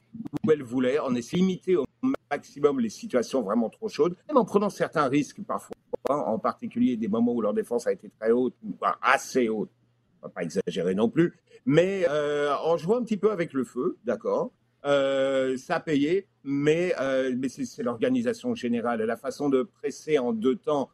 où 0.44 0.52
elle 0.52 0.64
voulait, 0.64 1.00
en 1.00 1.16
essayant 1.16 1.44
de 1.44 1.48
limiter 1.48 1.76
au 1.78 1.86
maximum 2.30 2.80
les 2.82 2.90
situations 2.90 3.42
vraiment 3.42 3.70
trop 3.70 3.88
chaudes, 3.88 4.16
même 4.28 4.38
en 4.38 4.46
prenant 4.46 4.70
certains 4.70 5.08
risques 5.08 5.42
parfois, 5.44 5.76
en 6.10 6.38
particulier 6.38 6.98
des 6.98 7.08
moments 7.08 7.34
où 7.34 7.42
leur 7.42 7.54
défense 7.54 7.88
a 7.88 7.94
été 7.94 8.10
très 8.20 8.32
haute, 8.32 8.56
assez 9.02 9.48
haute, 9.48 9.70
pas 10.30 10.44
exagérer 10.44 10.96
non 10.96 11.10
plus, 11.10 11.34
mais 11.66 12.06
euh, 12.10 12.54
en 12.64 12.78
jouant 12.78 12.98
un 12.98 13.04
petit 13.04 13.18
peu 13.18 13.32
avec 13.32 13.54
le 13.54 13.64
feu, 13.64 13.98
d'accord, 14.06 14.52
euh, 14.86 15.58
ça 15.58 15.78
a 15.78 15.80
payé, 15.80 16.28
mais, 16.44 16.94
euh, 17.00 17.34
mais 17.38 17.50
c'est 17.50 17.84
l'organisation 17.84 18.54
générale, 18.56 19.02
la 19.02 19.18
façon 19.18 19.50
de 19.50 19.64
presser 19.64 20.20
en 20.20 20.34
deux 20.34 20.56
temps, 20.56 20.90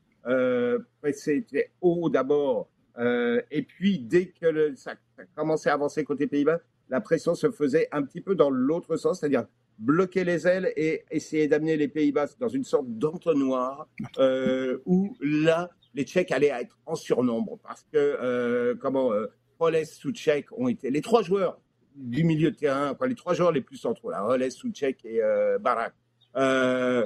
presser 1.02 1.46
haut 1.82 2.10
d'abord, 2.10 2.70
et 3.00 3.64
puis 3.64 4.00
dès 4.00 4.28
que 4.28 4.76
ça, 4.76 4.94
ça 5.18 5.24
commençait 5.36 5.70
à 5.70 5.74
avancer 5.74 6.04
côté 6.04 6.28
Pays-Bas, 6.28 6.60
la 6.90 7.02
pression 7.02 7.34
se 7.36 7.50
faisait 7.50 7.88
un 7.92 8.04
petit 8.04 8.22
peu 8.22 8.36
dans 8.36 8.50
l'autre 8.50 8.98
sens, 8.98 9.20
c'est-à-dire 9.20 9.46
bloquer 9.82 10.24
les 10.24 10.48
ailes 10.48 10.72
et 10.76 11.04
essayer 11.10 11.48
d'amener 11.48 11.76
les 11.76 11.88
Pays-Bas 11.88 12.28
dans 12.40 12.48
une 12.48 12.64
sorte 12.64 12.86
d'entonnoir 12.88 13.88
euh, 14.20 14.78
où 14.86 15.16
là, 15.22 15.70
les 15.94 16.04
Tchèques 16.04 16.32
allaient 16.32 16.48
être 16.48 16.78
en 16.86 16.96
surnombre 16.96 17.60
parce 17.64 17.84
que, 17.92 17.98
euh, 17.98 18.76
comment, 18.76 19.12
euh, 19.14 19.28
Roles, 19.60 19.86
Souchek 19.86 20.48
ont 20.58 20.68
été 20.68 20.90
les 20.90 21.02
trois 21.02 21.22
joueurs 21.22 21.60
du 21.96 22.24
milieu 22.24 22.52
de 22.52 22.56
terrain, 22.56 22.96
quoi, 22.96 23.08
les 23.08 23.16
trois 23.16 23.34
joueurs 23.34 23.52
les 23.52 23.62
plus 23.62 23.78
centraux, 23.78 24.10
là, 24.10 24.22
Roles, 24.22 24.52
Souchek 24.52 25.04
et 25.06 25.22
euh, 25.22 25.60
Barak. 25.60 25.94
Euh, 26.36 27.06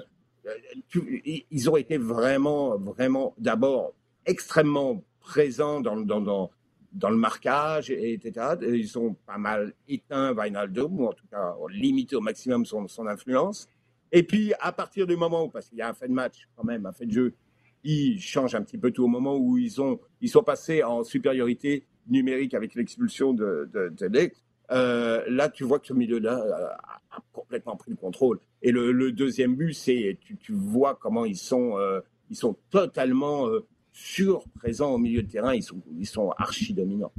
ils 1.51 1.69
ont 1.69 1.75
été 1.75 1.97
vraiment, 1.97 2.77
vraiment, 2.77 3.33
d'abord 3.37 3.93
extrêmement 4.25 5.03
présents 5.19 5.81
dans, 5.81 5.97
dans, 5.97 6.21
dans, 6.21 6.51
dans 6.93 7.09
le 7.09 7.17
marquage, 7.17 7.89
etc. 7.89 8.55
Ils 8.61 8.97
ont 8.97 9.15
pas 9.25 9.37
mal 9.37 9.73
éteint 9.87 10.33
Wijnaldum, 10.33 10.99
ou 10.99 11.07
en 11.07 11.13
tout 11.13 11.25
cas 11.31 11.55
limité 11.69 12.15
au 12.15 12.21
maximum 12.21 12.65
son, 12.65 12.87
son 12.87 13.07
influence. 13.07 13.67
Et 14.11 14.23
puis, 14.23 14.53
à 14.59 14.71
partir 14.71 15.07
du 15.07 15.17
moment 15.17 15.45
où, 15.45 15.49
parce 15.49 15.67
qu'il 15.67 15.79
y 15.79 15.81
a 15.81 15.89
un 15.89 15.93
fait 15.93 16.07
de 16.07 16.13
match 16.13 16.47
quand 16.55 16.63
même, 16.63 16.85
un 16.85 16.93
fait 16.93 17.05
de 17.05 17.11
jeu, 17.11 17.33
ils 17.85 18.19
changent 18.19 18.55
un 18.55 18.63
petit 18.63 18.77
peu 18.77 18.91
tout 18.91 19.03
au 19.03 19.07
moment 19.07 19.37
où 19.37 19.57
ils, 19.57 19.81
ont, 19.81 19.99
ils 20.19 20.29
sont 20.29 20.43
passés 20.43 20.83
en 20.83 21.03
supériorité 21.03 21.85
numérique 22.07 22.53
avec 22.53 22.75
l'expulsion 22.75 23.33
de, 23.33 23.69
de, 23.73 23.89
de 23.89 24.31
euh, 24.71 25.23
là, 25.27 25.49
tu 25.49 25.63
vois 25.63 25.79
que 25.79 25.87
ce 25.87 25.93
milieu-là 25.93 26.43
a, 27.11 27.21
complètement 27.31 27.75
pris 27.75 27.91
le 27.91 27.97
contrôle. 27.97 28.39
Et 28.61 28.71
le, 28.71 28.91
le 28.91 29.11
deuxième 29.11 29.55
but, 29.55 29.73
c'est 29.73 30.17
tu, 30.21 30.35
tu, 30.37 30.53
vois 30.53 30.95
comment 30.95 31.23
ils 31.23 31.37
sont, 31.37 31.77
euh, 31.77 32.01
ils 32.29 32.35
sont 32.35 32.57
totalement 32.71 33.47
euh, 33.47 33.65
présents 34.55 34.93
au 34.93 34.97
milieu 34.97 35.21
de 35.21 35.31
terrain, 35.31 35.53
ils 35.53 35.63
sont, 35.63 35.81
ils 35.97 36.07
sont 36.07 36.31
archi 36.31 36.73
dominants. 36.73 37.13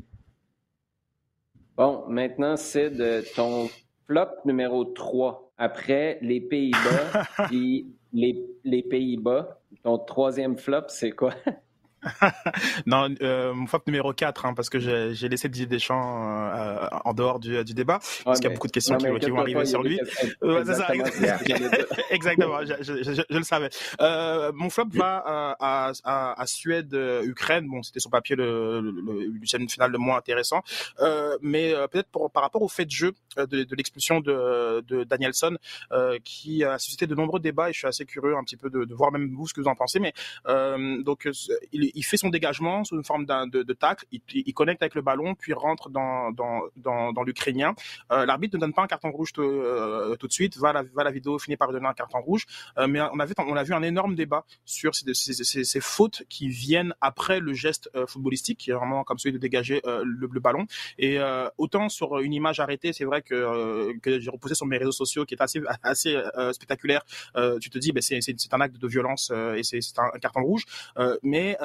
Bon, 1.77 2.05
maintenant, 2.09 2.57
c'est 2.57 2.91
de 2.91 3.23
ton 3.35 3.69
flop 4.07 4.29
numéro 4.45 4.85
3. 4.85 5.53
Après 5.59 6.19
les 6.21 6.41
Pays-Bas, 6.41 7.25
puis 7.49 7.87
les, 8.13 8.45
les 8.65 8.83
Pays-Bas, 8.83 9.61
ton 9.83 9.99
troisième 9.99 10.57
flop, 10.59 10.85
c'est 10.89 11.13
quoi? 11.13 11.35
non, 12.87 13.13
euh, 13.23 13.53
mon 13.53 13.67
flop 13.67 13.83
numéro 13.87 14.13
4, 14.13 14.47
hein, 14.47 14.55
parce 14.55 14.71
que 14.71 14.79
j'ai 14.79 15.29
laissé 15.29 15.49
Didier 15.49 15.67
Deschamps 15.67 16.53
euh, 16.55 16.87
en 17.05 17.15
dehors 17.15 17.41
du, 17.41 17.65
du 17.65 17.75
débat, 17.75 17.99
parce 18.25 18.41
qu'il 18.41 18.49
y 18.49 18.53
a 18.53 18.55
beaucoup 18.55 18.69
de 18.69 18.73
questions 18.73 18.97
qui, 18.97 19.07
vont 19.07 19.41
arriver 19.41 19.67
sur 19.67 19.83
lui. 19.83 20.01
exactement, 22.11 22.61
je, 22.65 22.75
je, 22.81 23.15
je, 23.15 23.37
le 23.37 23.45
savais. 23.45 23.69
Euh, 24.01 24.53
mon 24.55 24.71
flop 24.71 24.87
va 24.93 25.23
à, 25.27 25.93
à, 26.05 26.41
à 26.41 26.47
Suède-Ukraine. 26.47 27.67
Bon, 27.69 27.83
c'était 27.83 28.01
sur 28.01 28.11
papier 28.11 28.37
le, 28.37 28.81
le, 28.81 28.93
le, 28.93 29.69
final 29.69 29.91
le 29.91 29.99
moins 29.99 30.17
intéressant, 30.17 30.63
euh, 31.01 31.37
mais 31.41 31.73
euh, 31.73 31.87
peut-être 31.87 32.09
par 32.33 32.43
rapport 32.43 32.63
au 32.63 32.69
fait 32.69 32.85
de 32.85 32.91
jeu 32.91 33.13
euh, 33.39 33.47
de, 33.47 33.65
de 33.65 33.77
l'expulsion 33.77 34.21
de, 34.21 34.83
de 34.87 35.05
Danielson, 35.05 35.57
qui 36.25 36.65
a 36.65 36.79
suscité 36.79 37.07
de 37.07 37.15
nombreux 37.15 37.41
débats, 37.41 37.71
et 37.71 37.73
je 37.73 37.79
suis 37.79 37.87
assez 37.87 38.05
curieux 38.05 38.37
un 38.37 38.45
petit 38.45 38.57
peu 38.57 38.71
de, 38.71 38.85
de 38.85 38.95
voir 38.95 39.13
même 39.13 39.35
vous 39.35 39.47
ce 39.47 39.55
que 39.55 39.61
vous 39.61 39.69
en 39.69 39.75
pensez, 39.75 40.01
mais 40.01 40.13
donc 41.05 41.29
il, 41.73 41.96
il 41.97 42.05
fait 42.05 42.19
son 42.19 42.29
dégagement 42.29 42.85
sous 42.85 42.95
une 42.95 43.05
forme 43.05 43.25
de, 43.25 43.63
de 43.63 43.73
tacle, 43.73 44.05
il, 44.13 44.21
il, 44.29 44.55
connecte 44.55 44.83
avec 44.83 44.95
le 44.95 45.03
ballon, 45.03 45.35
puis 45.35 45.53
rentre 45.55 45.89
dans, 45.89 46.31
dans, 46.31 46.63
dans, 46.77 47.23
l'Ukrainien. 47.25 47.75
Euh, 48.13 48.27
L'arbitre 48.27 48.57
ne 48.57 48.61
donne 48.61 48.75
pas 48.75 48.83
un 48.83 48.87
carton 48.87 49.11
rouge 49.11 49.33
tout, 49.33 49.43
euh, 49.43 50.15
tout 50.17 50.29
de 50.29 50.33
suite, 50.33 50.57
va 50.59 50.73
la, 50.73 50.83
va 50.83 51.05
la 51.05 51.11
vidéo, 51.11 51.39
finit 51.39 51.57
par 51.57 51.73
donner 51.73 51.87
un 51.87 51.95
carton 51.95 52.21
rouge. 52.21 52.47
Euh, 52.79 52.87
mais 52.87 53.01
on 53.01 53.19
a, 53.19 53.25
vu, 53.25 53.35
on 53.39 53.57
a 53.57 53.63
vu 53.63 53.73
un 53.73 53.83
énorme 53.83 54.15
débat 54.15 54.45
sur 54.65 54.95
ces, 54.95 55.15
ces, 55.15 55.65
ces, 55.65 55.81
fautes 55.81 56.23
qui 56.29 56.49
viennent 56.49 56.95
après 57.01 57.41
le 57.41 57.55
geste 57.55 57.91
euh, 57.97 58.07
footballistique, 58.07 58.59
qui 58.59 58.71
est 58.71 58.75
vraiment 58.75 59.03
comme 59.03 59.19
celui 59.19 59.33
de 59.33 59.39
dégager 59.39 59.81
le, 59.85 60.41
ballon. 60.41 60.67
Et 60.99 61.19
autant 61.57 61.89
sur 61.89 62.19
une 62.19 62.35
image 62.35 62.61
arrêtée, 62.61 62.93
c'est 62.93 63.05
vrai 63.05 63.23
que, 63.23 63.99
que 64.01 64.21
j'ai 64.21 64.31
reposé 64.31 64.55
sur 64.55 64.67
mes 64.67 64.77
réseaux 64.77 64.93
sociaux, 64.93 65.25
qui 65.25 65.35
est 65.35 65.41
assez, 65.41 65.63
assez 65.83 66.23
spectaculaire. 66.53 67.05
tu 67.61 67.71
te 67.71 67.79
dis, 67.79 67.93
ben, 67.93 68.03
c'est 68.03 68.21
un 68.53 68.61
acte 68.61 68.77
de 68.77 68.87
violence 68.87 69.33
et 69.57 69.63
c'est 69.63 69.81
un, 69.99 70.11
carton 70.19 70.43
rouge. 70.43 70.65
mais 71.23 71.57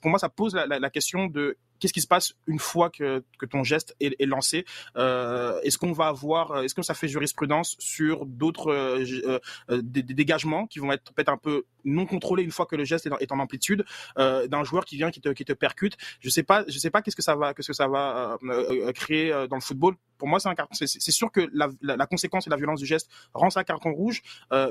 pour 0.00 0.10
moi, 0.10 0.18
ça 0.18 0.28
pose 0.28 0.54
la, 0.54 0.66
la, 0.66 0.78
la 0.78 0.90
question 0.90 1.26
de 1.26 1.56
qu'est-ce 1.78 1.92
qui 1.92 2.00
se 2.00 2.06
passe 2.06 2.34
une 2.46 2.58
fois 2.58 2.90
que, 2.90 3.22
que 3.38 3.46
ton 3.46 3.64
geste 3.64 3.94
est, 4.00 4.24
lancé 4.26 4.64
euh, 4.96 5.60
Est-ce 5.62 5.78
qu'on 5.78 5.92
va 5.92 6.06
avoir, 6.06 6.62
est-ce 6.62 6.74
que 6.74 6.82
ça 6.82 6.94
fait 6.94 7.08
jurisprudence 7.08 7.76
sur 7.78 8.26
d'autres 8.26 8.72
euh, 8.72 9.40
euh, 9.70 9.82
des, 9.82 10.02
des, 10.02 10.14
dégagements 10.14 10.66
qui 10.66 10.78
vont 10.78 10.92
être 10.92 11.12
peut-être 11.12 11.28
un 11.28 11.36
peu 11.36 11.64
non 11.84 12.06
contrôlés 12.06 12.42
une 12.42 12.50
fois 12.50 12.66
que 12.66 12.76
le 12.76 12.84
geste 12.84 13.06
est, 13.06 13.10
dans, 13.10 13.18
est 13.18 13.32
en 13.32 13.38
amplitude 13.38 13.84
euh, 14.18 14.46
d'un 14.46 14.64
joueur 14.64 14.84
qui 14.84 14.96
vient 14.96 15.10
qui 15.10 15.20
te, 15.20 15.28
qui 15.30 15.44
te 15.44 15.52
percute? 15.52 15.96
Je 16.20 16.30
sais 16.30 16.42
pas, 16.42 16.64
je 16.68 16.78
sais 16.78 16.90
pas 16.90 17.02
qu'est-ce 17.02 17.16
que 17.16 17.22
ça 17.22 17.36
va, 17.36 17.54
qu'est-ce 17.54 17.68
que 17.68 17.74
ça 17.74 17.88
va 17.88 18.38
euh, 18.42 18.92
créer 18.92 19.30
dans 19.48 19.56
le 19.56 19.62
football. 19.62 19.94
Pour 20.16 20.28
moi, 20.28 20.38
c'est 20.38 20.48
un 20.48 20.54
carton. 20.54 20.74
C'est 20.74 21.10
sûr 21.10 21.30
que 21.30 21.48
la, 21.52 21.68
la, 21.82 22.06
conséquence 22.06 22.46
et 22.46 22.50
la 22.50 22.56
violence 22.56 22.80
du 22.80 22.86
geste 22.86 23.10
rend 23.34 23.50
ça 23.50 23.60
un 23.60 23.64
carton 23.64 23.92
rouge, 23.92 24.22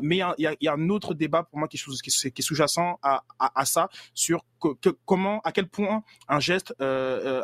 mais 0.02 0.16
il 0.16 0.20
y 0.20 0.22
a, 0.22 0.36
y, 0.38 0.48
y 0.62 0.68
a, 0.68 0.74
un 0.74 0.90
autre 0.90 1.14
débat 1.14 1.44
pour 1.44 1.60
moi 1.60 1.68
qui 1.68 1.78
sous, 1.78 1.92
qui 1.98 2.10
est 2.10 2.42
sous-jacent 2.42 2.98
à, 3.04 3.24
à, 3.40 3.60
à, 3.60 3.66
ça 3.66 3.90
sur 4.14 4.46
que, 4.62 4.74
que, 4.82 4.90
comment, 5.06 5.42
à 5.44 5.52
quel 5.52 5.68
point 5.68 6.04
un 6.28 6.40
geste 6.40 6.74
euh, 6.82 6.93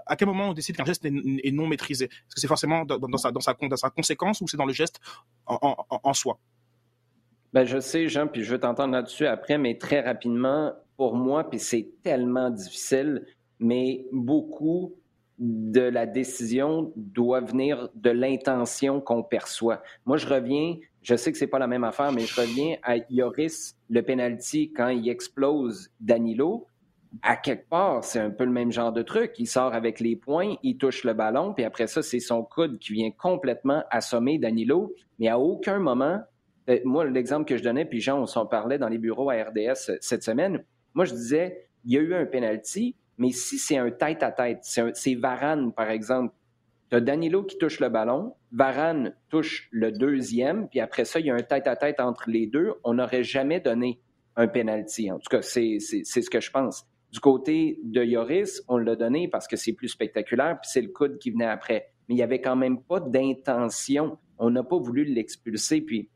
à 0.06 0.16
quel 0.16 0.28
moment 0.28 0.50
on 0.50 0.54
décide 0.54 0.76
qu'un 0.76 0.86
geste 0.86 1.06
est, 1.06 1.52
non 1.52 1.68
maîtrisé? 1.68 2.06
Est-ce 2.06 2.36
que 2.36 2.42
c'est 2.42 2.48
forcément 2.48 2.86
dans, 2.86 3.18
sa, 3.18 3.90
conséquence 3.90 4.42
ou 4.42 4.48
c'est 4.48 4.58
dans 4.58 4.66
le 4.66 4.74
geste 4.74 5.00
en 5.46 6.14
soi? 6.14 6.40
Ben, 7.52 7.66
je 7.66 7.80
sais, 7.80 8.08
Jean, 8.08 8.28
puis 8.28 8.44
je 8.44 8.52
veux 8.52 8.60
t'entendre 8.60 8.94
là-dessus 8.94 9.26
après, 9.26 9.58
mais 9.58 9.78
très 9.78 10.02
rapidement, 10.02 10.74
pour 10.98 11.16
moi, 11.16 11.50
puis 11.50 11.60
c'est 11.60 11.90
tellement 12.04 12.52
difficile, 12.52 13.26
mais 13.60 14.06
beaucoup 14.12 14.94
de 15.40 15.82
la 15.82 16.06
décision 16.06 16.92
doit 16.96 17.42
venir 17.42 17.90
de 17.96 18.12
l'intention 18.12 19.02
qu'on 19.02 19.24
perçoit. 19.24 19.82
Moi, 20.06 20.18
je 20.18 20.28
reviens, 20.28 20.76
je 21.02 21.16
sais 21.16 21.32
que 21.32 21.38
c'est 21.38 21.48
pas 21.48 21.60
la 21.60 21.68
même 21.68 21.86
affaire, 21.86 22.12
mais 22.12 22.22
je 22.22 22.40
reviens 22.40 22.76
à 22.84 22.98
Yoris, 23.10 23.76
le 23.90 24.04
penalty, 24.04 24.72
quand 24.72 24.90
il 24.90 25.10
explose 25.10 25.90
Danilo 26.00 26.68
à 27.22 27.36
quelque 27.36 27.68
part, 27.68 28.04
c'est 28.04 28.20
un 28.20 28.30
peu 28.30 28.46
le 28.46 28.52
même 28.52 28.72
genre 28.72 28.92
de 28.92 29.02
truc. 29.02 29.34
Il 29.40 29.48
sort 29.48 29.74
avec 29.74 30.00
les 30.00 30.16
poings, 30.16 30.56
il 30.64 30.78
touche 30.78 31.04
le 31.04 31.14
ballon, 31.14 31.54
puis 31.54 31.66
après 31.66 31.88
ça, 31.88 32.02
c'est 32.02 32.20
son 32.20 32.44
coude 32.44 32.80
qui 32.80 32.94
vient 32.94 33.12
complètement 33.12 33.84
assommer 33.90 34.38
Danilo. 34.38 34.94
Mais 35.18 35.28
à 35.28 35.40
aucun 35.40 35.80
moment, 35.80 36.22
euh, 36.70 36.80
moi, 36.86 37.06
l'exemple 37.06 37.46
que 37.46 37.58
je 37.58 37.64
donnais, 37.64 37.86
puis 37.86 38.00
Jean, 38.00 38.22
on 38.22 38.26
s'en 38.26 38.46
parlait 38.46 38.78
dans 38.78 38.90
les 38.90 38.98
bureaux 38.98 39.30
à 39.30 39.36
RDS 39.36 39.98
cette 40.02 40.24
semaine, 40.24 40.64
moi, 40.94 41.06
je 41.06 41.14
disais, 41.14 41.68
il 41.86 41.94
y 41.94 41.98
a 41.98 42.02
eu 42.02 42.14
un 42.14 42.26
penalty, 42.26 42.96
mais 43.18 43.32
si 43.32 43.58
c'est 43.58 43.78
un 43.78 43.92
tête-à-tête, 43.92 44.60
c'est 44.62 45.16
Varane, 45.16 45.74
par 45.74 45.90
exemple, 45.90 46.34
tu 46.90 46.96
as 46.96 47.02
Danilo 47.02 47.44
qui 47.44 47.58
touche 47.58 47.80
le 47.80 47.90
ballon, 47.90 48.36
Varane 48.52 49.14
touche 49.30 49.68
le 49.72 49.92
deuxième, 49.92 50.68
puis 50.68 50.80
après 50.80 51.06
ça, 51.06 51.20
il 51.20 51.28
y 51.28 51.30
a 51.30 51.36
un 51.36 51.44
tête-à-tête 51.44 52.00
entre 52.00 52.30
les 52.30 52.48
deux, 52.48 52.74
on 52.84 52.96
n'aurait 52.96 53.24
jamais 53.24 53.60
donné 53.60 54.00
un 54.36 54.48
penalty. 54.48 55.12
En 55.12 55.20
tout 55.20 55.30
cas, 55.30 55.42
c'est 55.42 55.80
ce 55.80 56.30
que 56.30 56.40
je 56.40 56.50
pense. 56.50 56.88
Du 57.12 57.20
côté 57.20 57.80
de 57.84 58.04
Yoris, 58.04 58.62
on 58.68 58.78
l'a 58.78 58.96
donné 58.96 59.28
parce 59.28 59.48
que 59.48 59.56
c'est 59.56 59.74
plus 59.74 59.88
spectaculaire, 59.88 60.60
puis 60.62 60.70
c'est 60.72 60.82
le 60.82 60.90
coude 60.90 61.18
qui 61.18 61.32
venait 61.32 61.46
après. 61.46 61.92
Mais 62.08 62.16
il 62.16 62.18
n'y 62.18 62.24
avait 62.24 62.42
quand 62.42 62.56
même 62.56 62.84
pas 62.84 63.00
d'intention. 63.00 64.18
On 64.38 64.52
n'a 64.52 64.64
pas 64.64 64.78
voulu 64.78 65.06
l'expulser. 65.06 65.82
Puis, 65.82 66.10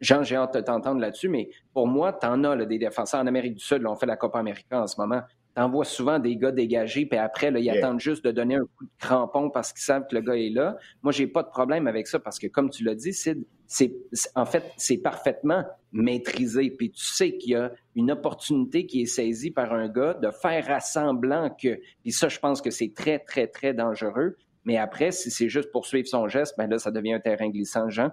Jean, 0.00 0.22
j'ai 0.22 0.36
hâte 0.36 0.54
de 0.54 0.60
t'entendre 0.60 1.00
là-dessus, 1.00 1.28
mais 1.28 1.50
pour 1.72 1.86
moi, 1.86 2.12
tu 2.12 2.26
en 2.26 2.42
as 2.44 2.64
des 2.66 2.78
défenseurs 2.78 3.20
en 3.20 3.26
Amérique 3.26 3.54
du 3.54 3.64
Sud. 3.64 3.82
Là, 3.82 3.92
on 3.92 3.96
fait 3.96 4.06
la 4.06 4.16
Copa 4.16 4.40
América 4.40 4.82
en 4.82 4.86
ce 4.86 5.00
moment. 5.00 5.22
En 5.56 5.68
vois 5.70 5.84
souvent 5.84 6.18
des 6.18 6.36
gars 6.36 6.50
dégagés, 6.50 7.06
puis 7.06 7.18
après, 7.18 7.50
là, 7.50 7.60
ils 7.60 7.70
attendent 7.70 8.00
juste 8.00 8.24
de 8.24 8.32
donner 8.32 8.56
un 8.56 8.64
coup 8.76 8.84
de 8.84 8.90
crampon 8.98 9.50
parce 9.50 9.72
qu'ils 9.72 9.82
savent 9.82 10.06
que 10.10 10.14
le 10.16 10.20
gars 10.20 10.36
est 10.36 10.50
là. 10.50 10.76
Moi, 11.02 11.12
j'ai 11.12 11.28
pas 11.28 11.42
de 11.42 11.48
problème 11.48 11.86
avec 11.86 12.08
ça 12.08 12.18
parce 12.18 12.38
que, 12.38 12.48
comme 12.48 12.70
tu 12.70 12.82
l'as 12.82 12.96
dit, 12.96 13.12
Sid, 13.12 13.44
c'est, 13.66 13.94
en 14.34 14.46
fait, 14.46 14.64
c'est 14.76 14.98
parfaitement 14.98 15.64
maîtrisé. 15.92 16.70
Puis 16.70 16.90
tu 16.90 17.04
sais 17.04 17.36
qu'il 17.36 17.52
y 17.52 17.54
a 17.54 17.72
une 17.94 18.10
opportunité 18.10 18.86
qui 18.86 19.02
est 19.02 19.06
saisie 19.06 19.50
par 19.52 19.72
un 19.72 19.88
gars 19.88 20.14
de 20.14 20.30
faire 20.30 20.66
rassemblant 20.66 21.50
que. 21.50 21.78
Puis 22.02 22.12
ça, 22.12 22.28
je 22.28 22.38
pense 22.40 22.60
que 22.60 22.70
c'est 22.70 22.92
très, 22.94 23.20
très, 23.20 23.46
très 23.46 23.74
dangereux. 23.74 24.36
Mais 24.64 24.76
après, 24.76 25.12
si 25.12 25.30
c'est 25.30 25.48
juste 25.48 25.70
pour 25.70 25.86
suivre 25.86 26.08
son 26.08 26.26
geste, 26.26 26.54
ben 26.58 26.68
là, 26.68 26.78
ça 26.78 26.90
devient 26.90 27.14
un 27.14 27.20
terrain 27.20 27.48
glissant, 27.48 27.88
Jean. 27.90 28.10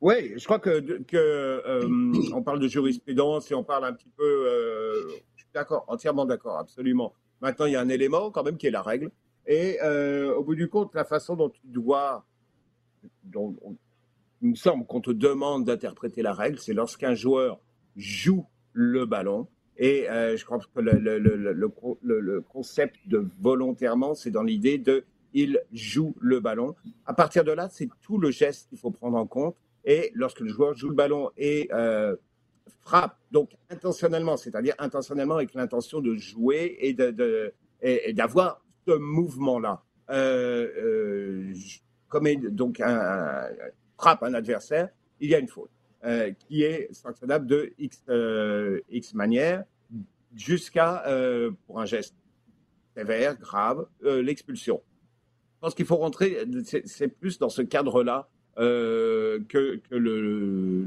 Oui, 0.00 0.34
je 0.36 0.44
crois 0.44 0.60
que, 0.60 1.02
que 1.02 1.16
euh, 1.16 1.88
on 2.32 2.42
parle 2.42 2.60
de 2.60 2.68
jurisprudence 2.68 3.50
et 3.50 3.54
on 3.54 3.64
parle 3.64 3.84
un 3.84 3.92
petit 3.92 4.10
peu. 4.16 4.24
Euh, 4.24 5.08
d'accord, 5.54 5.84
entièrement 5.88 6.26
d'accord, 6.26 6.58
absolument. 6.58 7.12
Maintenant, 7.40 7.66
il 7.66 7.72
y 7.72 7.76
a 7.76 7.80
un 7.80 7.88
élément 7.88 8.30
quand 8.30 8.42
même 8.42 8.56
qui 8.56 8.66
est 8.66 8.70
la 8.70 8.82
règle. 8.82 9.10
Et 9.46 9.78
euh, 9.82 10.34
au 10.34 10.44
bout 10.44 10.54
du 10.54 10.68
compte, 10.68 10.94
la 10.94 11.04
façon 11.04 11.36
dont 11.36 11.48
tu 11.48 11.60
dois, 11.64 12.26
il 13.34 14.48
me 14.50 14.54
semble 14.54 14.86
qu'on 14.86 15.00
te 15.00 15.10
demande 15.10 15.64
d'interpréter 15.64 16.22
la 16.22 16.34
règle, 16.34 16.58
c'est 16.58 16.74
lorsqu'un 16.74 17.14
joueur 17.14 17.58
joue 17.96 18.46
le 18.72 19.06
ballon. 19.06 19.48
Et 19.78 20.06
je 20.08 20.44
crois 20.44 20.58
que 20.58 20.80
le, 20.80 22.40
concept 22.40 22.96
de 23.06 23.26
volontairement, 23.40 24.14
c'est 24.14 24.30
dans 24.30 24.42
l'idée 24.42 24.76
de 24.76 25.04
il 25.34 25.60
joue 25.72 26.14
le 26.20 26.40
ballon. 26.40 26.74
À 27.06 27.14
partir 27.14 27.44
de 27.44 27.52
là, 27.52 27.68
c'est 27.70 27.88
tout 28.02 28.18
le 28.18 28.30
geste 28.30 28.68
qu'il 28.68 28.78
faut 28.78 28.90
prendre 28.90 29.16
en 29.16 29.26
compte. 29.26 29.56
Et 29.84 30.10
lorsque 30.14 30.40
le 30.40 30.48
joueur 30.48 30.74
joue 30.74 30.88
le 30.88 30.94
ballon 30.94 31.30
et 31.36 31.68
euh, 31.72 32.16
frappe, 32.80 33.16
donc 33.30 33.50
intentionnellement, 33.70 34.36
c'est-à-dire 34.36 34.74
intentionnellement 34.78 35.36
avec 35.36 35.54
l'intention 35.54 36.00
de 36.00 36.14
jouer 36.16 36.76
et, 36.80 36.92
de, 36.92 37.52
d'avoir 38.12 38.62
ce 38.86 38.96
mouvement-là, 38.96 39.82
euh, 40.10 40.68
euh, 40.76 41.54
comme 42.08 42.26
donc 42.50 42.82
frappe 43.96 44.22
un 44.22 44.34
adversaire, 44.34 44.88
il 45.20 45.30
y 45.30 45.34
a 45.34 45.38
une 45.38 45.48
faute 45.48 45.70
qui 46.38 46.62
est 46.62 46.92
sanctionnable 46.92 47.46
de 47.46 47.72
X, 47.78 48.04
X 48.90 49.14
manière 49.14 49.64
jusqu'à, 50.34 51.04
pour 51.66 51.80
un 51.80 51.86
geste 51.86 52.14
sévère, 52.96 53.36
grave, 53.36 53.86
l'expulsion. 54.02 54.82
Je 55.56 55.60
pense 55.60 55.74
qu'il 55.74 55.86
faut 55.86 55.96
rentrer, 55.96 56.44
c'est 56.84 57.08
plus 57.08 57.38
dans 57.38 57.48
ce 57.48 57.62
cadre-là 57.62 58.28
euh, 58.58 59.38
que, 59.48 59.80
le, 59.90 60.84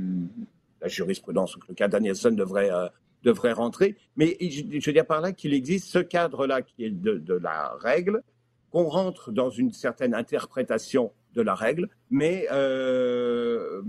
la 0.81 0.87
jurisprudence 0.87 1.57
le 1.67 1.75
cas 1.75 1.87
Danielson 1.87 2.31
devrait, 2.31 2.71
euh, 2.71 2.87
devrait 3.23 3.53
rentrer. 3.53 3.95
Mais 4.15 4.37
je, 4.41 4.85
veux 4.85 4.93
dire 4.93 5.05
par 5.05 5.21
là 5.21 5.31
qu'il 5.31 5.53
existe 5.53 5.87
ce 5.87 5.99
cadre-là 5.99 6.61
qui 6.61 6.85
est 6.85 6.89
de, 6.89 7.33
la 7.33 7.73
règle, 7.79 8.23
qu'on 8.71 8.85
rentre 8.85 9.31
dans 9.31 9.49
une 9.49 9.71
certaine 9.71 10.13
interprétation 10.13 11.11
de 11.33 11.41
la 11.41 11.55
règle, 11.55 11.89
mais 12.09 12.47
euh, 12.51 13.81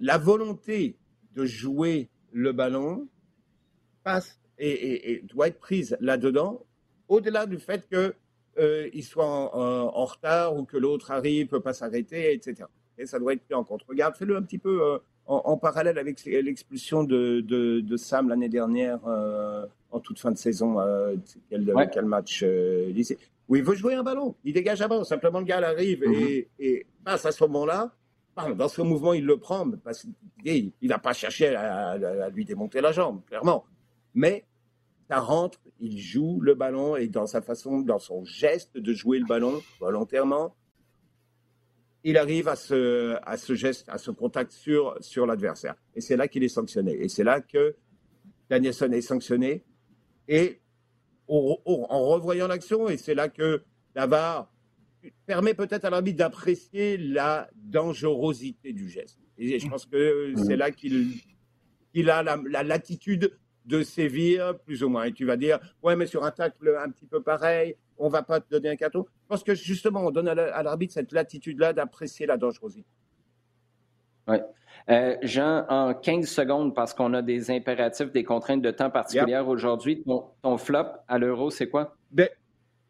la 0.00 0.18
volonté 0.18 0.96
de 1.34 1.44
jouer 1.44 2.08
le 2.32 2.52
ballon 2.52 3.08
passe 4.02 4.38
et 4.58 5.22
doit 5.24 5.48
être 5.48 5.58
prise 5.58 5.96
là-dedans, 6.00 6.64
au-delà 7.08 7.46
du 7.46 7.58
fait 7.58 7.86
que 7.88 8.14
euh, 8.58 8.88
soit 9.02 9.26
en, 9.26 10.04
retard 10.04 10.56
ou 10.56 10.64
que 10.64 10.76
l'autre 10.76 11.10
arrive, 11.10 11.48
peut 11.48 11.60
pas 11.60 11.74
s'arrêter, 11.74 12.32
etc. 12.32 12.68
Et 12.98 13.06
ça 13.06 13.18
doit 13.18 13.34
être 13.34 13.42
pris 13.42 13.54
en 13.54 13.64
compte. 13.64 13.82
Regarde, 13.88 14.16
fais-le 14.16 14.36
un 14.36 14.42
petit 14.42 14.58
peu 14.58 14.82
euh, 14.82 14.98
en, 15.26 15.56
parallèle 15.56 15.98
avec 15.98 16.24
l'expulsion 16.24 17.04
de, 17.04 17.40
de, 17.40 17.96
Sam 17.96 18.28
l'année 18.28 18.48
dernière 18.48 19.00
euh, 19.06 19.66
en 19.90 20.00
toute 20.00 20.18
fin 20.18 20.30
de 20.30 20.38
saison. 20.38 20.76
Quel, 21.50 21.72
quel, 21.92 22.04
match 22.04 22.44
où 23.48 23.56
il 23.56 23.62
veut 23.62 23.74
jouer 23.74 23.94
un 23.94 24.02
ballon, 24.02 24.34
il 24.44 24.52
dégage 24.52 24.82
un 24.82 24.88
ballon. 24.88 25.04
Simplement, 25.04 25.38
le 25.40 25.44
gars 25.44 25.58
arrive 25.58 26.02
mhm. 26.06 26.14
et, 26.14 26.48
et 26.58 26.86
passe 27.04 27.26
à 27.26 27.32
ce 27.32 27.44
moment-là. 27.44 27.92
Dans 28.54 28.68
ce 28.68 28.82
mouvement, 28.82 29.14
il 29.14 29.24
le 29.24 29.38
prend 29.38 29.70
parce 29.82 30.06
qu'il 30.44 30.72
n'a 30.82 30.98
pas 30.98 31.14
cherché 31.14 31.54
à, 31.54 31.92
à, 31.92 32.28
lui 32.28 32.44
démonter 32.44 32.82
la 32.82 32.92
jambe, 32.92 33.24
clairement. 33.24 33.64
Mais 34.12 34.44
ça 35.08 35.20
rentre, 35.20 35.58
il 35.80 35.98
joue 35.98 36.40
le 36.42 36.54
ballon 36.54 36.96
et 36.96 37.08
dans 37.08 37.26
sa 37.26 37.40
façon, 37.40 37.80
dans 37.80 37.98
son 37.98 38.26
geste 38.26 38.76
de 38.76 38.92
jouer 38.92 39.20
le 39.20 39.24
ballon 39.24 39.62
volontairement, 39.80 40.54
il 42.06 42.16
arrive 42.18 42.46
à 42.46 42.54
ce, 42.54 43.18
geste, 43.54 43.88
à 43.88 43.98
ce 43.98 44.12
contact 44.12 44.52
sur, 44.52 45.26
l'adversaire. 45.26 45.74
Et 45.96 46.00
c'est 46.00 46.16
là 46.16 46.28
qu'il 46.28 46.44
est 46.44 46.48
sanctionné. 46.48 46.92
Et 47.02 47.08
c'est 47.08 47.24
là 47.24 47.40
que 47.40 47.74
Danielson 48.48 48.92
est 48.92 49.00
sanctionné. 49.00 49.64
Et 50.28 50.60
en 51.26 52.06
revoyant 52.06 52.46
l'action, 52.46 52.88
et 52.88 52.96
c'est 52.96 53.16
là 53.16 53.28
que 53.28 53.64
la 53.96 54.06
VAR 54.06 54.52
permet 55.26 55.52
peut-être 55.52 55.84
à 55.84 55.90
l'arbitre 55.90 56.18
d'apprécier 56.18 56.96
la 56.96 57.50
dangerosité 57.56 58.72
du 58.72 58.88
geste. 58.88 59.18
Et 59.36 59.58
je 59.58 59.66
pense 59.66 59.84
que 59.84 60.32
c'est 60.46 60.56
là 60.56 60.70
qu'il 60.70 61.08
il 61.92 62.08
a 62.08 62.22
la, 62.22 62.38
la 62.48 62.62
latitude 62.62 63.36
de 63.64 63.82
sévir, 63.82 64.56
plus 64.60 64.84
ou 64.84 64.88
moins. 64.88 65.06
Et 65.06 65.12
tu 65.12 65.24
vas 65.24 65.36
dire, 65.36 65.58
ouais, 65.82 65.96
mais 65.96 66.06
sur 66.06 66.24
un 66.24 66.30
tacle 66.30 66.78
un 66.80 66.88
petit 66.88 67.06
peu 67.06 67.20
pareil, 67.20 67.74
on 67.98 68.08
va 68.08 68.22
pas 68.22 68.40
te 68.40 68.50
donner 68.50 68.70
un 68.70 68.76
carton. 68.76 69.06
Parce 69.28 69.42
que 69.42 69.54
justement, 69.54 70.00
on 70.00 70.10
donne 70.10 70.28
à 70.28 70.62
l'arbitre 70.62 70.94
cette 70.94 71.12
latitude-là 71.12 71.72
d'apprécier 71.72 72.26
la 72.26 72.36
dangerosité. 72.36 72.86
Oui. 74.28 74.36
Euh, 74.88 75.16
Jean, 75.22 75.64
en 75.68 75.94
15 75.94 76.28
secondes, 76.28 76.74
parce 76.74 76.94
qu'on 76.94 77.12
a 77.14 77.22
des 77.22 77.50
impératifs, 77.50 78.12
des 78.12 78.24
contraintes 78.24 78.62
de 78.62 78.70
temps 78.70 78.90
particulières 78.90 79.48
aujourd'hui, 79.48 80.04
ton, 80.42 80.58
flop 80.58 80.86
à 81.08 81.18
l'euro, 81.18 81.50
c'est 81.50 81.68
quoi? 81.68 81.96
Ben, 82.10 82.28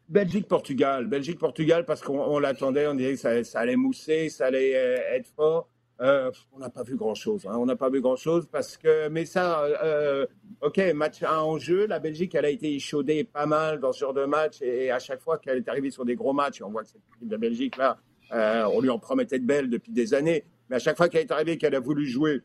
Belgique-Portugal. 0.09 1.07
Belgique-Portugal, 1.07 1.85
parce 1.85 2.01
qu'on 2.01 2.39
l'attendait, 2.39 2.87
on 2.87 2.93
dirait 2.93 3.13
que 3.13 3.19
ça, 3.19 3.43
ça, 3.43 3.59
allait 3.61 3.75
mousser, 3.75 4.29
ça 4.29 4.47
allait 4.47 4.75
euh, 4.75 5.15
être 5.15 5.27
fort. 5.35 5.69
Euh, 5.99 6.31
on 6.53 6.59
n'a 6.59 6.69
pas 6.69 6.83
vu 6.83 6.95
grand-chose. 6.95 7.47
Hein. 7.47 7.55
On 7.57 7.65
n'a 7.65 7.75
pas 7.75 7.89
vu 7.89 8.01
grand-chose 8.01 8.47
parce 8.51 8.77
que, 8.77 9.07
mais 9.09 9.25
ça, 9.25 9.63
euh, 9.63 10.27
ok, 10.61 10.77
match 10.93 11.23
1 11.23 11.39
en 11.39 11.57
jeu. 11.57 11.87
La 11.87 11.99
Belgique, 11.99 12.35
elle 12.35 12.45
a 12.45 12.49
été 12.49 12.75
échaudée 12.75 13.23
pas 13.23 13.47
mal 13.47 13.79
dans 13.79 13.91
ce 13.91 14.01
genre 14.01 14.13
de 14.13 14.25
match 14.25 14.61
et 14.61 14.91
à 14.91 14.99
chaque 14.99 15.21
fois 15.21 15.39
qu'elle 15.39 15.57
est 15.57 15.67
arrivée 15.67 15.89
sur 15.89 16.05
des 16.05 16.15
gros 16.15 16.33
matchs, 16.33 16.61
on 16.61 16.69
voit 16.69 16.83
que 16.83 16.89
cette 16.89 17.01
équipe 17.15 17.27
de 17.27 17.37
Belgique 17.37 17.77
là, 17.77 17.97
euh, 18.31 18.69
on 18.73 18.81
lui 18.81 18.89
en 18.89 18.99
promettait 18.99 19.39
de 19.39 19.45
belles 19.45 19.69
depuis 19.69 19.91
des 19.91 20.13
années, 20.13 20.43
mais 20.69 20.75
à 20.75 20.79
chaque 20.79 20.97
fois 20.97 21.09
qu'elle 21.09 21.21
est 21.21 21.31
arrivée, 21.31 21.57
qu'elle 21.57 21.75
a 21.75 21.79
voulu 21.79 22.05
jouer, 22.05 22.41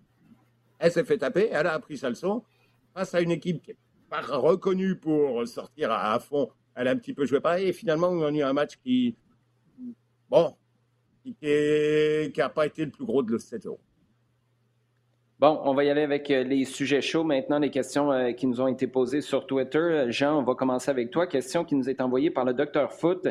elle 0.78 0.92
s'est 0.92 1.04
fait 1.04 1.18
taper. 1.18 1.48
Elle 1.52 1.66
a 1.66 1.74
appris 1.74 1.98
sa 1.98 2.08
leçon 2.08 2.42
face 2.94 3.14
à 3.14 3.20
une 3.20 3.32
équipe 3.32 3.62
qui 3.62 3.72
n'est 3.72 3.76
pas 4.08 4.22
reconnue 4.22 4.96
pour 4.96 5.46
sortir 5.46 5.92
à, 5.92 6.18
fond. 6.20 6.50
Elle 6.74 6.88
a 6.88 6.92
un 6.92 6.96
petit 6.96 7.12
peu 7.12 7.26
joué 7.26 7.40
pareil 7.40 7.68
et 7.68 7.72
finalement, 7.74 8.08
on 8.08 8.24
a 8.24 8.30
eu 8.30 8.42
un 8.42 8.54
match 8.54 8.78
qui, 8.82 9.14
bon, 10.30 10.56
qui 11.22 12.32
n'a 12.36 12.48
pas 12.48 12.66
été 12.66 12.84
le 12.84 12.90
plus 12.90 13.04
gros 13.04 13.22
de 13.22 13.38
7 13.38 13.66
euros. 13.66 13.80
Bon, 15.42 15.60
on 15.64 15.74
va 15.74 15.82
y 15.82 15.90
aller 15.90 16.02
avec 16.02 16.30
euh, 16.30 16.44
les 16.44 16.64
sujets 16.64 17.00
chauds 17.00 17.24
maintenant, 17.24 17.58
les 17.58 17.70
questions 17.70 18.12
euh, 18.12 18.30
qui 18.30 18.46
nous 18.46 18.60
ont 18.60 18.68
été 18.68 18.86
posées 18.86 19.20
sur 19.20 19.44
Twitter. 19.44 20.04
Jean, 20.06 20.38
on 20.38 20.44
va 20.44 20.54
commencer 20.54 20.88
avec 20.88 21.10
toi. 21.10 21.26
Question 21.26 21.64
qui 21.64 21.74
nous 21.74 21.90
est 21.90 22.00
envoyée 22.00 22.30
par 22.30 22.44
le 22.44 22.54
docteur 22.54 22.92
Foot. 22.92 23.26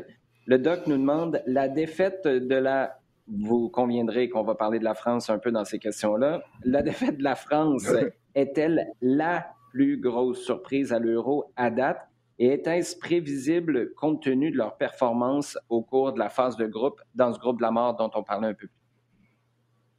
Le 0.46 0.60
doc 0.60 0.88
nous 0.88 0.98
demande 0.98 1.42
la 1.46 1.70
défaite 1.70 2.28
de 2.28 2.56
la. 2.56 3.00
Vous 3.28 3.70
conviendrez 3.70 4.28
qu'on 4.28 4.44
va 4.44 4.56
parler 4.56 4.78
de 4.78 4.84
la 4.84 4.94
France 4.94 5.30
un 5.30 5.40
peu 5.40 5.52
dans 5.52 5.64
ces 5.64 5.80
questions-là. 5.80 6.44
La 6.66 6.82
défaite 6.82 7.18
de 7.18 7.24
la 7.24 7.36
France 7.36 7.90
est-elle 8.36 8.88
la 9.02 9.48
plus 9.72 9.96
grosse 9.98 10.44
surprise 10.44 10.92
à 10.92 11.00
l'euro 11.00 11.54
à 11.56 11.70
date? 11.70 12.11
Et 12.42 12.54
était-ce 12.54 12.98
prévisible 12.98 13.94
compte 13.94 14.24
tenu 14.24 14.50
de 14.50 14.58
leur 14.58 14.76
performance 14.76 15.60
au 15.70 15.84
cours 15.84 16.12
de 16.12 16.18
la 16.18 16.28
phase 16.28 16.58
de 16.58 16.66
groupe, 16.66 17.00
dans 17.14 17.32
ce 17.32 17.38
groupe 17.38 17.58
de 17.58 17.62
la 17.62 17.70
mort 17.70 17.96
dont 17.96 18.10
on 18.16 18.24
parlait 18.24 18.48
un 18.48 18.54
peu 18.56 18.66
plus? 18.66 18.82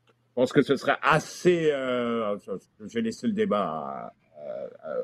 Je 0.09 0.35
pense 0.35 0.53
que 0.53 0.61
ce 0.61 0.75
serait 0.75 0.99
assez. 1.03 1.71
Euh, 1.71 2.37
je 2.81 2.95
vais 2.95 3.01
laisser 3.01 3.29
le 3.29 3.33
débat 3.33 4.13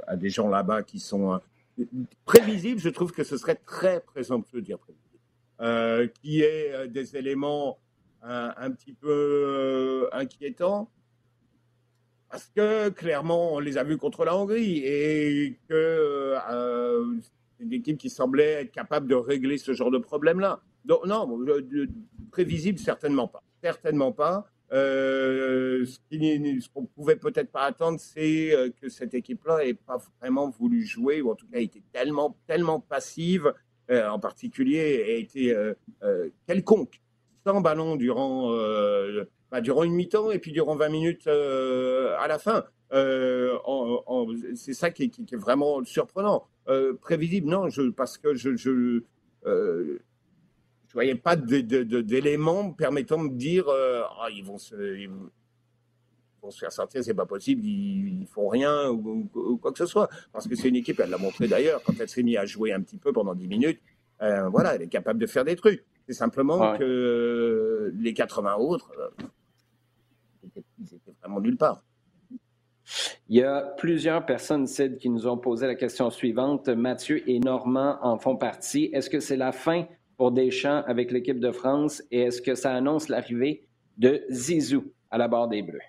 à, 0.08 0.16
des 0.16 0.30
gens 0.30 0.48
là-bas 0.48 0.82
qui 0.82 0.98
sont 0.98 1.34
euh, 1.34 1.84
prévisibles. 2.24 2.80
Je 2.80 2.88
trouve 2.88 3.12
que 3.12 3.22
ce 3.22 3.36
serait 3.36 3.54
très 3.54 4.00
présomptueux 4.00 4.60
de 4.60 4.66
dire 4.66 4.78
prévisible. 4.80 5.20
Euh, 5.60 6.08
qui 6.20 6.40
est 6.40 6.88
des 6.88 7.16
éléments 7.16 7.78
un, 8.20 8.72
petit 8.72 8.94
peu 8.94 10.08
inquiétants 10.10 10.90
parce 12.30 12.50
que 12.54 12.90
clairement, 12.90 13.54
on 13.54 13.58
les 13.58 13.78
a 13.78 13.84
vus 13.84 13.96
contre 13.96 14.24
la 14.24 14.36
Hongrie 14.36 14.82
et 14.84 15.58
que 15.68 15.74
euh, 16.50 17.14
c'est 17.20 17.64
une 17.64 17.72
équipe 17.72 17.98
qui 17.98 18.10
semblait 18.10 18.62
être 18.62 18.70
capable 18.70 19.08
de 19.08 19.14
régler 19.14 19.56
ce 19.56 19.72
genre 19.72 19.90
de 19.90 19.98
problème-là. 19.98 20.60
Donc, 20.84 21.06
non, 21.06 21.38
prévisible, 22.30 22.78
certainement 22.78 23.28
pas. 23.28 23.42
Certainement 23.62 24.12
pas. 24.12 24.46
Euh, 24.72 25.86
ce 25.86 26.68
qu'on 26.68 26.84
pouvait 26.84 27.16
peut-être 27.16 27.50
pas 27.50 27.62
attendre, 27.62 27.98
c'est 27.98 28.54
euh, 28.54 28.68
que 28.78 28.90
cette 28.90 29.14
équipe-là 29.14 29.64
n'ait 29.64 29.72
pas 29.72 29.96
vraiment 30.20 30.50
voulu 30.50 30.84
jouer, 30.84 31.22
ou 31.22 31.30
en 31.30 31.34
tout 31.34 31.46
cas 31.50 31.58
été 31.58 31.82
tellement, 31.92 32.36
tellement 32.46 32.80
passive, 32.80 33.52
en 33.90 34.18
particulier, 34.18 35.02
a 35.02 35.16
été 35.16 35.56
quelconque, 36.46 37.00
sans 37.46 37.62
ballon 37.62 37.96
durant 37.96 38.52
bah, 39.50 39.60
durant 39.60 39.84
une 39.84 39.94
mi-temps 39.94 40.30
et 40.30 40.38
puis 40.38 40.52
durant 40.52 40.76
20 40.76 40.88
minutes 40.88 41.26
euh, 41.26 42.16
à 42.18 42.28
la 42.28 42.38
fin. 42.38 42.64
c'est 44.54 44.74
ça 44.74 44.90
qui 44.90 45.04
est, 45.04 45.36
vraiment 45.36 45.84
surprenant. 45.84 46.46
prévisible, 47.00 47.48
non, 47.48 47.68
je, 47.68 47.90
parce 47.90 48.18
que 48.18 48.34
je, 48.34 48.56
je 48.56 49.02
je 49.44 50.94
voyais 50.94 51.14
pas 51.14 51.36
d'éléments 51.36 52.72
permettant 52.72 53.22
de 53.22 53.34
dire 53.34 53.66
ah, 53.68 54.28
ils 54.30 54.44
vont 54.44 54.58
se 54.58 54.74
vont 56.42 56.50
se 56.50 56.58
faire 56.58 56.72
sortir, 56.72 57.02
c'est 57.02 57.14
pas 57.14 57.26
possible, 57.26 57.64
ils, 57.64 58.26
font 58.26 58.48
rien 58.48 58.90
ou, 58.90 59.28
quoi 59.60 59.72
que 59.72 59.78
ce 59.78 59.86
soit. 59.86 60.08
Parce 60.32 60.46
que 60.46 60.54
c'est 60.54 60.68
une 60.68 60.76
équipe, 60.76 61.00
elle 61.00 61.10
l'a 61.10 61.18
montré 61.18 61.48
d'ailleurs, 61.48 61.82
quand 61.82 61.94
elle 61.98 62.08
s'est 62.08 62.22
mise 62.22 62.36
à 62.36 62.46
jouer 62.46 62.72
un 62.72 62.80
petit 62.80 62.98
peu 62.98 63.12
pendant 63.12 63.34
10 63.34 63.48
minutes, 63.48 63.80
euh, 64.22 64.48
voilà, 64.48 64.74
elle 64.74 64.82
est 64.82 64.88
capable 64.88 65.18
de 65.18 65.26
faire 65.26 65.44
des 65.44 65.56
trucs. 65.56 65.84
C'est 66.06 66.14
simplement 66.14 66.76
que 66.78 67.92
les 67.98 68.14
80 68.14 68.56
autres, 68.56 68.90
euh, 68.98 69.08
ils, 69.18 69.28
Il 73.28 73.36
y 73.36 73.42
a 73.42 73.60
plusieurs 73.60 74.24
personnes, 74.24 74.66
Sid, 74.66 74.98
qui 74.98 75.10
nous 75.10 75.26
ont 75.26 75.36
posé 75.36 75.66
la 75.66 75.74
question 75.74 76.10
suivante. 76.10 76.68
Mathieu 76.68 77.28
et 77.28 77.38
Normand 77.38 77.98
en 78.02 78.18
font 78.18 78.36
partie. 78.36 78.90
Est-ce 78.92 79.10
que 79.10 79.20
c'est 79.20 79.36
la 79.36 79.52
fin 79.52 79.84
pour 80.16 80.32
Deschamps 80.32 80.82
avec 80.86 81.12
l'équipe 81.12 81.38
de 81.38 81.52
France 81.52 82.02
et 82.10 82.20
est-ce 82.22 82.40
que 82.40 82.54
ça 82.54 82.74
annonce 82.74 83.08
l'arrivée 83.08 83.68
de 83.98 84.24
Zizou 84.30 84.84
à 85.10 85.18
la 85.18 85.28
barre 85.28 85.48
des 85.48 85.62
Bleus? 85.62 85.80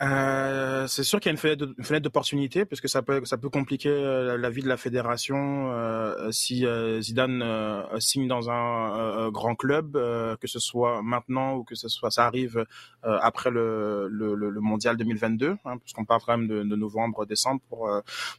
Euh, 0.00 0.86
c'est 0.86 1.02
sûr 1.02 1.18
qu'il 1.20 1.26
y 1.26 1.30
a 1.30 1.32
une 1.32 1.38
fenêtre, 1.38 2.02
d'opportunité 2.02 2.64
parce 2.64 2.80
que 2.80 2.88
ça 2.88 3.02
peut 3.02 3.24
ça 3.24 3.36
peut 3.36 3.48
compliquer 3.48 3.88
euh, 3.88 4.36
la 4.36 4.50
vie 4.50 4.62
de 4.62 4.68
la 4.68 4.76
fédération 4.76 5.70
euh, 5.72 6.30
si 6.30 6.66
Zidane 7.00 7.84
signe 7.98 8.28
dans 8.28 8.50
un 8.50 9.30
grand 9.30 9.54
club, 9.54 9.92
que 9.92 10.46
ce 10.46 10.58
soit 10.58 11.02
maintenant 11.02 11.56
ou 11.56 11.64
que 11.64 11.74
ce 11.74 11.88
soit 11.88 12.10
ça 12.10 12.26
arrive 12.26 12.64
après 13.02 13.50
le, 13.50 14.08
le, 14.08 14.34
le, 14.34 14.60
mondial 14.60 14.96
2022, 14.96 15.56
hein, 15.64 15.78
puisqu'on 15.78 16.04
parle 16.04 16.20
quand 16.24 16.36
même 16.36 16.48
de, 16.48 16.62
de 16.62 16.76
novembre 16.76 17.26
décembre 17.26 17.60
pour 17.68 17.90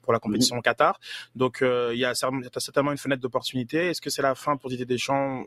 pour 0.01 0.13
la 0.13 0.19
compétition 0.19 0.57
au 0.57 0.61
Qatar. 0.61 0.99
Donc 1.35 1.59
il 1.61 1.97
y 1.97 2.05
a 2.05 2.13
certainement 2.15 2.91
une 2.91 2.97
fenêtre 2.97 3.21
d'opportunité. 3.21 3.89
Est-ce 3.89 4.01
que 4.01 4.09
c'est 4.09 4.21
la 4.21 4.35
fin 4.35 4.57
pour 4.57 4.69
Didier 4.69 4.85
Deschamps? 4.85 5.45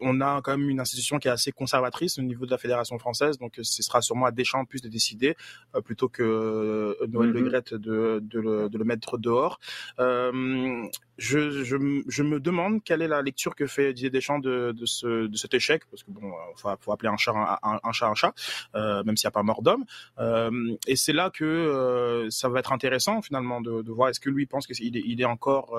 On 0.00 0.20
a 0.20 0.40
quand 0.42 0.56
même 0.56 0.68
une 0.68 0.80
institution 0.80 1.18
qui 1.18 1.28
est 1.28 1.32
assez 1.32 1.52
conservatrice 1.52 2.18
au 2.18 2.22
niveau 2.22 2.46
de 2.46 2.50
la 2.50 2.58
fédération 2.58 2.98
française, 2.98 3.38
donc 3.38 3.54
ce 3.62 3.82
sera 3.82 4.02
sûrement 4.02 4.26
à 4.26 4.30
Deschamps 4.32 4.64
plus 4.64 4.80
de 4.80 4.88
décider. 4.88 5.35
Euh, 5.76 5.80
plutôt 5.80 6.08
que 6.08 6.22
euh, 6.22 7.06
Noël 7.08 7.30
Le 7.30 7.40
mm-hmm. 7.40 7.78
de, 7.78 8.20
de, 8.22 8.40
le, 8.40 8.68
de, 8.68 8.78
le, 8.78 8.84
mettre 8.84 9.18
dehors. 9.18 9.58
Euh, 9.98 10.86
je, 11.18 11.64
je, 11.64 11.76
je, 12.06 12.22
me 12.22 12.40
demande 12.40 12.82
quelle 12.84 13.02
est 13.02 13.08
la 13.08 13.22
lecture 13.22 13.54
que 13.54 13.66
fait 13.66 13.92
Didier 13.92 14.10
Deschamps 14.10 14.38
de, 14.38 14.72
de, 14.72 14.86
ce, 14.86 15.26
de 15.26 15.36
cet 15.36 15.54
échec, 15.54 15.82
parce 15.90 16.02
que 16.02 16.10
bon, 16.10 16.32
faut, 16.56 16.68
faut 16.80 16.92
appeler 16.92 17.08
un 17.08 17.16
chat 17.16 17.32
un, 17.62 17.80
un, 17.82 17.92
chat 17.92 18.06
un 18.06 18.14
chat, 18.14 18.34
euh, 18.74 19.02
même 19.04 19.16
s'il 19.16 19.26
n'y 19.26 19.30
a 19.30 19.32
pas 19.32 19.42
mort 19.42 19.62
d'homme. 19.62 19.84
Euh, 20.18 20.76
et 20.86 20.96
c'est 20.96 21.12
là 21.12 21.30
que 21.30 21.44
euh, 21.44 22.28
ça 22.30 22.48
va 22.48 22.58
être 22.58 22.72
intéressant 22.72 23.22
finalement 23.22 23.60
de, 23.60 23.82
de 23.82 23.92
voir 23.92 24.10
est-ce 24.10 24.20
que 24.20 24.30
lui 24.30 24.46
pense 24.46 24.66
qu'il 24.66 24.96
est, 24.96 25.02
il 25.06 25.20
est 25.20 25.24
encore 25.24 25.78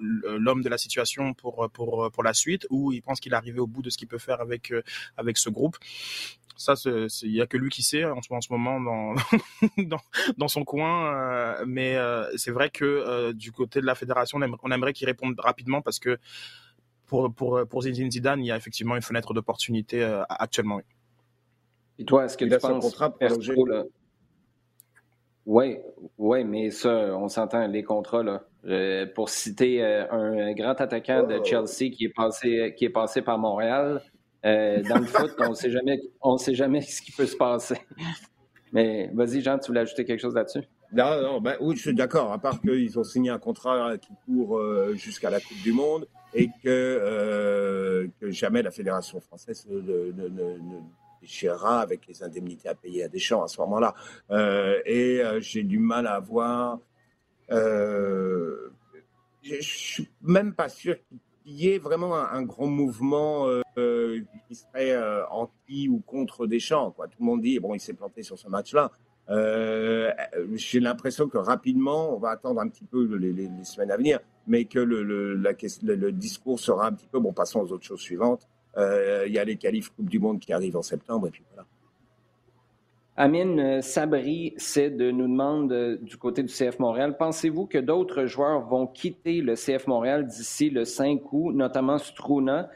l'homme 0.00 0.62
de 0.62 0.68
la 0.68 0.78
situation 0.78 1.34
pour 1.34 1.68
pour 1.72 2.10
pour 2.12 2.22
la 2.22 2.34
suite, 2.34 2.66
ou 2.70 2.92
il 2.92 3.02
pense 3.02 3.20
qu'il 3.20 3.32
est 3.32 3.36
arrivé 3.36 3.60
au 3.60 3.66
bout 3.66 3.82
de 3.82 3.90
ce 3.90 3.98
qu'il 3.98 4.08
peut 4.08 4.18
faire 4.18 4.40
avec 4.40 4.72
avec 5.16 5.36
ce 5.36 5.50
groupe. 5.50 5.76
Ça, 6.60 6.74
il 6.84 7.32
y 7.32 7.40
a 7.40 7.46
que 7.46 7.56
lui 7.56 7.70
qui 7.70 7.82
sait 7.82 8.04
en 8.04 8.20
ce, 8.20 8.30
en 8.34 8.42
ce 8.42 8.52
moment 8.52 8.78
dans, 8.78 9.14
dans, 9.78 10.00
dans 10.36 10.48
son 10.48 10.62
coin. 10.62 11.14
Euh, 11.14 11.64
mais 11.66 11.96
euh, 11.96 12.30
c'est 12.36 12.50
vrai 12.50 12.68
que 12.68 12.84
euh, 12.84 13.32
du 13.32 13.50
côté 13.50 13.80
de 13.80 13.86
la 13.86 13.94
fédération, 13.94 14.38
on 14.62 14.70
aimerait, 14.70 14.92
qu'il 14.92 15.06
réponde 15.06 15.40
rapidement 15.40 15.80
parce 15.80 15.98
que 15.98 16.18
pour, 17.06 17.32
pour, 17.32 17.66
pour 17.66 17.80
Zidane, 17.80 18.40
il 18.40 18.48
y 18.48 18.52
a 18.52 18.58
effectivement 18.58 18.94
une 18.94 19.00
fenêtre 19.00 19.32
d'opportunité 19.32 20.04
actuellement. 20.28 20.82
Et 21.98 22.04
toi, 22.04 22.26
est-ce 22.26 22.36
que 22.36 22.44
tu 22.44 22.58
penses 22.58 22.84
contrat 22.84 23.16
Oui, 25.46 25.78
ouais, 26.18 26.44
mais 26.44 26.70
ça, 26.70 26.90
on 27.16 27.28
s'entend, 27.28 27.66
les 27.68 27.82
contrats, 27.82 28.22
là. 28.22 29.06
pour 29.14 29.30
citer 29.30 29.82
un 29.82 30.52
grand 30.52 30.78
attaquant 30.78 31.26
de 31.26 31.38
oh. 31.40 31.44
Chelsea 31.44 31.90
qui 31.90 32.04
est 32.04 32.14
passé, 32.14 32.74
qui 32.76 32.84
est 32.84 32.90
passé 32.90 33.22
par 33.22 33.38
Montréal, 33.38 34.02
euh, 34.44 34.82
dans 34.82 34.98
le 34.98 35.06
foot, 35.06 35.34
on 35.38 35.54
sait 35.54 35.70
jamais, 35.70 36.00
on 36.22 36.38
sait 36.38 36.54
jamais 36.54 36.80
ce 36.82 37.02
qui 37.02 37.12
peut 37.12 37.26
se 37.26 37.36
passer. 37.36 37.76
Mais 38.72 39.10
vas-y, 39.12 39.40
Jean, 39.42 39.58
tu 39.58 39.68
voulais 39.68 39.80
ajouter 39.80 40.04
quelque 40.04 40.20
chose 40.20 40.34
là-dessus? 40.34 40.62
Non, 40.92 41.20
non, 41.22 41.40
ben, 41.40 41.56
oui, 41.60 41.76
je 41.76 41.82
suis 41.82 41.94
d'accord. 41.94 42.32
À 42.32 42.38
part 42.38 42.60
qu'ils 42.60 42.98
ont 42.98 43.04
signé 43.04 43.30
un 43.30 43.38
contrat 43.38 43.96
qui 43.98 44.12
court 44.26 44.58
euh, 44.58 44.94
jusqu'à 44.94 45.30
la 45.30 45.40
Coupe 45.40 45.60
du 45.62 45.72
Monde 45.72 46.06
et 46.34 46.48
que, 46.62 46.68
euh, 46.68 48.08
jamais 48.22 48.62
la 48.62 48.70
Fédération 48.70 49.20
française 49.20 49.66
ne, 49.68 49.80
ne, 49.80 50.28
ne, 50.28 50.58
déchirera 51.20 51.80
avec 51.80 52.06
les 52.06 52.22
indemnités 52.22 52.68
à 52.68 52.74
payer 52.74 53.04
à 53.04 53.08
Deschamps 53.08 53.42
à 53.42 53.48
ce 53.48 53.60
moment-là. 53.60 53.94
et 54.86 55.22
j'ai 55.40 55.64
du 55.64 55.78
mal 55.78 56.06
à 56.06 56.18
voir. 56.18 56.78
je 57.50 58.70
suis 59.60 60.08
même 60.22 60.54
pas 60.54 60.68
sûr 60.68 60.96
qu'il 61.08 61.18
y 61.46 61.68
ait 61.68 61.78
vraiment 61.78 62.14
un, 62.14 62.42
grand 62.42 62.66
mouvement 62.66 63.46
euh, 63.78 64.20
qui 64.46 64.54
serait 64.54 64.92
euh, 64.92 65.26
anti 65.28 65.88
ou 65.88 66.00
contre 66.00 66.46
Deschamps. 66.46 66.90
Quoi. 66.90 67.06
Tout 67.08 67.18
le 67.20 67.26
monde 67.26 67.42
dit 67.42 67.58
bon, 67.58 67.74
il 67.74 67.80
s'est 67.80 67.94
planté 67.94 68.22
sur 68.22 68.38
ce 68.38 68.48
match-là. 68.48 68.90
Euh, 69.28 70.10
j'ai 70.54 70.80
l'impression 70.80 71.28
que 71.28 71.38
rapidement, 71.38 72.14
on 72.14 72.18
va 72.18 72.30
attendre 72.30 72.60
un 72.60 72.68
petit 72.68 72.84
peu 72.84 73.04
les, 73.16 73.48
semaines 73.64 73.92
à 73.92 73.96
venir, 73.96 74.18
mais 74.46 74.64
que 74.64 74.80
le, 74.80 75.02
le, 75.02 76.12
discours 76.12 76.58
sera 76.58 76.88
un 76.88 76.92
petit 76.92 77.06
peu 77.06 77.20
bon. 77.20 77.32
Passons 77.32 77.60
aux 77.60 77.72
autres 77.72 77.84
choses 77.84 78.00
suivantes. 78.00 78.48
Il 78.76 79.32
y 79.32 79.38
a 79.38 79.44
les 79.44 79.56
qualifs 79.56 79.90
Coupe 79.90 80.08
du 80.08 80.18
Monde 80.18 80.40
qui 80.40 80.52
arrivent 80.52 80.76
en 80.76 80.82
septembre, 80.82 81.28
et 81.28 81.30
puis 81.30 81.44
voilà. 81.52 81.66
Amine 83.16 83.82
Sabri, 83.82 84.54
c'est 84.56 84.90
de 84.90 85.10
nous 85.10 85.28
demande 85.28 85.98
du 86.00 86.16
côté 86.16 86.42
du 86.42 86.52
CF 86.52 86.78
Montréal, 86.78 87.16
pensez-vous 87.18 87.66
que 87.66 87.78
d'autres 87.78 88.24
joueurs 88.26 88.66
vont 88.66 88.86
quitter 88.86 89.42
le 89.42 89.54
CF 89.54 89.86
Montréal 89.88 90.26
d'ici 90.26 90.70
le 90.70 90.84
5 90.84 91.20
août, 91.32 91.52
notamment 91.52 91.98
Struna, 91.98 92.70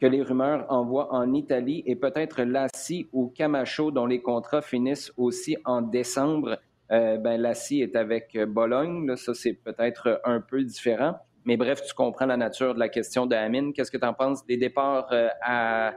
que 0.00 0.06
les 0.06 0.22
rumeurs 0.22 0.64
envoient 0.70 1.12
en 1.12 1.34
Italie 1.34 1.82
et 1.86 1.96
peut-être 1.96 2.42
Lassi 2.42 3.08
ou 3.12 3.28
Camacho 3.28 3.90
dont 3.90 4.06
les 4.06 4.22
contrats 4.22 4.62
finissent 4.62 5.12
aussi 5.18 5.56
en 5.66 5.82
décembre? 5.82 6.58
Euh, 6.90 7.18
ben, 7.18 7.40
Lassi 7.40 7.82
est 7.82 7.94
avec 7.94 8.38
Bologne, 8.48 9.14
ça 9.16 9.34
c'est 9.34 9.52
peut-être 9.52 10.20
un 10.24 10.40
peu 10.40 10.62
différent. 10.64 11.16
Mais 11.44 11.56
bref, 11.56 11.82
tu 11.82 11.94
comprends 11.94 12.26
la 12.26 12.36
nature 12.36 12.74
de 12.74 12.78
la 12.78 12.88
question 12.88 13.26
de 13.26 13.34
Amine. 13.34 13.72
Qu'est-ce 13.72 13.90
que 13.90 13.98
tu 13.98 14.06
en 14.06 14.14
penses 14.14 14.44
des 14.46 14.56
départs 14.56 15.08
euh, 15.12 15.28
à 15.42 15.94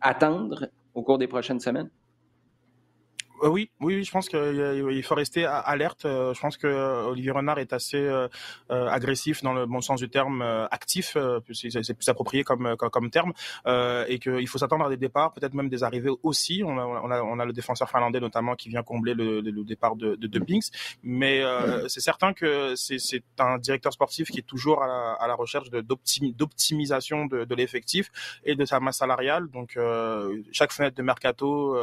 attendre 0.00 0.68
au 0.94 1.02
cours 1.02 1.18
des 1.18 1.28
prochaines 1.28 1.60
semaines? 1.60 1.90
Euh, 3.42 3.48
oui, 3.48 3.70
oui, 3.80 4.04
je 4.04 4.10
pense 4.10 4.28
qu'il 4.28 5.02
faut 5.04 5.14
rester 5.14 5.44
alerte. 5.44 6.04
Euh, 6.04 6.34
je 6.34 6.40
pense 6.40 6.56
que 6.56 6.66
euh, 6.66 7.06
Olivier 7.06 7.30
Renard 7.30 7.58
est 7.58 7.72
assez 7.72 8.08
agressif 8.68 9.42
dans 9.42 9.52
le 9.52 9.66
bon 9.66 9.80
sens 9.80 10.00
du 10.00 10.08
terme, 10.08 10.42
actif, 10.70 11.16
c'est 11.52 11.94
plus 11.94 12.08
approprié 12.08 12.44
comme 12.44 12.76
comme, 12.76 13.10
terme, 13.10 13.32
et 14.08 14.18
qu'il 14.18 14.46
faut 14.48 14.58
s'attendre 14.58 14.84
à 14.86 14.88
des 14.88 14.96
départs, 14.96 15.32
peut-être 15.32 15.54
même 15.54 15.68
des 15.68 15.82
arrivées 15.82 16.10
aussi. 16.22 16.62
On 16.64 16.78
a, 16.78 16.84
on 16.84 17.10
a, 17.10 17.22
on 17.22 17.38
a 17.38 17.44
le 17.44 17.52
défenseur 17.52 17.90
finlandais 17.90 18.20
notamment 18.20 18.54
qui 18.54 18.68
vient 18.68 18.82
combler 18.82 19.14
le, 19.14 19.40
le 19.40 19.64
départ 19.64 19.96
de, 19.96 20.14
de, 20.16 20.26
de 20.26 20.38
Binks, 20.38 20.70
mais 21.02 21.42
c'est 21.88 22.00
certain 22.00 22.32
que 22.32 22.74
c'est 22.76 23.22
un 23.38 23.58
directeur 23.58 23.92
sportif 23.92 24.30
qui 24.30 24.38
est 24.38 24.46
toujours 24.46 24.82
à 24.82 24.86
la, 24.86 25.12
à 25.12 25.28
la 25.28 25.34
recherche 25.34 25.70
d'optimisation 25.70 27.26
de, 27.26 27.44
de 27.44 27.54
l'effectif 27.54 28.10
et 28.44 28.54
de 28.54 28.64
sa 28.64 28.80
masse 28.80 28.98
salariale. 28.98 29.48
Donc 29.48 29.78
chaque 30.52 30.72
fenêtre 30.72 30.96
de 30.96 31.02
mercato 31.02 31.76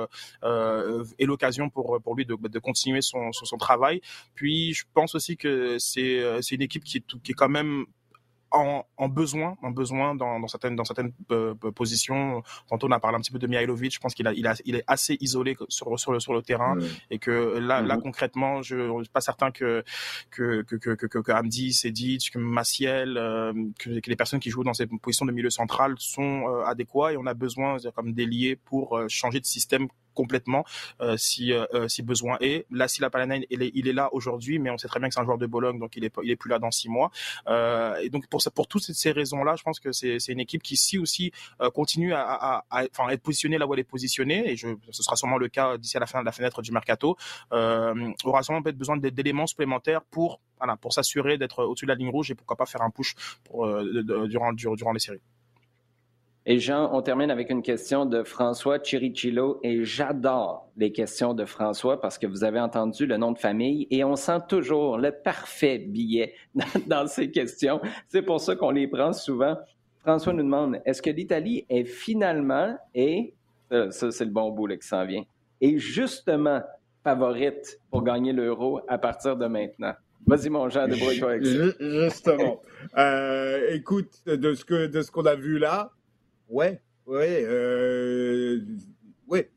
est 0.43 1.25
l'occasion 1.47 1.69
pour, 1.69 1.99
pour 2.01 2.15
lui 2.15 2.25
de, 2.25 2.35
de 2.35 2.59
continuer 2.59 3.01
son, 3.01 3.31
son, 3.31 3.45
son, 3.45 3.57
travail. 3.57 4.01
Puis 4.35 4.73
je 4.73 4.85
pense 4.93 5.15
aussi 5.15 5.37
que 5.37 5.77
c'est 5.79 6.51
une 6.51 6.61
équipe 6.61 6.83
qui 6.83 6.97
est, 6.97 7.21
qui 7.23 7.31
est 7.31 7.35
quand 7.35 7.49
même 7.49 7.85
en, 8.51 8.85
en, 8.97 9.09
besoin, 9.09 9.57
en 9.61 9.71
besoin 9.71 10.15
dans, 10.15 10.39
dans 10.39 10.47
certaines, 10.47 10.75
dans 10.75 10.85
certaines 10.85 11.11
euh, 11.31 11.53
positions. 11.75 12.43
Tantôt, 12.69 12.87
on 12.87 12.91
a 12.91 12.99
parlé 12.99 13.17
un 13.17 13.19
petit 13.19 13.31
peu 13.31 13.39
de 13.39 13.47
Mihailovic. 13.47 13.93
Je 13.93 13.99
pense 13.99 14.13
qu'il 14.13 14.27
a, 14.27 14.33
il 14.33 14.47
a, 14.47 14.55
il 14.65 14.75
est 14.75 14.83
assez 14.87 15.17
isolé 15.19 15.55
sur, 15.67 15.99
sur, 15.99 16.11
le, 16.11 16.19
sur 16.19 16.33
le 16.33 16.41
terrain 16.41 16.77
et 17.09 17.19
que 17.19 17.57
là, 17.59 17.81
là, 17.81 17.97
mm-hmm. 17.97 18.01
concrètement, 18.01 18.61
je 18.61 18.75
ne 18.75 19.03
suis 19.03 19.11
pas 19.11 19.21
certain 19.21 19.51
que, 19.51 19.83
que, 20.31 20.61
que, 20.63 20.75
que, 20.75 20.91
que, 20.91 21.19
que 21.19 21.31
Hamdi, 21.31 21.73
Sedic, 21.73 22.31
que 22.31 22.39
Maciel, 22.39 23.17
euh, 23.17 23.53
que, 23.79 23.89
les 23.89 24.15
personnes 24.15 24.39
qui 24.39 24.49
jouent 24.49 24.63
dans 24.63 24.73
ces 24.73 24.87
positions 24.87 25.25
de 25.25 25.31
milieu 25.31 25.49
central 25.49 25.95
sont 25.97 26.47
euh, 26.47 26.63
adéquats 26.63 27.13
et 27.13 27.17
on 27.17 27.25
a 27.25 27.33
besoin, 27.33 27.77
comme 27.95 28.13
d'ailier 28.13 28.55
pour 28.55 28.99
changer 29.09 29.39
de 29.39 29.45
système 29.45 29.87
complètement 30.17 30.65
euh, 30.99 31.15
si 31.15 31.53
euh, 31.53 31.65
euh, 31.75 31.87
si 31.87 32.01
besoin 32.01 32.37
est. 32.41 32.65
Là, 32.71 32.87
si 32.87 33.01
la 33.01 33.09
Palana 33.11 33.35
il 33.37 33.61
est, 33.61 33.71
il 33.75 33.87
est 33.87 33.93
là 33.93 34.09
aujourd'hui, 34.13 34.57
mais 34.57 34.71
on 34.71 34.77
sait 34.79 34.87
très 34.87 34.99
bien 34.99 35.09
que 35.09 35.13
c'est 35.13 35.21
un 35.21 35.29
joueur 35.29 35.37
de 35.37 35.45
Bologne, 35.45 35.77
donc 35.79 35.95
il 35.95 36.03
est 36.03 36.13
il 36.23 36.31
est 36.31 36.35
plus 36.35 36.49
là 36.49 36.57
dans 36.57 36.71
six 36.71 36.89
mois. 36.89 37.11
et 38.03 38.09
donc 38.09 38.27
pour 38.27 38.41
ça, 38.41 38.49
pour 38.51 38.67
toutes 38.67 38.87
ces 39.03 39.11
raisons-là, 39.11 39.55
je 39.59 39.63
pense 39.63 39.79
que 39.79 39.91
c'est 39.91 40.19
c'est 40.19 40.31
une 40.31 40.39
équipe 40.47 40.63
qui 40.63 40.75
si 40.75 40.97
aussi 40.97 41.31
continue 41.79 42.13
à, 42.13 42.63
à, 42.69 42.83
être 43.13 43.21
positionnée 43.21 43.57
là 43.59 43.67
où 43.67 43.73
elle 43.73 43.79
est 43.79 43.91
positionnée, 43.95 44.51
et 44.51 44.55
ce 44.57 45.03
sera 45.05 45.15
sûrement 45.15 45.37
le 45.37 45.49
cas 45.49 45.77
d'ici 45.77 45.97
à 45.97 45.99
la 45.99 46.07
fin 46.07 46.19
de 46.21 46.25
la 46.25 46.31
fenêtre 46.31 46.61
du 46.61 46.71
mercato, 46.71 47.15
aura 47.51 48.41
sûrement 48.43 48.61
peut-être 48.63 48.77
besoin 48.77 48.97
d'éléments 48.97 49.47
supplémentaires 49.47 50.03
pour 50.15 50.39
voilà, 50.57 50.75
pour 50.77 50.91
s'assurer 50.93 51.37
d'être 51.37 51.63
au-dessus 51.63 51.85
de 51.85 51.91
la 51.91 51.95
ligne 51.95 52.09
rouge 52.09 52.31
et 52.31 52.35
pourquoi 52.35 52.55
pas 52.55 52.65
faire 52.65 52.81
un 52.81 52.89
push 52.89 53.15
durant, 54.33 54.53
durant 54.53 54.93
les 54.93 54.99
séries. 54.99 55.21
Et 56.49 56.59
Jean, 56.59 56.89
on 56.93 57.01
termine 57.01 57.29
avec 57.29 57.49
une 57.49 57.61
question 57.61 58.05
de 58.05 58.23
François 58.23 58.79
Chirichilo. 58.81 59.59
Et 59.63 59.83
j'adore 59.83 60.69
les 60.77 60.93
questions 60.93 61.33
de 61.33 61.43
François 61.43 61.99
parce 61.99 62.17
que 62.17 62.25
vous 62.25 62.45
avez 62.45 62.61
entendu 62.61 63.05
le 63.05 63.17
nom 63.17 63.33
de 63.33 63.37
famille 63.37 63.85
et 63.91 64.05
on 64.05 64.15
sent 64.15 64.39
toujours 64.47 64.97
le 64.97 65.11
parfait 65.11 65.77
billet 65.77 66.35
dans, 66.87 67.05
ces 67.05 67.31
questions. 67.31 67.81
C'est 68.07 68.21
pour 68.21 68.39
ça 68.39 68.55
qu'on 68.55 68.71
les 68.71 68.87
prend 68.87 69.11
souvent. 69.11 69.57
François 69.99 70.31
nous 70.31 70.43
demande, 70.43 70.79
est-ce 70.85 71.01
que 71.01 71.09
l'Italie 71.09 71.65
est 71.67 71.83
finalement, 71.83 72.77
et 72.95 73.33
ça, 73.69 74.09
c'est 74.11 74.23
le 74.23 74.31
bon 74.31 74.49
bout 74.51 74.67
là, 74.67 74.77
qui 74.77 74.87
s'en 74.87 75.05
vient, 75.05 75.25
est 75.59 75.77
justement 75.77 76.61
favorite 77.03 77.81
pour 77.91 78.03
gagner 78.03 78.31
l'euro 78.31 78.79
à 78.87 78.97
partir 78.97 79.35
de 79.35 79.47
maintenant? 79.47 79.95
Vas-y, 80.25 80.49
mon 80.49 80.69
Jean, 80.69 80.87
débrouille-toi 80.87 81.29
avec 81.31 81.45
ça. 81.45 81.65
Justement. 81.77 82.61
Euh, 82.97 83.67
écoute, 83.71 84.25
de 84.25 84.53
ce 84.53 85.11
qu'on 85.11 85.25
a 85.25 85.35
vu 85.35 85.59
là, 85.59 85.91
Ouais, 86.49 86.79
ouais, 87.05 87.43
euh, 87.45 88.61
ouais. 89.27 89.49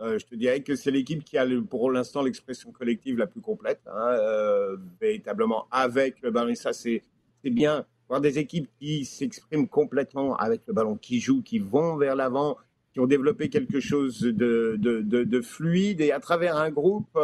Euh, 0.00 0.18
je 0.18 0.26
te 0.26 0.34
dirais 0.34 0.60
que 0.60 0.76
c'est 0.76 0.90
l'équipe 0.90 1.24
qui 1.24 1.38
a 1.38 1.46
pour 1.70 1.90
l'instant 1.90 2.22
l'expression 2.22 2.70
collective 2.70 3.16
la 3.16 3.26
plus 3.26 3.40
complète, 3.40 3.80
hein, 3.86 4.10
euh, 4.12 4.76
véritablement 5.00 5.66
avec 5.70 6.20
le 6.20 6.30
ballon. 6.30 6.50
Et 6.50 6.54
ça, 6.54 6.74
c'est 6.74 7.02
bien. 7.44 7.86
Voir 8.08 8.20
des 8.20 8.38
équipes 8.38 8.68
qui 8.78 9.04
s'expriment 9.04 9.66
complètement 9.66 10.36
avec 10.36 10.62
le 10.66 10.74
ballon, 10.74 10.96
qui 10.96 11.18
jouent, 11.18 11.42
qui 11.42 11.58
vont 11.58 11.96
vers 11.96 12.14
l'avant, 12.14 12.58
qui 12.92 13.00
ont 13.00 13.06
développé 13.06 13.48
quelque 13.48 13.80
chose 13.80 14.20
de, 14.20 14.76
de, 14.78 15.00
de, 15.00 15.40
fluide. 15.40 16.00
Et 16.00 16.12
à 16.12 16.20
travers 16.20 16.56
un 16.56 16.70
groupe, 16.70 17.18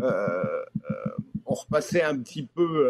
on 0.00 1.54
repassait 1.54 2.02
un 2.02 2.18
petit 2.18 2.46
peu 2.46 2.86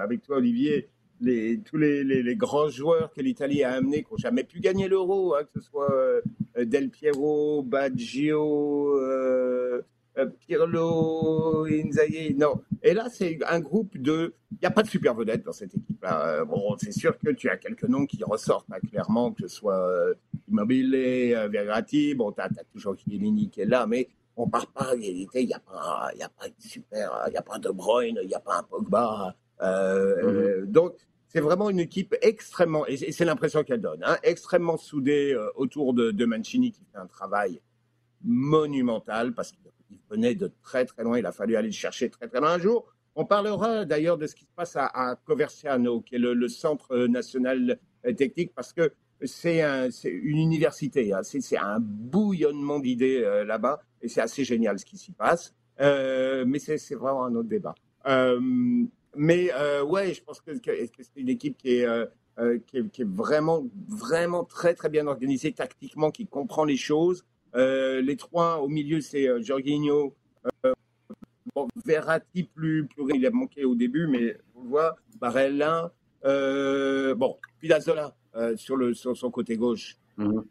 avec 0.00 0.22
toi, 0.22 0.36
Olivier, 0.36 0.88
tous 1.20 1.76
les, 1.76 2.36
grands 2.36 2.68
joueurs 2.68 3.12
que 3.12 3.20
l'Italie 3.20 3.62
a 3.62 3.72
amenés, 3.72 4.02
qui 4.02 4.12
n'ont 4.12 4.18
jamais 4.18 4.44
pu 4.44 4.60
gagner 4.60 4.88
l'euro, 4.88 5.34
hein, 5.34 5.44
que 5.44 5.60
ce 5.60 5.66
soit 5.66 5.90
euh, 5.92 6.20
Del 6.64 6.90
Piero, 6.90 7.62
Baggio, 7.62 8.96
euh, 8.98 9.82
euh, 10.18 10.26
Pirlo, 10.46 11.66
Inzaghi, 11.66 12.34
non. 12.34 12.62
Et 12.82 12.94
là, 12.94 13.08
c'est 13.10 13.38
un 13.46 13.60
groupe 13.60 13.96
de... 13.98 14.34
Il 14.52 14.58
n'y 14.62 14.66
a 14.66 14.70
pas 14.70 14.82
de 14.82 14.88
super 14.88 15.14
vedette 15.14 15.44
dans 15.44 15.52
cette 15.52 15.74
équipe-là. 15.74 16.44
Bon, 16.44 16.76
c'est 16.78 16.92
sûr 16.92 17.18
que 17.18 17.30
tu 17.30 17.50
as 17.50 17.56
quelques 17.56 17.84
noms 17.84 18.06
qui 18.06 18.22
ressortent, 18.24 18.68
hein, 18.72 18.78
clairement, 18.88 19.32
que 19.32 19.42
ce 19.42 19.48
soit 19.48 20.14
Immobile, 20.48 20.92
Verratti, 21.50 22.14
bon, 22.14 22.32
tu 22.32 22.40
as, 22.40 22.48
toujours 22.72 22.96
Chiellini 22.96 23.50
qui 23.50 23.60
est 23.60 23.66
là, 23.66 23.86
mais 23.86 24.08
on 24.36 24.48
part 24.48 24.66
pas, 24.68 24.88
en 24.88 24.96
réalité, 24.96 25.42
il 25.42 25.46
n'y 25.46 25.54
a 25.54 25.58
pas, 25.58 26.10
il 26.14 26.22
a 26.22 26.28
pas 26.28 26.48
de 26.48 26.54
super, 26.58 27.24
il 27.26 27.30
n'y 27.30 27.36
a 27.36 27.42
pas 27.42 27.58
de 27.58 27.70
Bruyne, 27.70 28.18
il 28.22 28.28
n'y 28.28 28.34
a 28.34 28.40
pas 28.40 28.58
un 28.58 28.62
Pogba, 28.62 29.34
euh, 29.62 30.62
mhm. 30.62 30.66
Donc, 30.66 30.94
c'est 31.28 31.40
vraiment 31.40 31.70
une 31.70 31.80
équipe 31.80 32.14
extrêmement, 32.22 32.86
et 32.86 32.96
c'est 32.96 33.24
l'impression 33.24 33.62
qu'elle 33.62 33.80
donne, 33.80 34.02
hein, 34.04 34.16
extrêmement 34.22 34.76
soudée 34.76 35.32
euh, 35.32 35.48
autour 35.56 35.92
de, 35.92 36.10
de, 36.10 36.24
Mancini 36.24 36.72
qui 36.72 36.84
fait 36.92 36.98
un 36.98 37.06
travail 37.06 37.60
monumental 38.24 39.34
parce 39.34 39.52
qu'il 39.52 39.98
venait 40.10 40.34
de 40.34 40.50
très 40.62 40.84
très 40.84 41.02
loin. 41.02 41.18
Il 41.18 41.26
a 41.26 41.32
fallu 41.32 41.56
aller 41.56 41.68
le 41.68 41.74
chercher 41.74 42.08
très 42.10 42.28
très 42.28 42.40
loin 42.40 42.52
un 42.52 42.58
jour. 42.58 42.86
On 43.14 43.24
parlera 43.24 43.84
d'ailleurs 43.84 44.18
de 44.18 44.26
ce 44.26 44.34
qui 44.34 44.44
se 44.44 44.52
passe 44.54 44.76
à, 44.76 45.18
Coverciano, 45.24 46.00
qui 46.00 46.16
est 46.16 46.18
le, 46.18 46.48
centre 46.48 47.06
national 47.06 47.78
technique, 48.16 48.52
parce 48.54 48.72
que 48.72 48.92
c'est 49.22 49.62
un, 49.62 49.88
une 50.04 50.38
université, 50.38 51.12
hein. 51.12 51.22
c'est 51.22 51.56
un 51.56 51.78
bouillonnement 51.80 52.78
d'idées 52.78 53.22
euh, 53.24 53.44
là-bas, 53.44 53.80
et 54.02 54.08
c'est 54.08 54.20
assez 54.20 54.44
génial 54.44 54.78
ce 54.78 54.84
qui 54.84 54.98
s'y 54.98 55.12
passe. 55.12 55.54
Euh, 55.80 56.44
mais 56.46 56.58
c'est 56.58 56.94
vraiment 56.94 57.24
un 57.24 57.34
autre 57.34 57.48
débat. 57.48 57.74
Mais 59.16 59.50
euh, 59.54 59.82
ouais, 59.82 60.12
je 60.14 60.22
pense 60.22 60.40
que, 60.40 60.52
c'est 60.62 60.90
une 61.16 61.28
équipe 61.28 61.56
qui 61.56 61.76
est, 61.76 61.86
euh, 61.86 62.06
euh, 62.38 62.58
qui 62.66 62.78
est, 62.78 62.88
qui, 62.90 63.02
est, 63.02 63.08
vraiment, 63.08 63.64
vraiment 63.88 64.44
très, 64.44 64.74
très 64.74 64.88
bien 64.88 65.06
organisée 65.06 65.52
tactiquement, 65.52 66.10
qui 66.10 66.26
comprend 66.26 66.64
les 66.64 66.76
choses. 66.76 67.24
Euh, 67.54 68.02
les 68.02 68.16
trois 68.16 68.58
au 68.60 68.68
milieu, 68.68 69.00
c'est 69.00 69.42
Jorginho. 69.42 70.14
Bon, 71.54 71.68
Verratti, 71.84 72.42
plus, 72.42 72.86
plus, 72.86 73.04
il 73.14 73.24
a 73.24 73.30
manqué 73.30 73.64
au 73.64 73.74
début, 73.74 74.06
mais 74.06 74.36
on 74.54 74.62
le 74.62 74.68
voit. 74.68 74.96
Barella. 75.18 75.92
bon, 76.22 77.36
puis 77.58 77.68
Lazola 77.68 78.14
sur, 78.56 78.76
le, 78.76 78.92
sur 78.92 79.16
son 79.16 79.30
côté 79.30 79.56
gauche. 79.56 79.96
Mhm. 80.18 80.44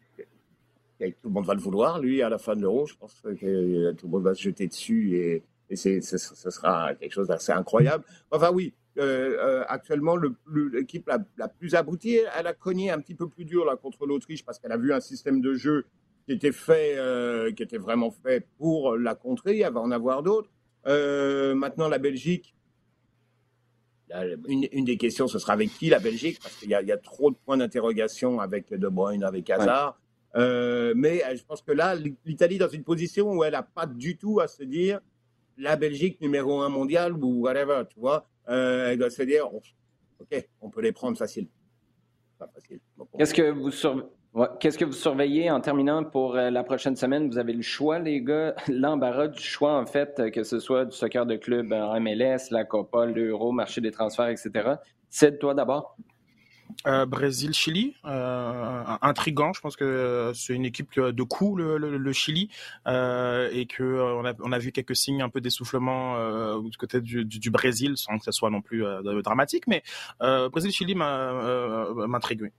Tout 0.98 1.28
le 1.28 1.30
monde 1.30 1.46
va 1.46 1.54
le 1.54 1.60
vouloir, 1.60 2.00
lui, 2.00 2.24
à 2.24 2.30
la 2.30 2.40
fin 2.40 2.56
de 2.56 2.62
l'Euro. 2.62 2.88
Je 2.88 2.96
pense 2.96 3.22
que 3.22 3.92
tout 3.92 4.08
le 4.08 4.12
monde 4.12 4.24
va 4.24 4.34
se 4.34 4.42
jeter 4.42 4.66
dessus 4.66 5.16
et, 5.18 5.44
et 5.70 5.76
c'est, 5.76 6.02
ce, 6.02 6.18
sera 6.18 6.94
quelque 6.96 7.12
chose 7.12 7.28
d'assez 7.28 7.52
incroyable. 7.52 8.04
Enfin 8.32 8.52
oui, 8.54 8.74
euh, 8.98 9.38
euh, 9.40 9.64
actuellement, 9.68 10.16
l'équipe 10.72 11.08
la, 11.08 11.20
la, 11.38 11.48
plus 11.48 11.76
aboutie, 11.76 12.20
elle 12.38 12.48
a 12.48 12.54
cogné 12.54 12.92
un 12.92 13.00
petit 13.00 13.16
peu 13.16 13.28
plus 13.28 13.46
dur 13.46 13.66
là, 13.66 13.76
contre 13.76 14.06
l'Autriche 14.06 14.46
parce 14.46 14.58
qu'elle 14.60 14.72
a 14.72 14.78
vu 14.78 14.94
un 14.94 15.02
système 15.02 15.42
de 15.42 15.54
jeu 15.54 15.86
qui 16.26 16.34
était 16.34 16.54
fait, 16.54 16.96
euh, 16.98 17.52
qui 17.52 17.62
était 17.64 17.78
vraiment 17.78 18.12
fait 18.12 18.48
pour 18.58 18.96
la 18.96 19.16
contrer. 19.16 19.58
Il 19.58 19.64
va 19.64 19.82
en 19.82 19.92
avoir 19.92 20.24
d'autres. 20.24 20.50
maintenant, 20.86 21.90
la 21.90 21.98
Belgique, 21.98 22.56
une, 24.48 24.68
une, 24.72 24.86
des 24.86 24.98
questions, 24.98 25.28
ce 25.28 25.40
sera 25.40 25.54
avec 25.54 25.70
qui 25.72 25.90
la 25.90 26.00
Belgique 26.00 26.40
Parce 26.42 26.56
qu'il 26.56 26.70
y, 26.70 26.72
y, 26.72 26.92
a 26.92 26.98
trop 26.98 27.32
de 27.32 27.36
points 27.36 27.58
d'interrogation 27.58 28.40
avec 28.40 28.72
De 28.72 28.88
Bruyne, 28.88 29.24
avec 29.24 29.50
Hazard. 29.50 30.00
mais 30.36 31.22
je 31.36 31.44
pense 31.44 31.62
que 31.62 31.74
là, 31.74 31.96
l'Italie 32.24 32.60
dans 32.60 32.70
une 32.70 32.84
position 32.84 33.34
où 33.34 33.44
elle 33.44 33.54
n'a 33.54 33.64
pas 33.64 33.88
du 33.88 34.16
tout 34.16 34.40
à 34.40 34.48
se 34.48 34.64
dire 34.64 35.02
la 35.58 35.76
Belgique 35.76 36.20
numéro 36.22 36.62
un 36.62 36.70
mondial 36.70 37.14
ou 37.14 37.42
whatever, 37.42 37.84
tu 37.90 38.00
vois, 38.00 38.28
euh, 38.50 38.92
elle 38.92 38.98
doit 38.98 39.10
se 39.10 39.24
dire, 39.24 39.50
ok, 39.54 40.48
on 40.62 40.70
peut 40.70 40.82
les 40.82 40.92
prendre 40.92 41.18
facile. 41.18 41.48
Pas 42.38 42.48
facile. 42.54 42.80
Qu'est-ce 43.18 43.34
que 43.34 43.52
vous 43.52 43.72
Qu'est-ce 44.60 44.78
que 44.78 44.84
vous 44.84 44.92
surveillez 44.92 45.50
en 45.50 45.62
terminant 45.62 46.04
pour 46.04 46.36
euh, 46.36 46.50
la 46.50 46.66
prochaine 46.66 46.98
semaine? 46.98 47.30
Vous 47.30 47.38
avez 47.38 47.54
le 47.54 47.62
choix, 47.62 48.00
les 48.00 48.22
gars, 48.22 48.54
l'embarras 48.68 49.30
du 49.30 49.42
choix, 49.42 49.80
en 49.80 49.86
fait, 49.86 50.30
que 50.32 50.44
ce 50.44 50.60
soit 50.60 50.84
du 50.84 50.92
soccer 50.92 51.26
de 51.26 51.38
club 51.38 51.72
en 51.72 51.98
MLS, 52.02 52.52
la 52.52 52.66
Copa, 52.66 53.06
l'Euro, 53.06 53.54
marché 53.54 53.80
des 53.80 53.92
transferts, 53.92 54.28
etc. 54.28 54.74
C'est 55.10 55.40
toi 55.40 55.54
d'abord. 55.54 55.96
Euh, 56.88 57.06
Brésil, 57.06 57.54
Chili, 57.54 57.96
euh, 58.06 58.84
intrigant. 59.02 59.54
Je 59.54 59.62
pense 59.62 59.76
que 59.76 60.32
c'est 60.36 60.54
une 60.54 60.66
équipe 60.66 61.00
de 61.00 61.24
coup 61.24 61.56
le, 61.56 62.14
Chili 62.14 62.50
euh, 62.88 63.50
et 63.52 63.66
que 63.66 63.84
on 64.44 64.52
a, 64.52 64.60
vu 64.60 64.72
quelques 64.72 64.96
signes 64.96 65.22
un 65.22 65.30
peu 65.30 65.42
d'essoufflement 65.42 66.60
du 66.60 66.78
côté 66.78 67.02
du, 67.02 67.50
Brésil, 67.50 67.94
sans 67.98 68.18
que 68.18 68.26
ce 68.26 68.32
soit 68.32 68.50
non 68.50 68.62
plus 68.62 68.84
dramatique. 69.24 69.66
Mais 69.68 69.84
Brésil, 70.20 70.72
Chili 70.72 70.96
m'intrigue. 70.96 72.52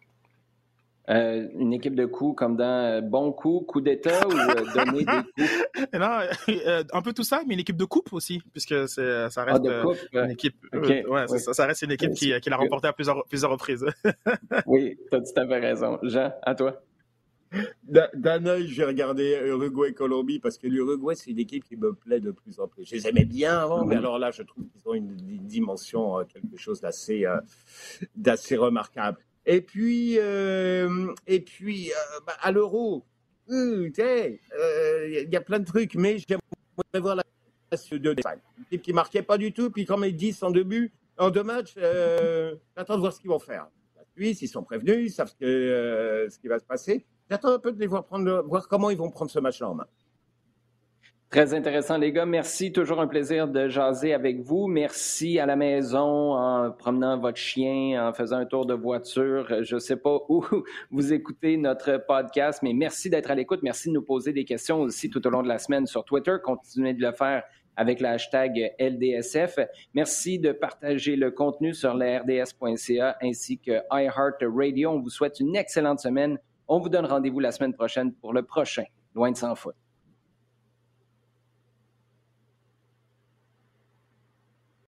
Euh, 1.09 1.47
une 1.55 1.73
équipe 1.73 1.95
de 1.95 2.05
coups 2.05 2.37
comme 2.37 2.57
dans 2.57 2.65
euh, 2.65 3.01
Bon 3.01 3.31
Coup, 3.31 3.61
Coup 3.61 3.81
d'État 3.81 4.27
ou 4.27 4.33
euh, 4.33 4.65
Donner 4.75 4.99
des 4.99 5.05
coups? 5.05 5.66
Non, 5.93 6.21
un 6.93 7.03
peu 7.03 7.13
tout 7.13 7.23
ça, 7.23 7.43
mais 7.47 7.55
une 7.55 7.61
équipe 7.61 7.77
de 7.77 7.85
coupe 7.85 8.13
aussi, 8.13 8.43
puisque 8.53 8.89
ça 8.89 9.29
ah, 9.37 9.45
reste 9.45 9.65
une 10.13 10.31
équipe. 10.31 10.57
ouais, 10.73 11.27
Ça, 11.29 11.67
reste 11.67 11.83
une 11.83 11.93
équipe 11.93 12.13
qui, 12.13 12.39
qui 12.41 12.51
l'a 12.51 12.57
remporté 12.57 12.89
à 12.89 12.93
plusieurs, 12.93 13.25
plusieurs 13.27 13.51
reprises. 13.51 13.85
oui, 14.67 14.97
tu 15.11 15.17
as 15.17 15.21
tout 15.21 15.41
à 15.41 15.47
fait 15.47 15.59
raison. 15.59 15.99
Jean, 16.03 16.33
à 16.43 16.55
toi. 16.55 16.83
D'un 17.85 18.45
œil, 18.47 18.67
j'ai 18.67 18.85
regardé 18.85 19.41
Uruguay-Colombie 19.47 20.41
parce 20.41 20.59
que 20.59 20.67
l'Uruguay, 20.67 21.15
c'est 21.15 21.31
une 21.31 21.39
équipe 21.39 21.65
qui 21.65 21.77
me 21.77 21.95
plaît 21.95 22.21
de 22.21 22.33
plus 22.33 22.59
en 22.59 22.67
plus. 22.67 22.85
Je 22.85 22.97
les 22.97 23.07
aimais 23.07 23.25
bien 23.25 23.57
avant, 23.59 23.85
mais 23.85 23.97
alors 23.97 24.19
là, 24.19 24.31
je 24.31 24.43
trouve 24.43 24.67
qu'ils 24.67 24.89
ont 24.89 24.95
une, 24.95 25.17
dimension, 25.17 26.25
quelque 26.25 26.57
chose 26.57 26.81
d'assez 26.81 27.25
d'assez 28.17 28.57
remarquable. 28.57 29.19
Et 29.47 29.61
puis, 29.61 30.19
euh, 30.19 31.15
et 31.29 31.41
puis 31.41 31.93
euh, 31.93 32.21
bah, 32.27 32.35
à 32.41 32.51
l'euro, 32.51 33.07
il 33.49 34.39
euh, 34.59 35.25
y 35.31 35.37
a 35.37 35.41
plein 35.41 35.59
de 35.59 35.65
trucs, 35.65 35.95
mais 35.95 36.19
j'aimerais 36.19 37.01
voir 37.01 37.17
la 37.17 37.23
de 37.73 38.11
Une 38.11 38.65
équipe 38.65 38.83
qui 38.83 38.93
marquait 38.93 39.23
pas 39.23 39.39
du 39.39 39.53
tout, 39.53 39.71
puis 39.71 39.85
quand 39.85 39.97
met 39.97 40.13
10 40.13 40.43
en 40.43 40.51
deux 40.51 40.65
buts, 40.65 40.93
en 41.19 41.31
deux 41.31 41.43
matchs, 41.43 41.75
j'attends 41.75 42.95
de 42.95 43.01
voir 43.01 43.13
ce 43.13 43.21
qu'ils 43.21 43.31
vont 43.31 43.39
faire. 43.39 43.69
La 43.97 44.03
ils 44.17 44.49
sont 44.49 44.63
prévenus, 44.63 45.07
ils 45.07 45.11
savent 45.11 45.29
ce, 45.29 45.35
que, 45.35 46.29
ce 46.31 46.39
qui 46.39 46.49
va 46.49 46.59
se 46.59 46.65
passer. 46.65 47.05
J'attends 47.31 47.53
un 47.53 47.59
peu 47.59 47.73
de 47.73 47.81
les 47.81 47.87
voir 47.87 48.05
prendre, 48.05 48.45
voir 48.47 48.69
comment 48.69 48.91
ils 48.91 48.99
vont 48.99 49.11
prendre 49.11 49.31
ce 49.31 49.41
match-là 49.41 49.71
en 49.71 49.75
main. 49.75 49.87
Très 51.29 51.55
intéressant, 51.55 51.99
les 51.99 52.13
gars. 52.13 52.25
Merci. 52.25 52.73
Toujours 52.73 53.01
un 53.01 53.09
plaisir 53.09 53.49
de 53.49 53.69
jaser 53.69 54.15
avec 54.15 54.41
vous. 54.41 54.69
Merci 54.69 55.41
à 55.41 55.47
la 55.47 55.57
maison 55.57 56.35
en 56.35 56.71
promenant 56.71 57.19
votre 57.19 57.37
chien, 57.37 58.09
en 58.09 58.13
faisant 58.13 58.37
un 58.37 58.47
tour 58.47 58.65
de 58.65 58.75
voiture. 58.75 59.65
Je 59.65 59.75
ne 59.75 59.81
sais 59.81 59.97
pas 59.97 60.19
où 60.29 60.45
vous 60.93 61.13
écoutez 61.13 61.57
notre 61.57 61.99
podcast, 62.07 62.61
mais 62.63 62.73
merci 62.73 63.11
d'être 63.11 63.31
à 63.31 63.35
l'écoute. 63.35 63.61
Merci 63.65 63.89
de 63.89 63.95
nous 63.95 64.03
poser 64.03 64.33
des 64.33 64.45
questions 64.45 64.81
aussi 64.81 65.11
tout 65.11 65.27
au 65.27 65.31
long 65.31 65.43
de 65.43 65.49
la 65.49 65.59
semaine 65.59 65.87
sur 65.87 66.05
Twitter. 66.05 66.37
Continuez 66.43 66.95
de 66.95 67.03
le 67.03 67.13
faire 67.13 67.43
avec 67.75 68.01
le 68.01 68.07
hashtag 68.07 68.73
LDSF. 68.79 69.59
Merci 69.95 70.39
de 70.39 70.53
partager 70.53 71.17
le 71.17 71.33
contenu 71.33 71.75
sur 71.75 71.95
la 71.95 72.21
RDS.ca 72.21 73.17
ainsi 73.21 73.59
que 73.59 73.81
iHeartRadio. 73.91 74.91
On 74.91 75.01
vous 75.01 75.11
souhaite 75.11 75.41
une 75.41 75.57
excellente 75.57 75.99
semaine. 75.99 76.39
On 76.69 76.79
vous 76.79 76.89
donne 76.89 77.07
rendez-vous 77.07 77.41
la 77.41 77.51
semaine 77.51 77.75
prochaine 77.75 78.13
pour 78.15 78.33
le 78.33 78.43
prochain 78.43 78.85
Loin 79.15 79.31
de 79.31 79.37
sans 79.37 79.55
foot. 79.55 79.75